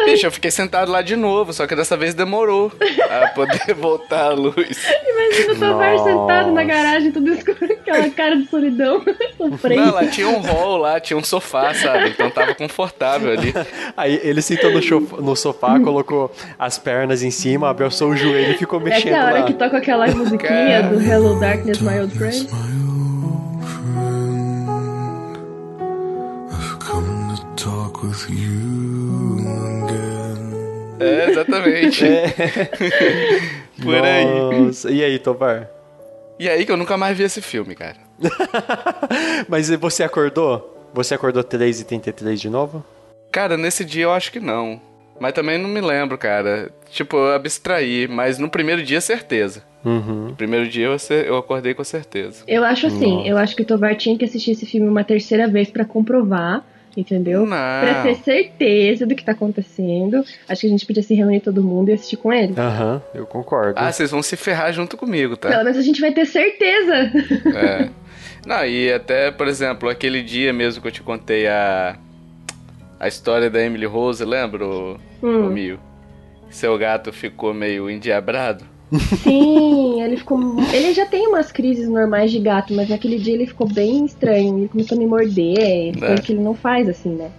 [0.05, 2.73] bicho, eu fiquei sentado lá de novo, só que dessa vez demorou
[3.11, 4.87] a poder voltar a luz.
[5.07, 9.03] Imagina o Tovar sentado na garagem, tudo escuro, aquela cara de solidão,
[9.37, 9.87] sofrendo.
[9.87, 12.11] Não, lá tinha um hall lá, tinha um sofá, sabe?
[12.11, 13.55] Então tava confortável ali.
[13.97, 18.59] Aí ele sentou no, no sofá, colocou as pernas em cima, abraçou o joelho e
[18.59, 19.47] ficou mexendo é a hora lá.
[19.47, 22.47] que toca aquela musiquinha do Hello Darkness, My Old Friend.
[26.51, 28.46] I've come to talk with you
[31.37, 31.55] again.
[31.55, 32.05] É, exatamente.
[33.83, 34.61] Por aí.
[34.61, 35.69] Nossa, e aí, Tovar?
[36.39, 37.97] E aí que eu nunca mais vi esse filme, cara.
[39.49, 40.91] Mas e você acordou?
[40.93, 42.85] Você acordou 3h33 de novo?
[43.33, 44.81] Cara, nesse dia eu acho que não.
[45.19, 46.71] Mas também não me lembro, cara.
[46.91, 49.63] Tipo, eu abstraí, mas no primeiro dia, certeza.
[49.85, 50.29] Uhum.
[50.29, 52.45] No primeiro dia eu, eu acordei com certeza.
[52.47, 55.47] Eu acho assim, eu acho que o Tovar tinha que assistir esse filme uma terceira
[55.49, 56.65] vez pra comprovar,
[56.97, 57.41] entendeu?
[57.41, 57.47] Não.
[57.49, 60.25] Pra ter certeza do que tá acontecendo.
[60.49, 62.55] Acho que a gente podia se reunir todo mundo e assistir com ele.
[62.57, 63.75] Aham, eu concordo.
[63.79, 65.49] Ah, vocês vão se ferrar junto comigo, tá?
[65.51, 66.95] Pelo menos a gente vai ter certeza.
[67.55, 67.89] É.
[68.47, 71.97] Não, e até, por exemplo, aquele dia mesmo que eu te contei a.
[72.99, 75.49] A história da Emily Rose, lembra, o, Hum.
[75.49, 75.79] o Mio?
[76.49, 78.65] Seu gato ficou meio endiabrado.
[79.23, 80.39] Sim, ele ficou.
[80.73, 84.59] Ele já tem umas crises normais de gato, mas naquele dia ele ficou bem estranho.
[84.59, 85.59] Ele começou a me morder,
[85.97, 86.07] É.
[86.07, 87.31] coisa que ele não faz assim, né?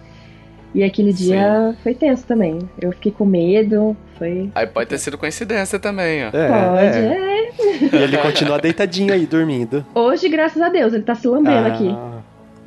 [0.74, 2.58] E aquele dia foi tenso também.
[2.80, 4.50] Eu fiquei com medo, foi.
[4.54, 6.28] Aí pode ter sido coincidência também, ó.
[6.28, 7.48] É, Pode, é.
[7.90, 7.98] é.
[7.98, 9.84] E ele continua deitadinho aí, dormindo.
[9.94, 11.88] Hoje, graças a Deus, ele tá se lambendo aqui.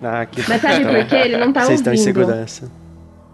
[0.03, 0.41] Ah, que...
[0.49, 1.15] Mas sabe por quê?
[1.15, 2.15] Ele não tá Vocês estão em ouvindo.
[2.15, 2.71] segurança.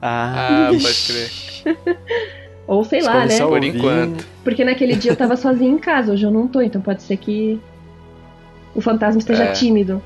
[0.02, 1.98] Ah, Ah, pode crer.
[2.68, 3.30] Ou sei lá, né?
[3.30, 4.28] só Por enquanto.
[4.44, 7.16] Porque naquele dia eu tava sozinha em casa, hoje eu não tô, então pode ser
[7.18, 7.60] que
[8.76, 9.52] o fantasma esteja É.
[9.54, 10.02] tímido.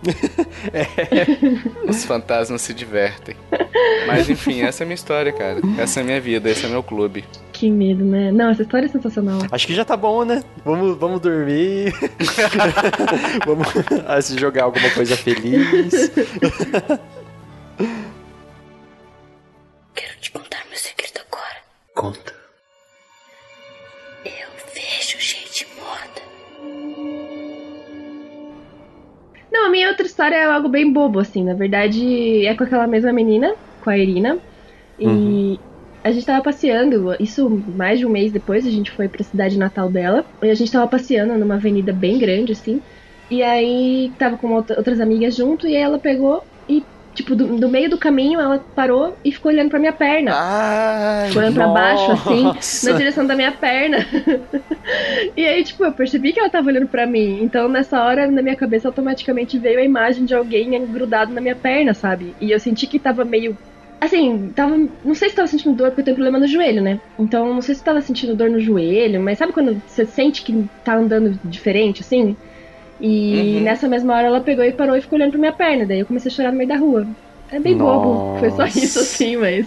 [1.88, 3.34] Os fantasmas se divertem.
[4.06, 5.60] Mas enfim, essa é a minha história, cara.
[5.76, 7.24] Essa é a minha vida, esse é meu clube.
[7.52, 8.30] Que medo, né?
[8.30, 9.40] Não, essa história é sensacional.
[9.50, 10.44] Acho que já tá bom, né?
[10.64, 11.92] Vamos, vamos dormir.
[13.44, 13.66] vamos
[14.24, 16.12] se jogar alguma coisa feliz.
[19.94, 20.47] Quero te contar.
[21.98, 22.32] Conta.
[24.24, 26.22] Eu vejo gente morta.
[29.50, 31.42] Não, a minha outra história é algo bem bobo, assim.
[31.42, 34.38] Na verdade, é com aquela mesma menina, com a Irina.
[34.96, 35.58] E
[36.04, 39.58] a gente tava passeando, isso mais de um mês depois, a gente foi pra cidade
[39.58, 40.24] natal dela.
[40.40, 42.80] E a gente tava passeando numa avenida bem grande, assim.
[43.28, 46.80] E aí tava com outra- outras amigas junto, e aí ela pegou e
[47.18, 50.30] tipo, do, do meio do caminho, ela parou e ficou olhando pra minha perna.
[50.34, 52.92] Ai, Ficou olhando pra baixo, assim, nossa.
[52.92, 54.06] na direção da minha perna.
[55.36, 57.42] e aí, tipo, eu percebi que ela tava olhando pra mim.
[57.42, 61.56] Então, nessa hora, na minha cabeça, automaticamente veio a imagem de alguém grudado na minha
[61.56, 62.34] perna, sabe?
[62.40, 63.58] E eu senti que tava meio.
[64.00, 64.78] Assim, tava.
[65.04, 67.00] Não sei se tava sentindo dor porque eu tenho problema no joelho, né?
[67.18, 70.68] Então, não sei se tava sentindo dor no joelho, mas sabe quando você sente que
[70.84, 72.36] tá andando diferente, assim?
[73.00, 73.60] E Uhum.
[73.62, 75.86] nessa mesma hora ela pegou e parou e ficou olhando pra minha perna.
[75.86, 77.06] Daí eu comecei a chorar no meio da rua.
[77.50, 78.38] É bem bobo.
[78.38, 78.78] Foi só Nossa.
[78.78, 79.66] isso, assim, mas.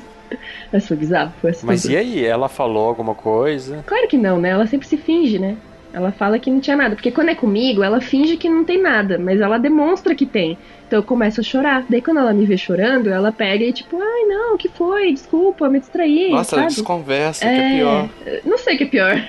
[0.72, 1.92] Mas foi bizarro, foi Mas assustador.
[1.92, 2.26] e aí?
[2.26, 3.84] Ela falou alguma coisa?
[3.86, 4.50] Claro que não, né?
[4.50, 5.58] Ela sempre se finge, né?
[5.94, 6.96] Ela fala que não tinha nada.
[6.96, 10.58] Porque quando é comigo, ela finge que não tem nada, mas ela demonstra que tem.
[10.88, 11.84] Então eu começo a chorar.
[11.90, 15.12] Daí quando ela me vê chorando, ela pega e tipo, ai não, o que foi?
[15.12, 16.32] Desculpa, me distraí.
[16.32, 16.76] Nossa, ela sabe?
[16.76, 18.10] desconversa, que é pior.
[18.46, 19.26] Não sei o que é pior.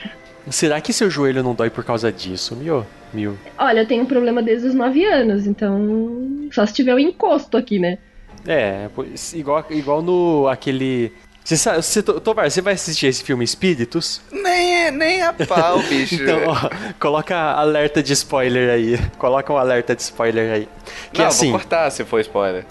[0.50, 2.86] Será que seu joelho não dói por causa disso, Mio?
[3.12, 3.36] Mil.
[3.58, 6.48] Olha, eu tenho um problema desde os 9 anos, então.
[6.50, 7.98] Só se tiver o encosto aqui, né?
[8.46, 11.12] É, pois, igual, igual no aquele.
[11.44, 14.20] Você sabe, você, Tovar, você vai assistir esse filme Espíritos?
[14.30, 16.14] Nem, é- nem a pau, bicho.
[16.14, 18.98] Então, ó, coloca alerta de spoiler aí.
[19.18, 20.68] Coloca um alerta de spoiler aí.
[21.12, 21.50] Que não, assim.
[21.50, 22.64] vou cortar se for spoiler.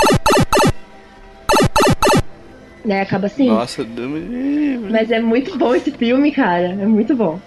[2.84, 3.48] Daí acaba assim.
[3.50, 3.86] Nossa.
[4.90, 6.68] Mas é muito bom esse filme, cara.
[6.68, 7.40] É muito bom.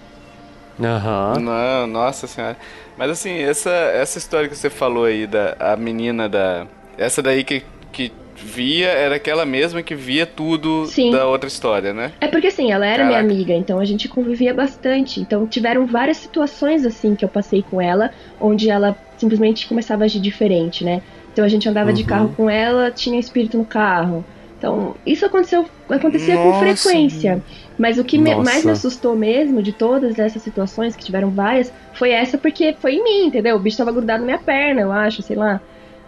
[0.81, 1.39] Aham.
[1.39, 2.57] Não, nossa senhora.
[2.97, 6.65] Mas assim, essa, essa história que você falou aí da a menina da.
[6.97, 11.11] Essa daí que, que via era aquela mesma que via tudo Sim.
[11.11, 12.13] da outra história, né?
[12.21, 13.33] É porque assim, ela era minha Caraca.
[13.33, 15.19] amiga, então a gente convivia bastante.
[15.19, 20.05] Então tiveram várias situações assim que eu passei com ela, onde ela simplesmente começava a
[20.05, 21.01] agir diferente, né?
[21.33, 22.07] Então a gente andava de Uhum.
[22.07, 24.23] carro com ela, tinha espírito no carro.
[24.57, 26.59] Então, isso aconteceu, acontecia com Nossa.
[26.77, 27.43] frequência.
[27.77, 28.43] Mas o que me- Nossa.
[28.43, 32.95] mais me assustou mesmo de todas essas situações, que tiveram várias, foi essa porque foi
[32.95, 33.55] em mim, entendeu?
[33.55, 35.59] O bicho tava grudado na minha perna, eu acho, sei lá.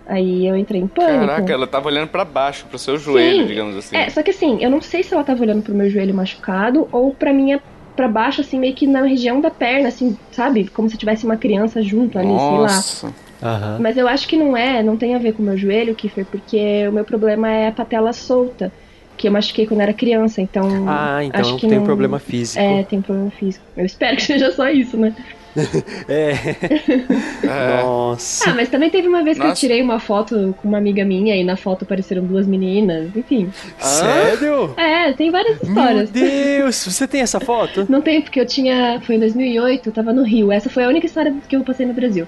[0.05, 1.27] Aí eu entrei em pânico.
[1.27, 3.47] Caraca, ela tava olhando pra baixo, pro seu joelho, Sim.
[3.47, 3.97] digamos assim.
[3.97, 6.87] É, só que assim, eu não sei se ela tava olhando pro meu joelho machucado
[6.91, 7.61] ou pra minha
[7.95, 10.67] pra baixo, assim, meio que na região da perna, assim, sabe?
[10.67, 12.61] Como se tivesse uma criança junto ali, sei lá.
[12.61, 13.13] Nossa.
[13.41, 13.79] Aham.
[13.81, 16.25] Mas eu acho que não é, não tem a ver com o meu joelho, Kiffer,
[16.25, 18.71] porque o meu problema é a patela solta,
[19.17, 20.85] que eu machuquei quando era criança, então.
[20.87, 22.59] Ah, então acho que tem um não- problema físico.
[22.63, 23.65] É, tem um problema físico.
[23.75, 25.13] Eu espero que seja só isso, né?
[26.07, 26.33] É.
[27.43, 27.81] É.
[27.81, 28.49] Nossa.
[28.51, 29.59] Ah, mas também teve uma vez que eu Nossa.
[29.59, 33.49] tirei uma foto com uma amiga minha e na foto apareceram duas meninas, enfim.
[33.79, 34.73] Sério?
[34.77, 36.09] É, tem várias Meu histórias.
[36.11, 37.85] Deus, você tem essa foto?
[37.89, 38.99] Não tem, porque eu tinha.
[39.01, 40.51] Foi em 2008, eu tava no Rio.
[40.51, 42.27] Essa foi a única história que eu passei no Brasil.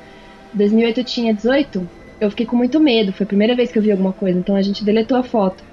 [0.54, 1.88] Em 2008 eu tinha 18,
[2.20, 3.12] eu fiquei com muito medo.
[3.14, 5.64] Foi a primeira vez que eu vi alguma coisa, então a gente deletou a foto.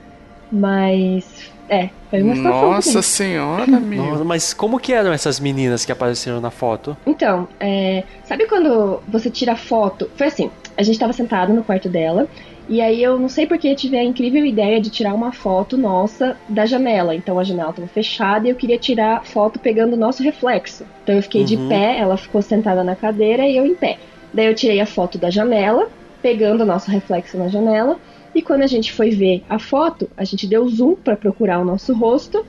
[0.57, 1.25] Mas.
[1.69, 2.71] É, foi uma situação.
[2.71, 3.67] Nossa senhora.
[3.81, 6.97] Nossa, mas como que eram essas meninas que apareceram na foto?
[7.05, 10.09] Então, é, sabe quando você tira foto?
[10.17, 12.29] Foi assim, a gente tava sentado no quarto dela,
[12.69, 16.37] e aí eu não sei porque tive a incrível ideia de tirar uma foto nossa
[16.49, 17.17] da janela.
[17.17, 20.85] Então a janela tava fechada e eu queria tirar foto pegando o nosso reflexo.
[21.03, 21.69] Então eu fiquei de Uhum.
[21.69, 23.99] pé, ela ficou sentada na cadeira e eu em pé.
[24.33, 25.89] Daí eu tirei a foto da janela,
[26.23, 27.99] pegando o nosso reflexo na janela.
[28.37, 31.65] E quando a gente foi ver a foto, a gente deu zoom para procurar o
[31.65, 32.45] nosso rosto.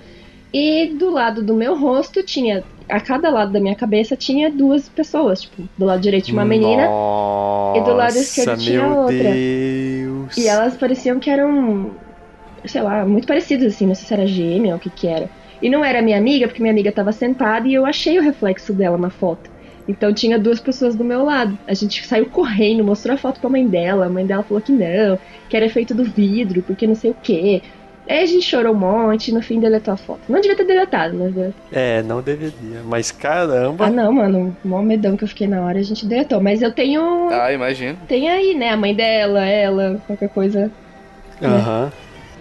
[0.54, 2.62] E do lado do meu rosto tinha.
[2.90, 5.44] A cada lado da minha cabeça tinha duas pessoas.
[5.44, 9.32] Tipo, do lado direito uma menina Nossa, e do lado esquerdo tinha meu outra.
[9.32, 10.38] Deus.
[10.38, 11.92] e elas pareciam que eram.
[12.66, 13.88] Sei lá, muito parecidas assim.
[13.88, 15.30] Não sei se era gêmea ou o que que era.
[15.62, 18.74] E não era minha amiga, porque minha amiga tava sentada e eu achei o reflexo
[18.74, 19.50] dela na foto.
[19.88, 21.58] Então tinha duas pessoas do meu lado.
[21.66, 24.06] A gente saiu correndo, mostrou a foto pra mãe dela.
[24.06, 25.18] A mãe dela falou que não,
[25.50, 27.62] que era efeito do vidro, porque não sei o quê.
[28.10, 30.22] Aí a gente chorou um monte e no fim deletou a foto.
[30.30, 31.54] Não devia ter deletado, mas.
[31.72, 32.82] É, não deveria.
[32.86, 33.86] Mas caramba.
[33.86, 36.42] Ah não, mano, o maior medão que eu fiquei na hora a gente deletou.
[36.42, 37.30] Mas eu tenho.
[37.30, 37.98] Ah, imagino.
[38.08, 38.70] Tem aí, né?
[38.70, 40.72] A mãe dela, ela, qualquer coisa.
[41.42, 41.92] Aham.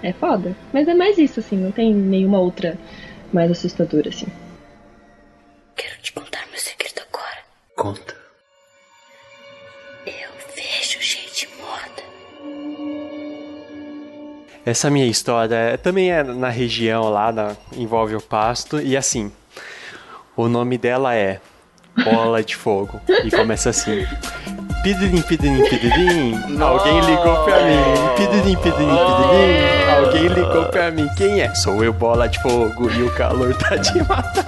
[0.03, 0.55] É foda.
[0.73, 2.79] Mas é mais isso, assim, não tem nenhuma outra
[3.33, 4.27] mais assustadora, assim.
[5.75, 6.46] Quero te contar.
[7.77, 8.15] Conta.
[10.07, 12.03] Eu vejo gente morta.
[14.65, 18.81] Essa minha história é- também é na região lá, na- envolve o pasto.
[18.81, 19.31] E assim,
[20.37, 21.41] o nome dela é
[22.05, 23.01] Bola de Fogo.
[23.25, 24.07] E começa assim.
[24.87, 27.83] Pidirim, pidirim, pidirim, alguém ligou pra mim.
[28.17, 31.09] Pidirim, pidirim, pidirim, alguém ligou pra mim.
[31.17, 31.53] Quem é?
[31.57, 34.47] Sou eu, Bola de Fogo, e o calor tá de matar.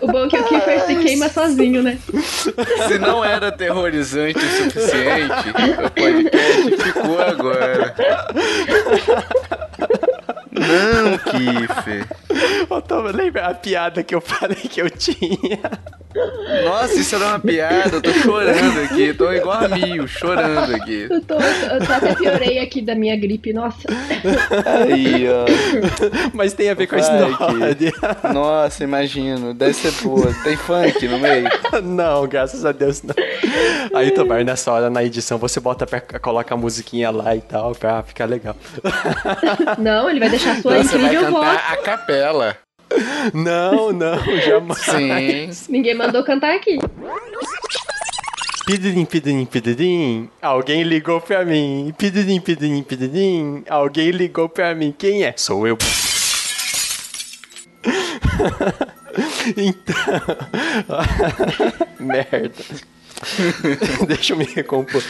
[0.00, 1.98] O bom é que o Kiefer se queima sozinho, né?
[2.88, 5.50] Se não era aterrorizante o suficiente,
[5.84, 7.94] o podcast ficou agora.
[10.60, 12.06] Não, Kiffer.
[13.14, 15.58] Lembra a piada que eu falei que eu tinha?
[16.64, 17.96] Nossa, isso era uma piada.
[17.96, 19.14] Eu tô chorando aqui.
[19.14, 21.06] Tô igual a Mio, chorando aqui.
[21.08, 23.78] Eu tô, eu tô até piorei aqui da minha gripe, nossa.
[24.66, 25.44] Aí, ó.
[26.34, 27.36] Mas tem a ver com a história.
[28.32, 29.54] Nossa, imagino.
[29.54, 30.34] Deve ser boa.
[30.42, 31.48] Tem funk no meio.
[31.82, 33.14] não, graças a Deus não.
[33.94, 37.72] Aí, Tobar, nessa hora na edição você bota pra, coloca a musiquinha lá e tal,
[37.74, 38.56] pra ficar legal.
[39.78, 41.48] Não, ele vai deixar a sua Então, Você vai incrível voz.
[41.48, 42.56] cantar a capela.
[43.32, 45.56] Não, não, jamais.
[45.56, 45.72] Sim.
[45.72, 46.78] Ninguém mandou cantar aqui.
[48.66, 51.92] Pidirim, pidirim, pidirim, alguém ligou pra mim.
[51.98, 54.94] Pidirim, pidirim, pidirim, alguém ligou pra mim.
[54.96, 55.34] Quem é?
[55.36, 55.76] Sou eu.
[59.56, 59.96] então.
[61.98, 62.52] Merda.
[64.06, 65.02] Deixa eu me recompor.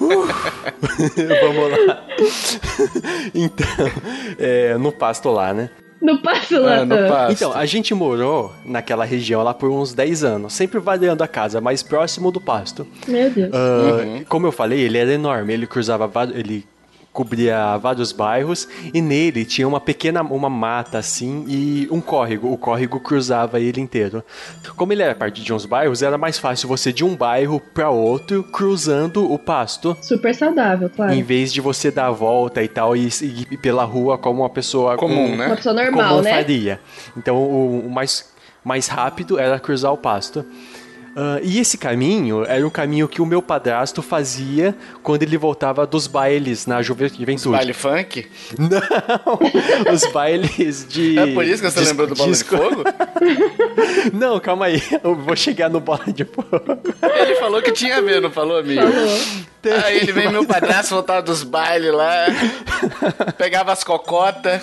[0.00, 0.26] Uh.
[3.34, 3.66] Então,
[4.38, 5.70] é, no pasto lá, né?
[6.00, 6.78] No passo lá.
[6.78, 7.32] Ah, no pasto.
[7.32, 11.60] Então, a gente morou naquela região lá por uns 10 anos, sempre variando a casa,
[11.60, 12.86] mais próximo do pasto.
[13.06, 13.50] Meu Deus.
[13.52, 16.66] Ah, Como eu falei, ele era enorme, ele cruzava vários, ele
[17.12, 22.52] cobria vários bairros e nele tinha uma pequena uma mata assim e um córrego.
[22.52, 24.22] O córrego cruzava ele inteiro.
[24.76, 27.60] Como ele era parte de uns bairros, era mais fácil você ir de um bairro
[27.74, 29.96] para outro cruzando o pasto.
[30.00, 31.12] Super saudável, claro.
[31.12, 34.50] Em vez de você dar a volta e tal e ir pela rua como uma
[34.50, 35.46] pessoa Comum, com- né?
[35.46, 36.30] Uma pessoa normal, como né?
[36.30, 36.80] faria.
[37.16, 38.30] Então o, o mais,
[38.64, 40.44] mais rápido era cruzar o pasto.
[41.16, 45.86] Ah, e esse caminho era um caminho que o meu padrasto fazia quando ele voltava
[45.86, 47.48] dos bailes na juve- juventude.
[47.56, 48.28] Baile funk?
[48.58, 49.38] Não!
[49.92, 51.18] Os bailes de.
[51.18, 52.84] É por isso que você lembrou do Bola disco- de Fogo?
[54.12, 54.82] Não, calma aí.
[55.02, 56.48] Eu vou chegar no bola de fogo.
[57.02, 58.80] Ele falou que tinha a ver, não falou, amigo?
[58.80, 59.18] Falou.
[59.84, 62.26] Aí ele vem meu padrasto voltava dos bailes lá,
[63.36, 64.60] pegava as cocotas.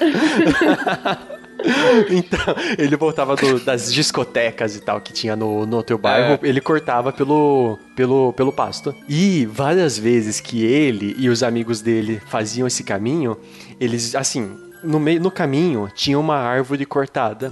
[2.10, 6.47] Então, ele voltava do- das discotecas e tal que tinha no, no outro bairro, É.
[6.47, 8.93] ele cortava pelo, pelo, pelo pasto.
[9.10, 13.38] E várias vezes que ele e os amigos dele faziam esse caminho,
[13.80, 17.51] eles, assim, no, meio, no caminho tinha uma árvore cortada.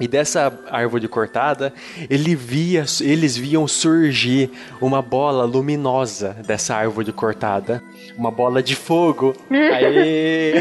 [0.00, 1.74] E dessa árvore cortada,
[2.08, 7.82] ele via, eles viam surgir uma bola luminosa dessa árvore cortada.
[8.16, 9.34] Uma bola de fogo.
[9.50, 10.54] Aê!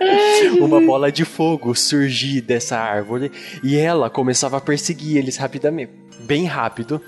[0.58, 3.30] uma bola de fogo surgir dessa árvore.
[3.62, 5.92] E ela começava a perseguir eles rapidamente.
[6.20, 7.00] Bem rápido.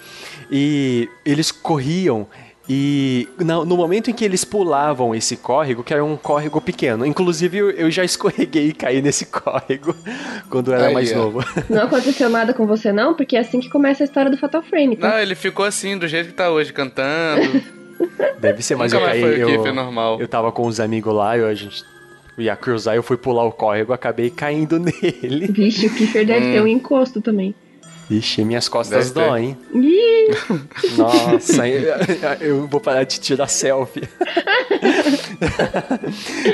[0.50, 2.26] E eles corriam.
[2.72, 7.58] E no momento em que eles pulavam esse córrego, que era um córrego pequeno, inclusive
[7.58, 9.92] eu, já escorreguei e caí nesse córrego
[10.48, 11.16] quando eu era Aí, mais ó.
[11.16, 11.40] novo.
[11.68, 13.12] Não aconteceu nada com você, não?
[13.14, 15.08] Porque é assim que começa a história do Fatal Frame, tá?
[15.10, 17.60] Não, ele ficou assim, do jeito que tá hoje, cantando.
[18.40, 19.20] Deve ser, mas Nunca eu caí.
[19.20, 20.20] foi o eu, Kiff normal.
[20.20, 21.82] eu tava com os amigos lá, eu, a gente
[22.38, 25.48] ia cruzar, eu fui pular o córrego, acabei caindo nele.
[25.48, 26.52] Vixe, o Kiefer deve Hum.
[26.52, 27.52] ter um encosto também.
[28.10, 29.56] Ixi, minhas costas Deve doem.
[30.96, 31.66] Nossa,
[32.40, 34.02] eu, vou parar de tirar selfie.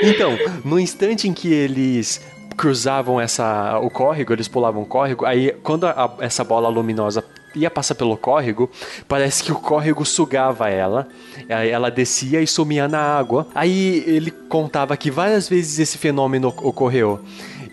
[0.03, 2.21] então, no instante em que eles
[2.55, 7.23] cruzavam essa, o córrego, eles pulavam o córrego, aí quando a- essa bola luminosa
[7.55, 8.69] ia passar pelo córrego,
[9.07, 11.07] parece que o córrego sugava ela,
[11.49, 13.47] aí ela descia e sumia na água.
[13.55, 17.19] Aí ele contava que várias vezes esse fenômeno ocorreu.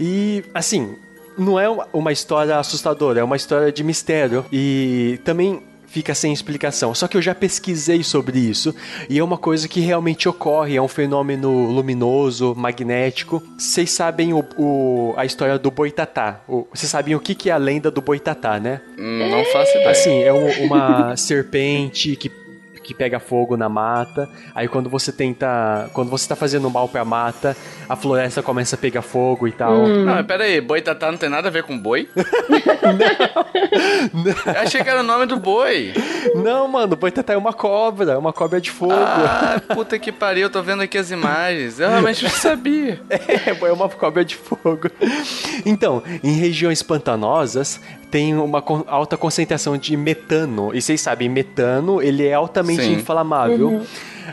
[0.00, 0.96] E, assim,
[1.38, 4.44] não é uma- história assustadora, é uma história de mistério.
[4.52, 6.92] E também fica sem explicação.
[6.92, 8.74] Só que eu já pesquisei sobre isso
[9.08, 13.40] e é uma coisa que realmente ocorre, é um fenômeno luminoso, magnético.
[13.56, 16.40] Vocês sabem o, o- a história do boitatá.
[16.74, 18.80] Vocês sabem o que, que é a lenda do boitatá, né?
[18.98, 19.90] Hum, não faço ideia.
[19.90, 22.28] Assim, é um- uma serpente que,
[22.84, 24.28] que pega fogo na mata.
[24.54, 25.90] Aí quando você tenta.
[25.92, 27.56] Quando você tá fazendo mal pra mata,
[27.88, 29.88] a floresta começa a pegar fogo e tal.
[29.88, 32.08] Não, mas pera aí, boitatá não tem nada a ver com boi?
[34.14, 35.92] Eu achei que era o nome do boi.
[36.34, 38.92] Não, mano, boitatá é uma cobra, é uma cobra de fogo.
[38.94, 41.80] Ah, puta que pariu, eu tô vendo aqui as imagens.
[41.80, 43.00] Eu realmente não sabia.
[43.24, 44.90] É, é uma cobra de fogo.
[45.64, 47.80] Então, em regiões pantanosas
[48.10, 50.70] tem uma alta concentração de metano.
[50.74, 52.92] E vocês sabem, metano ele é altamente Sim.
[52.94, 53.82] inflamável.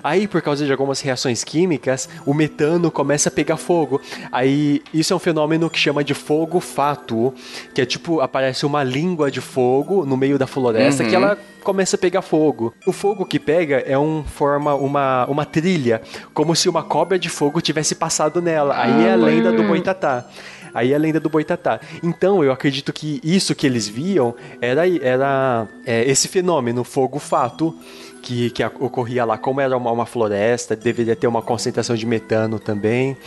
[0.04, 4.00] Aí, por causa de algumas reações químicas, o metano começa a pegar fogo.
[4.32, 7.34] Aí, isso é um fenômeno que chama de fogo fátuo,
[7.74, 11.96] que é tipo, aparece uma língua de fogo no meio da floresta que ela começa
[11.96, 12.74] a pegar fogo.
[12.86, 16.02] O fogo que pega é um forma uma, uma trilha,
[16.34, 18.76] como se uma cobra de fogo tivesse passado nela.
[18.78, 20.26] Aí é a lenda do boitatá.
[20.74, 21.80] Aí é a lenda do boitatá.
[22.02, 27.76] Então eu acredito que isso que eles viam era, era é, esse fenômeno, fogo fato,
[28.22, 29.38] que, que ocorria lá.
[29.38, 33.18] Como era uma, uma floresta, deveria ter uma concentração de metano também.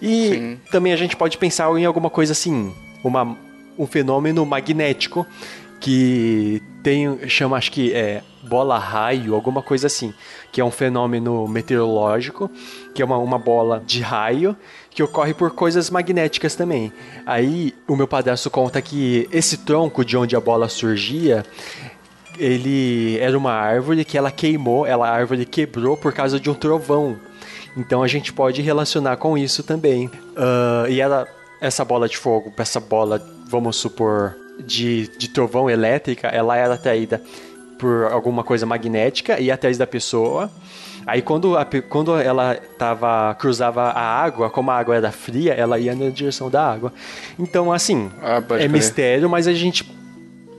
[0.00, 0.60] E Sim.
[0.70, 2.72] também a gente pode pensar em alguma coisa assim,
[3.02, 3.36] uma
[3.78, 5.26] um fenômeno magnético
[5.78, 10.14] que tem, chama, acho que é bola raio, alguma coisa assim,
[10.50, 12.50] que é um fenômeno meteorológico,
[12.94, 14.56] que é uma, uma bola de raio
[14.90, 16.90] que ocorre por coisas magnéticas também.
[17.26, 21.44] Aí o meu padrasto conta que esse tronco de onde a bola surgia,
[22.38, 26.54] ele era uma árvore que ela queimou, ela a árvore quebrou por causa de um
[26.54, 27.16] trovão.
[27.76, 30.06] Então a gente pode relacionar com isso também.
[30.06, 31.28] Uh, e ela,
[31.60, 34.34] essa bola de fogo, essa bola, vamos supor,
[34.64, 37.20] de, de trovão elétrica, ela era atraída
[37.78, 40.50] por alguma coisa magnética e atrás da pessoa.
[41.06, 45.78] Aí quando, a, quando ela tava, cruzava a água, como a água era fria, ela
[45.78, 46.92] ia na direção da água.
[47.38, 48.70] Então, assim, Ah, é crer.
[48.70, 49.84] mistério, mas a gente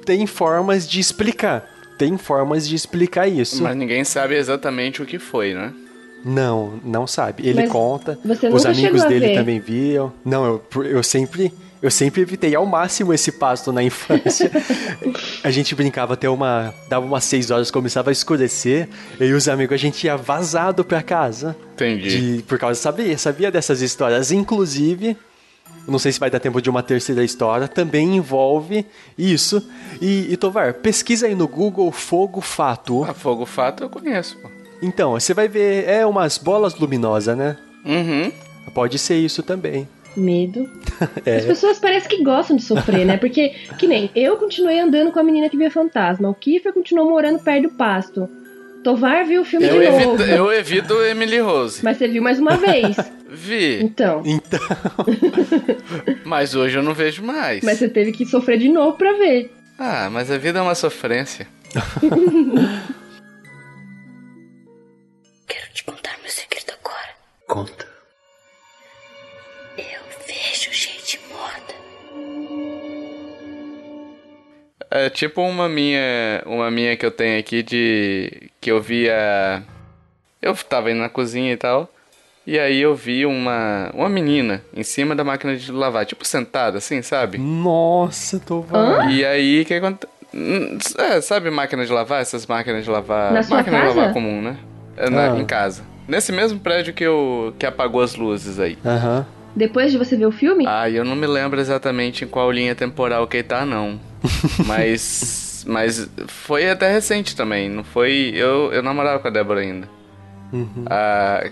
[0.08, 1.70] tem formas de explicar.
[1.98, 3.62] Tem formas de explicar isso.
[3.62, 5.74] Mas ninguém sabe exatamente o que foi, né?
[6.24, 7.46] Não, não sabe.
[7.46, 8.18] Ele Mas conta.
[8.24, 10.14] você Os amigos dele também viam.
[10.24, 11.52] Não, eu, eu sempre.
[11.80, 14.50] Eu sempre evitei ao máximo esse pasto na infância.
[15.44, 16.74] a gente brincava até uma.
[16.90, 18.88] Dava umas 6 horas, começava a escurecer.
[19.20, 21.56] Eu e os amigos, a gente ia vazado pra casa.
[21.74, 22.38] Entendi.
[22.38, 24.32] De, por causa, sabia, sabia dessas histórias.
[24.32, 25.16] Inclusive,
[25.92, 28.86] não sei se vai dar tempo de uma terceira história, também envolve
[29.18, 29.68] isso.
[30.02, 33.04] E, e Tovar, pesquisa aí no Google Fogo Fato.
[33.04, 34.50] A Fogo Fato eu conheço, pô.
[34.82, 37.58] Então, você vai ver, é umas bolas luminosas, né?
[37.86, 38.32] Uhum.
[38.74, 39.88] Pode ser isso também.
[40.16, 40.70] Medo.
[41.26, 41.38] É.
[41.38, 43.18] As pessoas parecem que gostam de sofrer, né?
[43.18, 46.28] Porque, que nem, eu continuei andando com a menina que via fantasma.
[46.28, 48.28] O Kiefer continuou morando perto do pasto.
[48.84, 50.24] Tovar viu o filme Eu de evito, novo.
[50.24, 51.84] eu evito Emily Rose.
[51.84, 52.96] Mas você viu mais uma vez.
[53.30, 54.24] Vi, Então.
[54.26, 54.60] Então,
[56.24, 57.62] mas hoje eu não vejo mais.
[57.64, 59.52] Mas você teve que sofrer de novo pra ver.
[59.78, 61.46] Ah, mas a vida é uma sofrência.
[65.48, 67.10] Quero te contar meu segredo agora.
[67.48, 67.87] Conta.
[74.98, 79.64] É tipo uma minha, uma minha que eu tenho aqui de que eu via
[80.42, 81.90] eu tava indo na cozinha e tal,
[82.46, 86.78] e aí eu vi uma uma menina em cima da máquina de lavar, tipo sentada
[86.78, 87.38] assim, sabe?
[87.38, 89.10] nossa, Tovar.
[89.12, 90.14] E aí o que acontece?
[90.98, 93.96] É, sabe máquina de lavar, essas máquinas de lavar, Na sua máquina de casa?
[94.00, 94.58] lavar comum, né?
[94.98, 95.38] É, na- Ah.
[95.38, 95.84] em casa.
[96.08, 98.78] Nesse mesmo prédio que eu que apagou as luzes aí.
[98.86, 99.26] Aham.
[99.58, 102.76] Depois de você ver o filme, Ah, eu não me lembro exatamente em qual linha
[102.76, 104.00] temporal que ele tá, não.
[104.68, 105.66] mas.
[105.66, 108.32] Mas foi até recente também, não foi.
[108.34, 109.90] Eu, eu namorava com a Débora ainda.
[110.90, 111.44] Ah,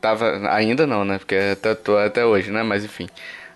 [0.00, 0.50] tava.
[0.50, 1.18] Ainda não, né?
[1.18, 2.62] Porque até, tô até hoje, né?
[2.62, 3.06] Mas enfim.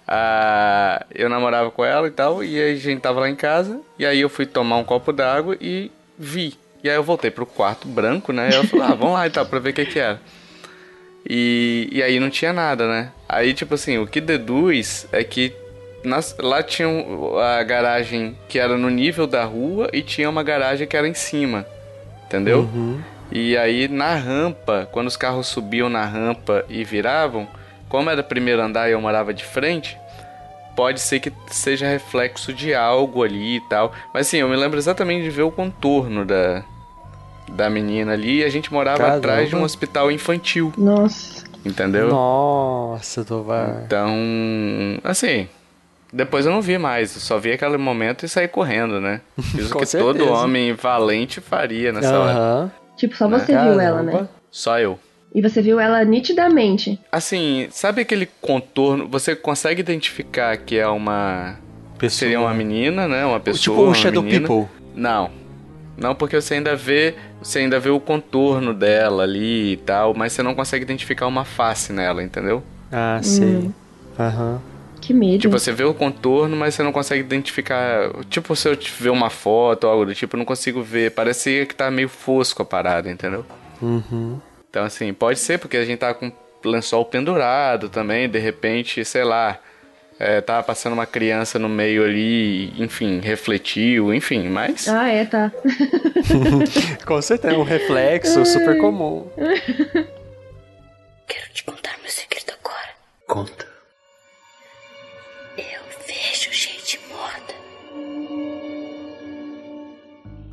[0.06, 4.06] Ah, eu namorava com ela e tal, e a gente tava lá em casa, e
[4.06, 6.54] aí eu fui tomar um copo d'água e vi.
[6.84, 8.50] E aí eu voltei pro quarto branco, né?
[8.50, 10.20] E ela falou, ah, vamos lá e tal, pra ver o que que era.
[11.28, 13.10] E, e aí não tinha nada, né?
[13.28, 15.52] Aí, tipo assim, o que deduz é que
[16.04, 16.88] nas- lá tinha
[17.58, 21.14] a garagem que era no nível da rua e tinha uma garagem que era em
[21.14, 21.66] cima,
[22.24, 22.68] entendeu?
[23.32, 27.48] E aí na rampa, quando os carros subiam na rampa e viravam,
[27.88, 29.98] como era primeiro andar e eu morava de frente,
[30.76, 33.92] pode ser que seja reflexo de algo ali e tal.
[34.14, 36.62] Mas assim, eu me lembro exatamente de ver o contorno da,
[37.48, 39.16] da menina ali e a gente morava Caramba.
[39.18, 41.45] atrás de um hospital infantil, nossa.
[41.66, 42.08] Entendeu?
[42.08, 43.82] Nossa, Tovar.
[43.84, 44.10] Então,
[45.04, 45.48] assim,
[46.12, 49.20] depois eu não vi mais, eu só vi aquele momento e saí correndo, né?
[49.40, 50.30] Fiz o Com que todo certeza.
[50.30, 52.32] homem valente faria nessa hora.
[52.32, 52.72] Aham.
[52.96, 53.72] Tipo, só você Caramba.
[53.72, 54.28] viu ela, né?
[54.50, 54.98] Só eu.
[55.34, 56.98] E você viu ela nitidamente.
[57.12, 59.06] Assim, sabe aquele contorno?
[59.08, 61.56] Você consegue identificar que é uma.
[61.98, 62.18] Pessoa.
[62.18, 63.24] Seria uma menina, né?
[63.26, 63.62] Uma pessoa.
[63.62, 64.48] Tipo um uma Shadow menina.
[64.48, 64.66] People.
[64.94, 65.30] Não.
[65.96, 67.14] Não, porque você ainda vê.
[67.42, 71.44] Você ainda vê o contorno dela ali e tal, mas você não consegue identificar uma
[71.44, 72.62] face nela, entendeu?
[72.90, 73.70] Ah, sei.
[74.18, 74.60] Aham.
[75.00, 75.42] Que medo.
[75.42, 78.10] Tipo, você vê o contorno, mas você não consegue identificar.
[78.28, 81.12] Tipo, se eu ver uma foto ou algo do tipo, eu não consigo ver.
[81.12, 83.44] Parecia que tá meio fosco a parada, entendeu?
[83.80, 84.40] Uhum.
[84.68, 86.32] Então, assim, pode ser porque a gente tá com
[86.64, 89.58] lençol pendurado também, de repente, sei lá.
[90.18, 94.88] É, tava passando uma criança no meio ali, enfim, refletiu, enfim, mas.
[94.88, 95.52] Ah, é, tá.
[97.04, 99.26] Com certeza, é um reflexo super comum.
[101.26, 102.88] Quero te contar meu segredo agora.
[103.26, 103.66] Conta.
[105.58, 107.54] Eu vejo gente morta.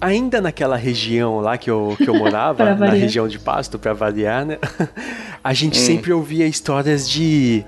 [0.01, 4.45] Ainda naquela região lá que eu, que eu morava, na região de Pasto, pra variar,
[4.45, 4.57] né?
[5.41, 7.65] A gente sempre ouvia histórias de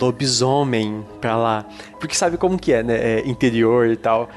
[0.00, 1.66] lobisomem pra lá.
[1.98, 2.96] Porque sabe como que é, né?
[2.96, 4.28] É, interior e tal.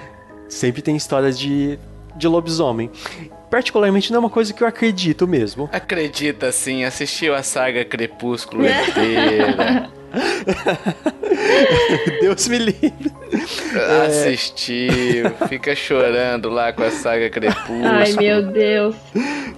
[0.48, 1.78] Sempre tem histórias de,
[2.16, 2.90] de lobisomem.
[3.50, 5.70] Particularmente não é uma coisa que eu acredito mesmo.
[5.72, 9.90] Acredita, assim, assistiu a saga Crepúsculo inteira.
[12.22, 13.12] Deus me livre.
[14.06, 17.86] Assistiu, fica chorando lá com a saga Crepúsculo.
[17.86, 18.96] Ai, meu Deus.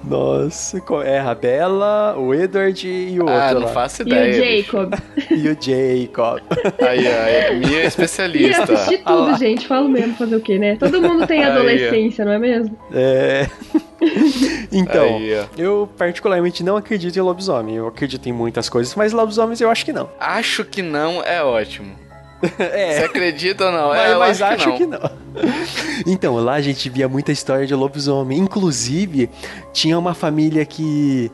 [0.03, 3.67] Nossa, é a Bella, o Edward e o outro Ah, não lá.
[3.67, 4.61] faço E o ideia.
[4.63, 4.93] Jacob.
[5.31, 6.41] E o Jacob.
[6.87, 8.63] Aí, ó, é minha especialista.
[8.63, 9.15] assistir Ah lá.
[9.25, 9.67] tudo, gente.
[9.67, 10.75] Falo mesmo fazer o quê, né?
[10.77, 12.75] Todo mundo tem Aí, adolescência, não é mesmo?
[12.93, 13.47] É.
[14.71, 17.75] Então, Aí, eu particularmente não acredito em lobisomem.
[17.75, 20.09] Eu acredito em muitas coisas, mas lobisomens eu acho que não.
[20.19, 21.95] Acho que não é ótimo.
[22.41, 23.03] Você É.
[23.05, 23.89] acredita ou não?
[23.89, 24.99] Mas, é, mas acho, acho que não.
[26.07, 28.37] Então, lá a gente via muita história de lobisomem.
[28.37, 29.29] Inclusive,
[29.73, 31.31] tinha uma família que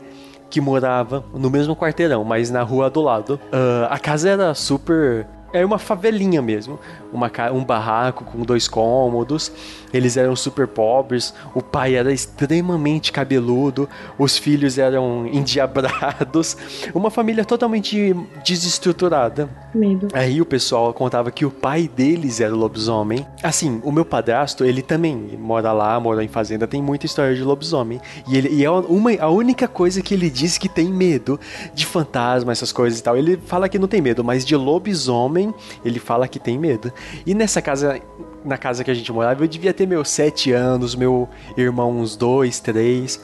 [0.48, 3.38] que morava no mesmo quarteirão, mas na rua do lado.
[3.52, 5.26] Ah, a casa era super.
[5.52, 6.78] Era uma favelinha mesmo.
[7.12, 9.50] Uma, um barraco com dois cômodos.
[9.96, 11.34] Eles eram super pobres.
[11.54, 13.88] O pai era extremamente cabeludo.
[14.18, 16.56] Os filhos eram endiabrados.
[16.94, 18.14] Uma família totalmente
[18.44, 19.48] desestruturada.
[19.74, 20.08] Medo.
[20.12, 23.26] Aí o pessoal contava que o pai deles era o lobisomem.
[23.42, 27.42] Assim, o meu padrasto, ele também mora lá, mora em fazenda, tem muita história de
[27.42, 28.00] lobisomem.
[28.28, 31.38] E, ele, e é uma, a única coisa que ele diz que tem medo
[31.74, 33.16] de fantasma, essas coisas e tal.
[33.16, 35.54] Ele fala que não tem medo, mas de lobisomem,
[35.84, 36.92] ele fala que tem medo.
[37.24, 38.00] E nessa casa,
[38.46, 42.16] na casa que a gente morava, eu devia ter meus sete anos, meu irmão uns
[42.16, 43.20] dois, três.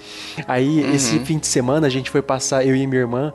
[0.47, 3.33] Aí, esse fim de semana, a gente foi passar, eu e minha irmã,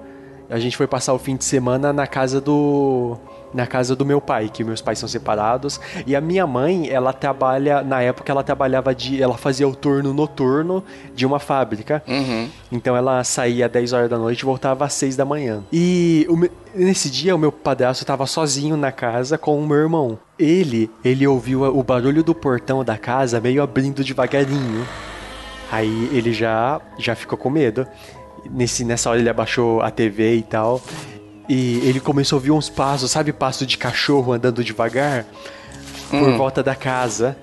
[0.50, 3.18] a gente foi passar o fim de semana na casa do
[3.58, 7.12] na casa do meu pai, que meus pais são separados, e a minha mãe, ela
[7.12, 10.84] trabalha, na época ela trabalhava de, ela fazia o turno noturno
[11.16, 12.04] de uma fábrica.
[12.08, 12.48] Uhum.
[12.72, 15.64] Então ela saía às 10 horas da noite e voltava às 6 da manhã.
[15.74, 16.38] E o
[16.76, 20.20] nesse dia o meu padrasto estava sozinho na casa com o meu irmão.
[20.38, 24.88] Ele, ele ouviu o barulho do portão da casa meio abrindo devagarinho.
[25.72, 27.88] Aí ele já já ficou com medo.
[28.52, 30.80] Nesse, nessa hora ele abaixou a TV e tal.
[31.50, 35.26] E ele começou a ouvir uns passos, sabe, passo de cachorro andando devagar
[36.10, 37.38] por volta da casa.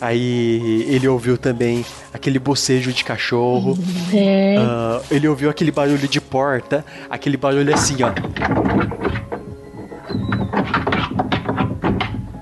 [0.00, 3.76] Aí ele ouviu também aquele bocejo de cachorro.
[4.14, 4.56] É.
[4.58, 8.12] Ah, ele ouviu aquele barulho de porta, aquele barulho assim, ó.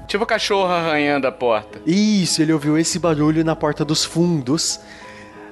[0.06, 1.80] Tipo cachorro arranhando a porta.
[1.86, 4.78] Isso, ele ouviu esse barulho na porta dos fundos.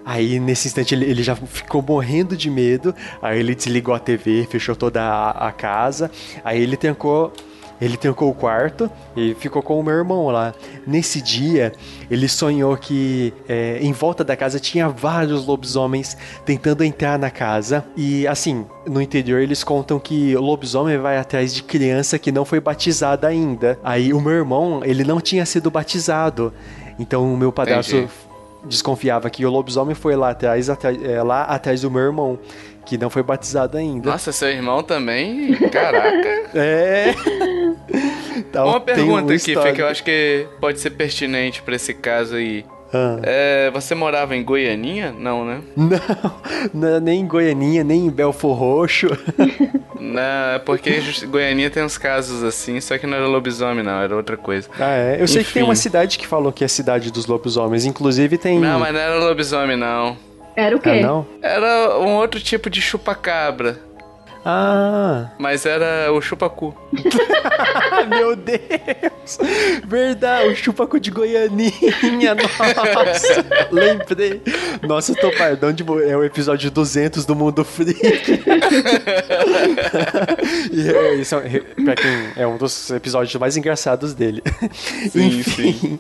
[0.05, 2.95] Aí, nesse instante, ele, ele já ficou morrendo de medo.
[3.23, 6.11] Aí ele desligou a TV, fechou toda a, a casa.
[6.45, 7.33] Aí ele trancou.
[7.81, 10.55] Ele trancou o quarto e ficou com o meu irmão lá.
[10.87, 11.73] Nesse dia,
[12.09, 16.17] ele sonhou que é, em volta da casa tinha vários lobisomens
[16.47, 17.85] tentando entrar na casa.
[17.97, 22.45] E assim, no interior eles contam que o lobisomem vai atrás de criança que não
[22.45, 23.79] foi batizada ainda.
[23.83, 26.55] Aí o meu irmão, ele não tinha sido batizado.
[26.97, 28.13] Então o meu padrasto Entendi.
[28.67, 32.39] Desconfiava que o lobisomem foi lá atrás, é, lá atrás do meu irmão,
[32.85, 34.11] que não foi batizado ainda.
[34.11, 35.55] Nossa, seu irmão também?
[35.71, 36.45] Caraca.
[36.55, 37.15] É.
[38.53, 39.55] Tá, Uma pergunta aqui.
[39.55, 42.65] Fê, que eu acho que pode ser pertinente pra esse caso aí.
[42.95, 43.19] Ah.
[43.25, 45.13] É, você morava em Goianinha?
[45.19, 45.61] Não, né?
[45.77, 46.01] Não,
[46.73, 49.09] não, nem em Goianinha, nem em Belfor Roxo.
[50.01, 54.15] Não, é porque Goianinha tem uns casos assim, só que não era lobisomem, não, era
[54.15, 54.69] outra coisa.
[54.79, 55.17] Ah, é.
[55.19, 57.87] Eu sei que tem uma cidade que falou que é a cidade dos lobisomens.
[57.87, 58.59] Inclusive tem.
[58.59, 60.17] Não, mas não era lobisomem, não.
[60.55, 60.91] Era o quê?
[60.91, 61.27] Ah, não?
[61.43, 63.81] Era um outro tipo de chupacabra,
[64.45, 66.77] Ah, mas era o chupacu.
[68.09, 69.39] meu Deus!
[69.87, 73.45] Verdade, o chupacu de Goianinha, nossa!
[73.71, 74.43] Lembrei.
[74.83, 75.83] Nossa, eu tô pardão de.
[76.07, 78.45] É o episódio 200 do Mundo Freak.
[80.71, 84.43] e é, isso é, pra quem é um dos episódios mais engraçados dele.
[85.11, 85.99] Sim, Enfim.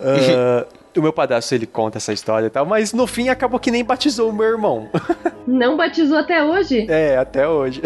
[0.00, 0.64] ah,
[0.96, 3.84] o meu padrasto ele conta essa história e tal, mas no fim acabou que nem
[3.84, 4.88] batizou o meu irmão.
[5.46, 6.86] Não batizou até hoje?
[6.88, 7.80] É, até hoje.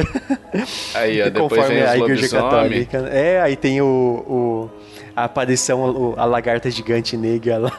[0.95, 2.99] Aí, ó, depois conforme vem a igreja católica.
[3.11, 4.71] É, aí tem o, o-
[5.17, 7.73] a aparição, a lagarta gigante negra lá.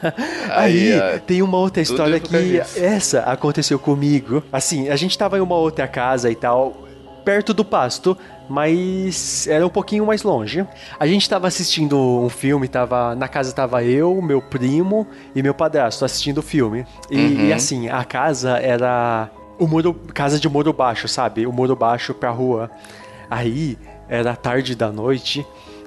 [0.50, 4.42] Aí, Aí, tem uma outra história que essa aconteceu comigo.
[4.52, 6.74] Assim, a gente tava em uma outra casa e tal,
[7.24, 8.16] perto do pasto.
[8.48, 10.66] Mas era um pouquinho mais longe.
[10.98, 15.54] A gente tava assistindo um filme, tava na casa tava eu, meu primo e meu
[15.54, 16.86] padrasto assistindo o filme.
[17.10, 17.46] E, Uhum.
[17.46, 21.46] e assim, a casa era o muro, casa de muro baixo, sabe?
[21.46, 22.70] O muro baixo pra rua.
[23.28, 23.76] Aí
[24.08, 25.44] era tarde da noite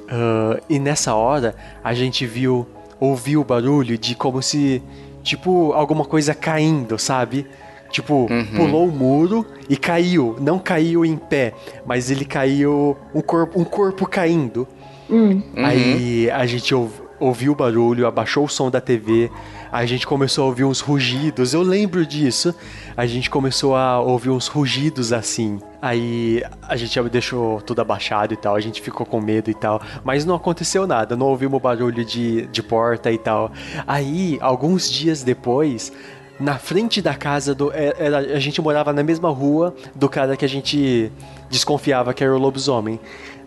[0.09, 2.67] ah, e nessa hora a gente viu,
[2.99, 4.81] ouviu o barulho de como se,
[5.23, 7.47] tipo, alguma coisa caindo, sabe?
[7.89, 10.35] Tipo, pulou o muro e caiu.
[10.39, 11.53] Não caiu em pé,
[11.85, 14.67] mas ele caiu um corpo, um corpo caindo.
[15.09, 15.41] Hum.
[15.55, 15.65] Uhum.
[15.65, 19.29] Aí a gente ouve, ouviu o barulho, abaixou o som da TV,
[19.71, 22.55] a gente começou a ouvir uns rugidos, eu lembro disso.
[22.97, 25.59] A gente começou a ouvir uns rugidos assim.
[25.81, 29.53] Aí a gente já deixou tudo abaixado e tal, a gente ficou com medo e
[29.53, 29.81] tal.
[30.03, 33.51] Mas não aconteceu nada, não ouvimos barulho de, de porta e tal.
[33.85, 35.93] Aí, alguns dias depois,
[36.39, 37.71] na frente da casa do.
[37.73, 41.11] é, Era, a gente morava na mesma rua do cara que a gente
[41.49, 42.99] desconfiava que era o lobisomem.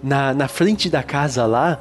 [0.02, 1.80] Na, na frente da casa lá,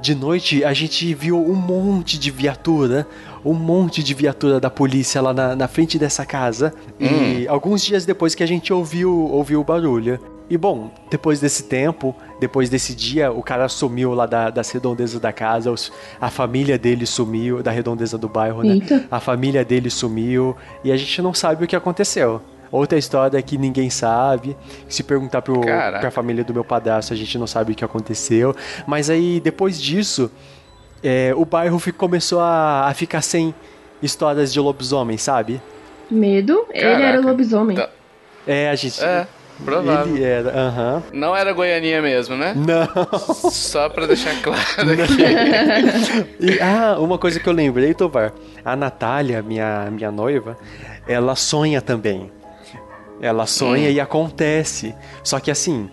[0.00, 3.06] de noite, a gente viu um monte de viatura,
[3.44, 6.74] um monte de viatura da polícia lá na, na frente dessa casa.
[7.00, 10.20] E alguns dias depois que a gente ouviu, ouviu o barulho.
[10.48, 15.20] E bom, depois desse tempo, depois desse dia, o cara sumiu lá da, das redondezas
[15.20, 18.74] da casa, os- a família dele sumiu, da redondeza do bairro, né?
[18.74, 19.06] Eita.
[19.10, 22.40] A família dele sumiu e a gente não sabe o que aconteceu.
[22.70, 24.56] Outra história que ninguém sabe.
[24.88, 25.98] Se perguntar pro, Caraca.
[26.00, 28.54] pra família do meu padrasto, a gente não sabe o que aconteceu.
[28.86, 30.30] Mas aí, depois disso,
[31.02, 33.52] é, o bairro fi- começou a, a ficar sem
[34.02, 35.60] histórias de lobisomem, sabe?
[36.10, 37.02] Medo, ele Caraca.
[37.04, 37.76] era o lobisomem.
[37.76, 37.88] Tá.
[38.46, 39.02] É, a gente.
[39.02, 39.26] É,
[39.64, 40.14] provável.
[40.14, 41.02] Ele era, aham.
[41.12, 42.54] Não era Goianinha mesmo, né?
[42.54, 43.18] Não.
[43.50, 44.62] Só pra deixar claro
[44.92, 46.36] aqui.
[46.40, 48.32] E, ah, uma coisa que eu lembrei, Tovar.
[48.64, 50.56] A Natália, minha, minha noiva,
[51.06, 52.30] ela sonha também.
[53.20, 54.94] Ela sonha e acontece.
[55.22, 55.88] Só que assim,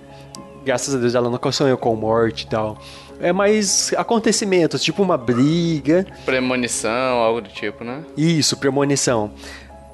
[0.66, 2.78] graças a Deus ela nunca sonhou com morte e tal.
[3.20, 6.06] É mais acontecimentos, tipo uma briga.
[6.26, 8.04] Premonição, algo do tipo, né?
[8.18, 9.32] Isso, premonição.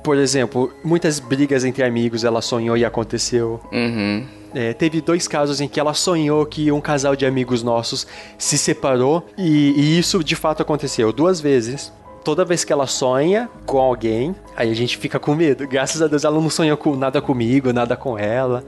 [0.04, 3.60] Por exemplo, muitas brigas entre amigos ela sonhou e aconteceu.
[3.72, 4.26] Uhum.
[4.56, 8.08] É, teve dois casos em que ela sonhou que um casal de amigos nossos
[8.38, 11.92] se separou e, e isso de fato aconteceu duas vezes.
[12.24, 15.66] Toda vez que ela sonha com alguém, aí a gente fica com medo.
[15.68, 18.64] Graças a Deus ela não sonhou com nada comigo, nada com ela.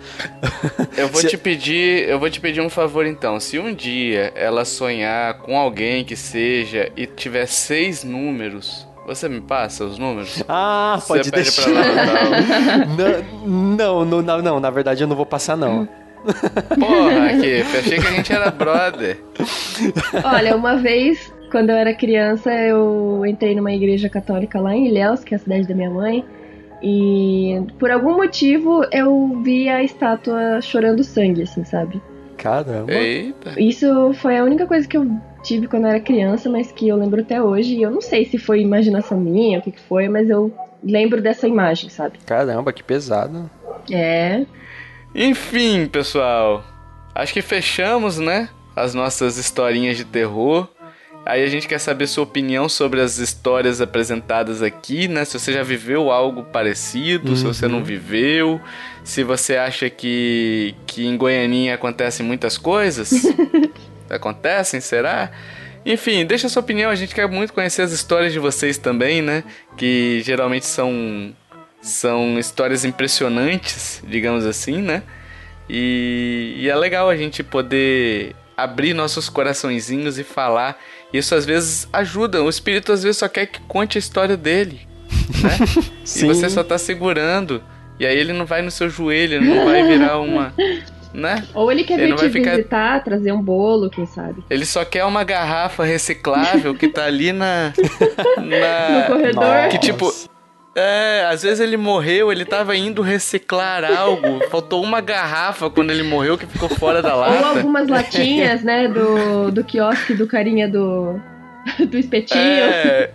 [0.96, 3.40] Eu vou Se- te pedir, eu vou te pedir um favor então.
[3.40, 9.42] Se um dia ela sonhar com alguém que seja e tiver seis números, você me
[9.42, 10.44] passa os números?
[10.50, 11.64] Ah, pode você pede deixar.
[11.64, 12.86] pra lá,
[13.46, 15.88] não, não, não, não, na verdade eu não vou passar não.
[16.80, 19.18] Porra, aqui, achei que a gente era brother.
[20.24, 25.24] Olha, uma vez, quando eu era criança, eu entrei numa igreja católica lá em Ilhéus,
[25.24, 26.24] que é a cidade da minha mãe.
[26.84, 32.02] E por algum motivo eu vi a estátua chorando sangue, assim, sabe?
[32.38, 32.92] Caramba.
[32.92, 33.60] Eita.
[33.60, 35.08] Isso foi a única coisa que eu
[35.44, 37.76] tive quando eu era criança, mas que eu lembro até hoje.
[37.76, 40.54] E eu não sei se foi imaginação minha, o que, que foi, mas eu
[40.84, 42.18] lembro dessa imagem, sabe?
[42.26, 43.50] Caramba, que pesado.
[43.90, 44.46] É.
[45.14, 46.64] Enfim, pessoal.
[47.14, 48.50] Acho que fechamos, né?
[48.76, 50.68] As nossas historinhas de terror.
[51.24, 55.24] Aí a gente quer saber sua opinião sobre as histórias apresentadas aqui, né?
[55.24, 58.60] Se você já viveu algo parecido, se você não viveu,
[59.04, 63.12] se você acha que, que em Goianinha acontecem muitas coisas.
[64.12, 65.32] Acontecem, será?
[65.86, 69.44] Enfim, deixa sua opinião, a gente quer muito conhecer as histórias de vocês também, né?
[69.78, 71.34] Que geralmente são
[71.82, 75.02] são histórias impressionantes, digamos assim, né?
[75.68, 80.78] E, e é legal a gente poder abrir nossos coraçõezinhos e falar.
[81.12, 82.44] Isso às vezes ajuda.
[82.44, 84.82] O espírito às vezes só quer que conte a história dele,
[85.42, 85.58] né?
[86.04, 87.64] E você só tá segurando.
[88.00, 90.54] E aí ele não vai no seu joelho, não vai virar uma,
[91.14, 91.44] né?
[91.54, 94.44] Ou ele quer Ele vir te ficar- visitar, trazer um bolo, quem sabe?
[94.50, 97.74] Ele só quer uma garrafa reciclável que tá ali na
[98.38, 99.44] na No corredor.
[99.44, 99.68] Nossa.
[99.70, 100.14] que tipo
[100.74, 104.40] é, às vezes ele morreu, ele tava indo reciclar algo.
[104.50, 107.46] Faltou uma garrafa quando ele morreu que ficou fora da Ou lata.
[107.58, 111.20] algumas latinhas, né, do, do quiosque do carinha do,
[111.90, 112.40] do espetinho.
[112.42, 113.10] É,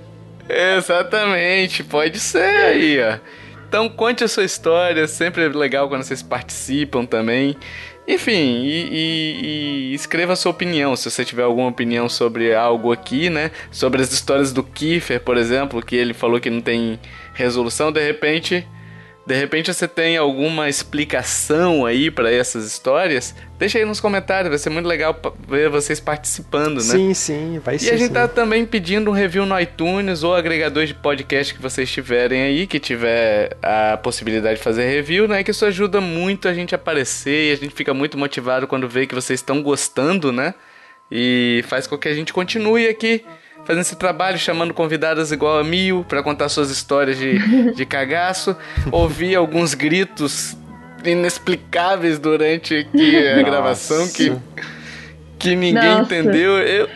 [0.76, 3.16] exatamente, pode ser aí, ó.
[3.68, 7.56] Então conte a sua história, sempre é legal quando vocês participam também.
[8.08, 12.92] Enfim, e, e- e escreva a sua opinião, se você tiver alguma opinião sobre algo
[12.92, 13.50] aqui, né?
[13.70, 17.00] Sobre as histórias do Kiefer, por exemplo, que ele falou que não tem
[17.34, 18.64] resolução, de repente.
[19.26, 23.34] De repente você tem alguma explicação aí pra essas histórias?
[23.58, 26.82] Deixa aí nos comentários, vai ser muito legal ver vocês participando, né?
[26.82, 27.94] Sim, sim, vai E ser.
[27.94, 28.14] a gente sim.
[28.14, 32.66] tá também pedindo um review no iTunes ou agregador de podcast que vocês tiverem aí,
[32.68, 35.42] que tiver a possibilidade de fazer review, né?
[35.42, 38.88] Que isso ajuda muito a gente a aparecer e a gente fica muito motivado quando
[38.88, 40.54] vê que vocês estão gostando, né?
[41.10, 43.24] E faz com que a gente continue aqui
[43.66, 48.56] fazendo esse trabalho, chamando convidadas igual a Mil pra contar suas histórias de, de cagaço,
[48.90, 50.56] ouvir alguns gritos
[51.04, 53.42] inexplicáveis durante aqui a Nossa.
[53.42, 54.32] gravação que
[55.38, 56.02] que ninguém Nossa.
[56.02, 56.58] entendeu.
[56.58, 56.88] Eu,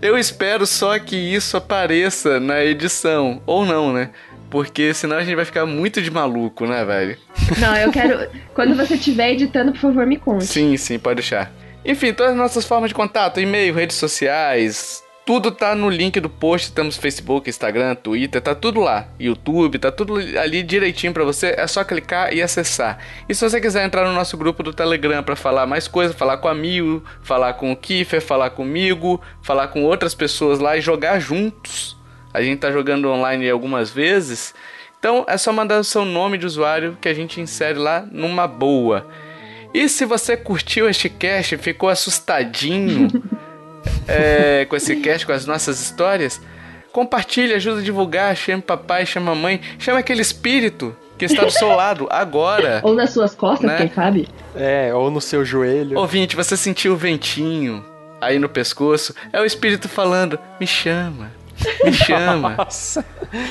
[0.00, 3.42] eu espero só que isso apareça na edição.
[3.46, 4.10] Ou não, né?
[4.48, 7.16] Porque senão a gente vai ficar muito de maluco, né, velho?
[7.58, 8.28] Não, eu quero.
[8.54, 10.46] Quando você estiver editando, por favor, me conte.
[10.46, 11.52] Sim, sim, pode deixar.
[11.84, 16.28] Enfim, todas as nossas formas de contato, e-mail, redes sociais, tudo tá no link do
[16.28, 16.72] post.
[16.72, 19.06] Temos Facebook, Instagram, Twitter, tá tudo lá.
[19.16, 21.54] YouTube, tá tudo ali direitinho para você.
[21.56, 22.98] É só clicar e acessar.
[23.28, 26.38] E se você quiser entrar no nosso grupo do Telegram para falar mais coisas, falar
[26.38, 31.20] com amigo, falar com o Kiefer, falar comigo, falar com outras pessoas lá e jogar
[31.20, 31.96] juntos.
[32.34, 34.52] A gente tá jogando online algumas vezes.
[34.98, 38.48] Então é só mandar o seu nome de usuário que a gente insere lá numa
[38.48, 39.06] boa.
[39.72, 43.06] E se você curtiu este cast, ficou assustadinho
[44.08, 46.40] é, com esse cast, com as nossas histórias,
[46.92, 51.68] compartilhe, ajuda a divulgar, chame papai, chame mamãe, chame aquele espírito que está do seu
[51.68, 52.80] lado agora.
[52.82, 53.76] Ou nas suas costas, Né?
[53.76, 54.28] quem sabe?
[54.56, 55.98] É, ou no seu joelho.
[55.98, 57.84] Ouvinte, você sentiu o ventinho
[58.20, 59.14] aí no pescoço?
[59.32, 61.30] É o espírito falando: me chama,
[61.84, 63.04] me chama, Nossa.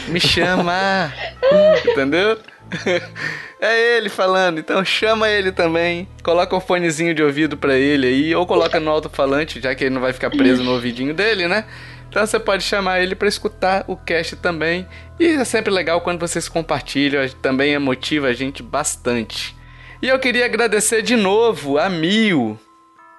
[0.07, 1.13] me chama.
[1.85, 2.37] Entendeu?
[3.61, 6.07] É ele falando, então chama ele também.
[6.23, 9.93] Coloca um fonezinho de ouvido pra ele aí, ou coloca no alto-falante, já que ele
[9.93, 11.65] não vai ficar preso no ouvidinho dele, né?
[12.07, 14.87] Então você pode chamar ele pra escutar o cast também.
[15.19, 19.53] E é sempre legal quando vocês compartilham, também motiva a gente bastante.
[20.01, 22.57] E eu queria agradecer de novo a Mil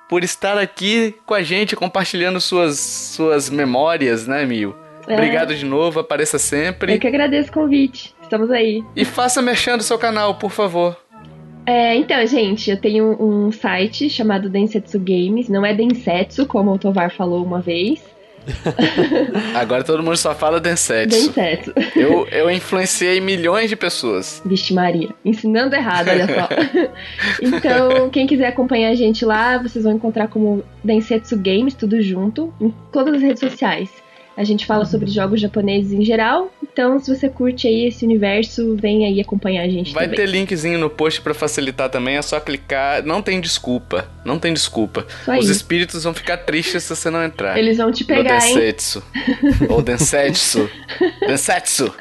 [0.08, 4.74] por estar aqui com a gente compartilhando suas, suas memórias, né, Mil?
[5.06, 5.12] É.
[5.12, 6.94] Obrigado de novo, apareça sempre.
[6.94, 8.14] Eu que agradeço o convite.
[8.30, 8.84] Estamos aí.
[8.94, 10.96] E faça mexendo seu canal, por favor.
[11.66, 15.48] É, então, gente, eu tenho um site chamado Densetsu Games.
[15.48, 18.00] Não é Densetsu, como o Tovar falou uma vez.
[19.52, 21.32] Agora todo mundo só fala Densetsu.
[21.32, 21.74] Densetsu.
[21.96, 24.40] Eu, eu influenciei milhões de pessoas.
[24.46, 26.48] Vixe Maria, ensinando errado, olha só.
[27.42, 32.54] então, quem quiser acompanhar a gente lá, vocês vão encontrar como Densetsu Games, tudo junto,
[32.60, 33.90] em todas as redes sociais.
[34.36, 38.76] A gente fala sobre jogos japoneses em geral, então se você curte aí esse universo,
[38.76, 40.16] vem aí acompanhar a gente Vai também.
[40.16, 43.04] ter linkzinho no post pra facilitar também, é só clicar.
[43.04, 45.06] Não tem desculpa, não tem desculpa.
[45.26, 45.40] Aí.
[45.40, 47.58] Os espíritos vão ficar tristes se você não entrar.
[47.58, 48.54] Eles vão te no pegar, hein?
[48.54, 49.02] Densetsu.
[49.68, 50.70] Ou Densetsu.
[51.20, 51.94] Densetsu.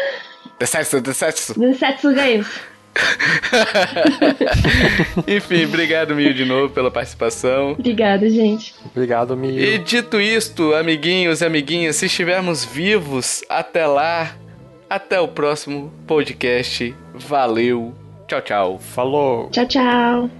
[0.60, 1.58] Densetsu, Densetsu.
[1.58, 2.46] Densetsu Games.
[5.26, 7.72] Enfim, obrigado, Mil, de novo pela participação.
[7.72, 8.74] Obrigada, gente.
[8.84, 9.58] Obrigado, Mil.
[9.58, 14.34] E dito isto, amiguinhos e amiguinhas, se estivermos vivos até lá,
[14.88, 16.94] até o próximo podcast.
[17.14, 17.94] Valeu.
[18.26, 18.78] Tchau, tchau.
[18.78, 19.50] Falou.
[19.50, 20.39] Tchau, tchau.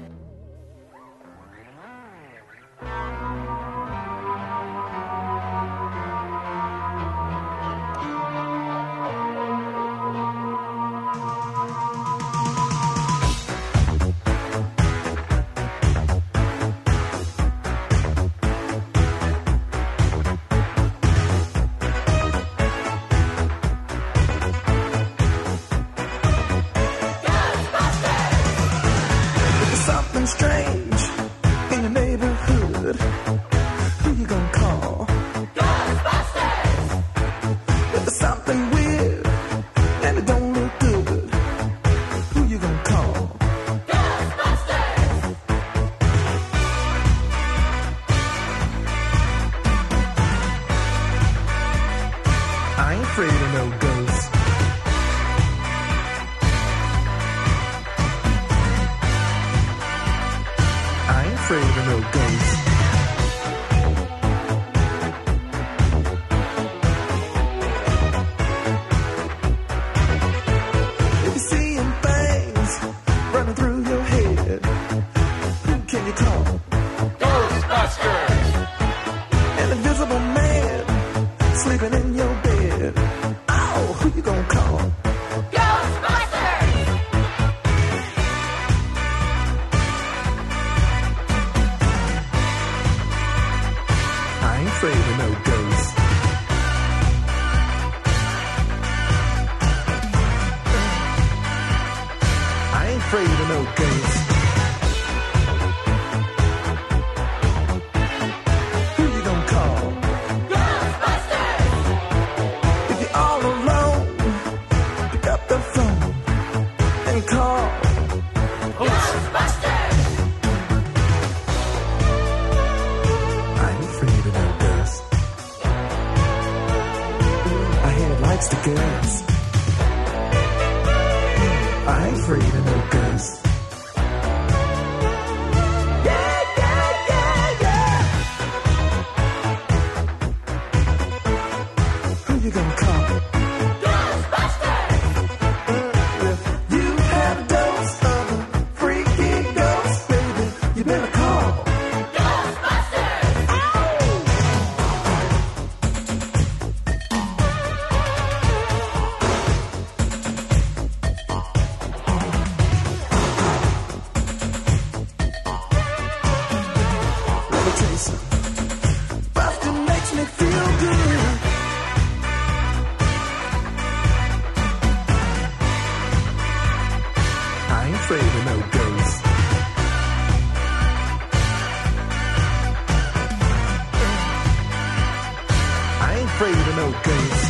[186.40, 187.48] Afraid of no ghosts.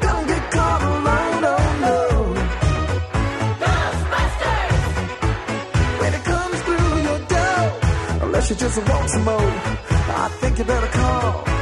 [0.00, 1.96] Don't get caught alone, oh, no,
[3.64, 3.76] no.
[6.00, 7.62] When it comes through your door,
[8.24, 9.50] unless you just want some more,
[10.22, 11.53] I think you better call.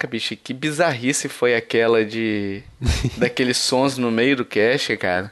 [0.00, 2.62] Caraca, bicho, que bizarrice foi aquela de.
[3.18, 5.30] daqueles sons no meio do cast, cara.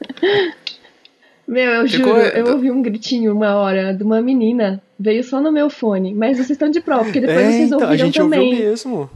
[1.46, 4.82] Meu, eu Ficou- juro, eu ouvi um gritinho uma hora de uma menina.
[5.00, 6.12] Veio só no meu fone.
[6.12, 8.40] Mas vocês estão de prova, porque depois é, vocês então, ouviram a gente também.
[8.50, 9.10] ouviu mesmo.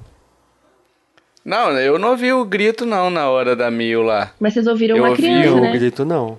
[1.45, 4.33] Não, eu não ouvi o grito, não, na hora da Mil lá.
[4.41, 5.73] Mas vocês ouviram Eu uma ouvi criança, Não, né?
[5.73, 6.39] grito não.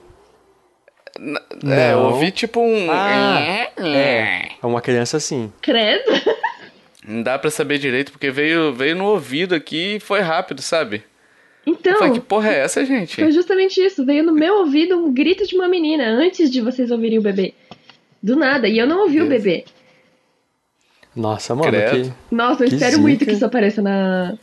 [1.69, 2.05] É, eu Não.
[2.13, 2.87] ouvi tipo um.
[2.89, 4.49] Ah, é.
[4.63, 5.53] É uma criança assim.
[5.61, 6.32] Credo.
[7.05, 11.03] Não dá pra saber direito, porque veio, veio no ouvido aqui e foi rápido, sabe?
[11.65, 13.15] Eu Então, falei, que porra é essa, gente?
[13.15, 14.05] foi justamente isso.
[14.05, 17.53] Veio no meu ouvido um grito de uma menina antes de vocês ouvirem o bebê.
[18.21, 18.67] Do nada.
[18.67, 19.43] E eu não ouvi o Deus.
[19.43, 19.65] bebê.
[21.15, 22.11] Nossa, mano, que.
[22.33, 23.25] Nossa, eu Que espero muito zica.
[23.31, 24.37] que isso apareça na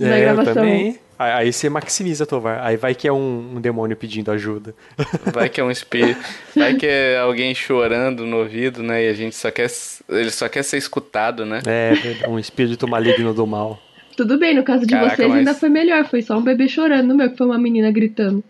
[0.00, 0.54] É, eu gravação.
[0.54, 0.98] também.
[1.18, 2.60] Aí você maximiza a tua var.
[2.62, 4.74] Aí vai que é um, um demônio pedindo ajuda.
[5.32, 6.20] Vai que é um espírito.
[6.54, 9.06] Vai que é alguém chorando no ouvido, né?
[9.06, 9.70] E a gente só quer.
[10.10, 11.62] Ele só quer ser escutado, né?
[11.66, 13.80] É, um espírito maligno do mal.
[14.14, 16.04] Tudo bem, no caso de Caraca, vocês mas- ainda foi melhor.
[16.06, 17.08] Foi só um bebê chorando.
[17.08, 18.44] No meu, que foi uma menina gritando.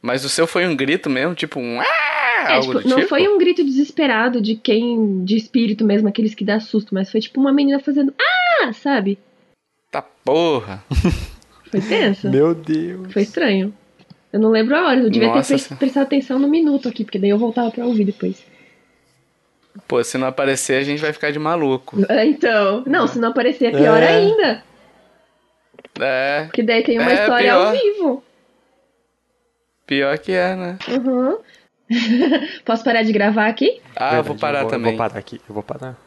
[0.00, 1.82] Mas o seu foi um grito mesmo, tipo um.
[1.82, 3.08] É, algo tipo, do não tipo?
[3.08, 5.24] foi um grito desesperado de quem.
[5.24, 8.14] de espírito mesmo, aqueles que dá susto, mas foi tipo uma menina fazendo.
[8.62, 8.72] Ah!
[8.72, 9.18] Sabe?
[9.92, 10.82] Tá porra!
[11.70, 12.28] Foi tenso.
[12.30, 13.12] Meu Deus.
[13.12, 13.72] Foi estranho.
[14.32, 17.18] Eu não lembro a hora, eu devia Nossa, ter prestado atenção no minuto aqui, porque
[17.18, 18.42] daí eu voltava pra ouvir depois.
[19.86, 21.96] Pô, se não aparecer, a gente vai ficar de maluco.
[22.08, 22.82] Ah, Então.
[22.86, 24.08] Não, se não aparecer é pior É.
[24.08, 24.64] ainda.
[26.00, 27.66] É, Porque daí tem uma É, história pior.
[27.66, 28.24] ao vivo.
[29.86, 30.78] pior que é, né?
[30.88, 31.38] Uhum.
[32.64, 33.82] Posso parar de gravar aqui?
[33.94, 34.92] Ah, eu vou Verdade, parar eu também.
[34.92, 35.98] Eu vou parar aqui, eu vou parar.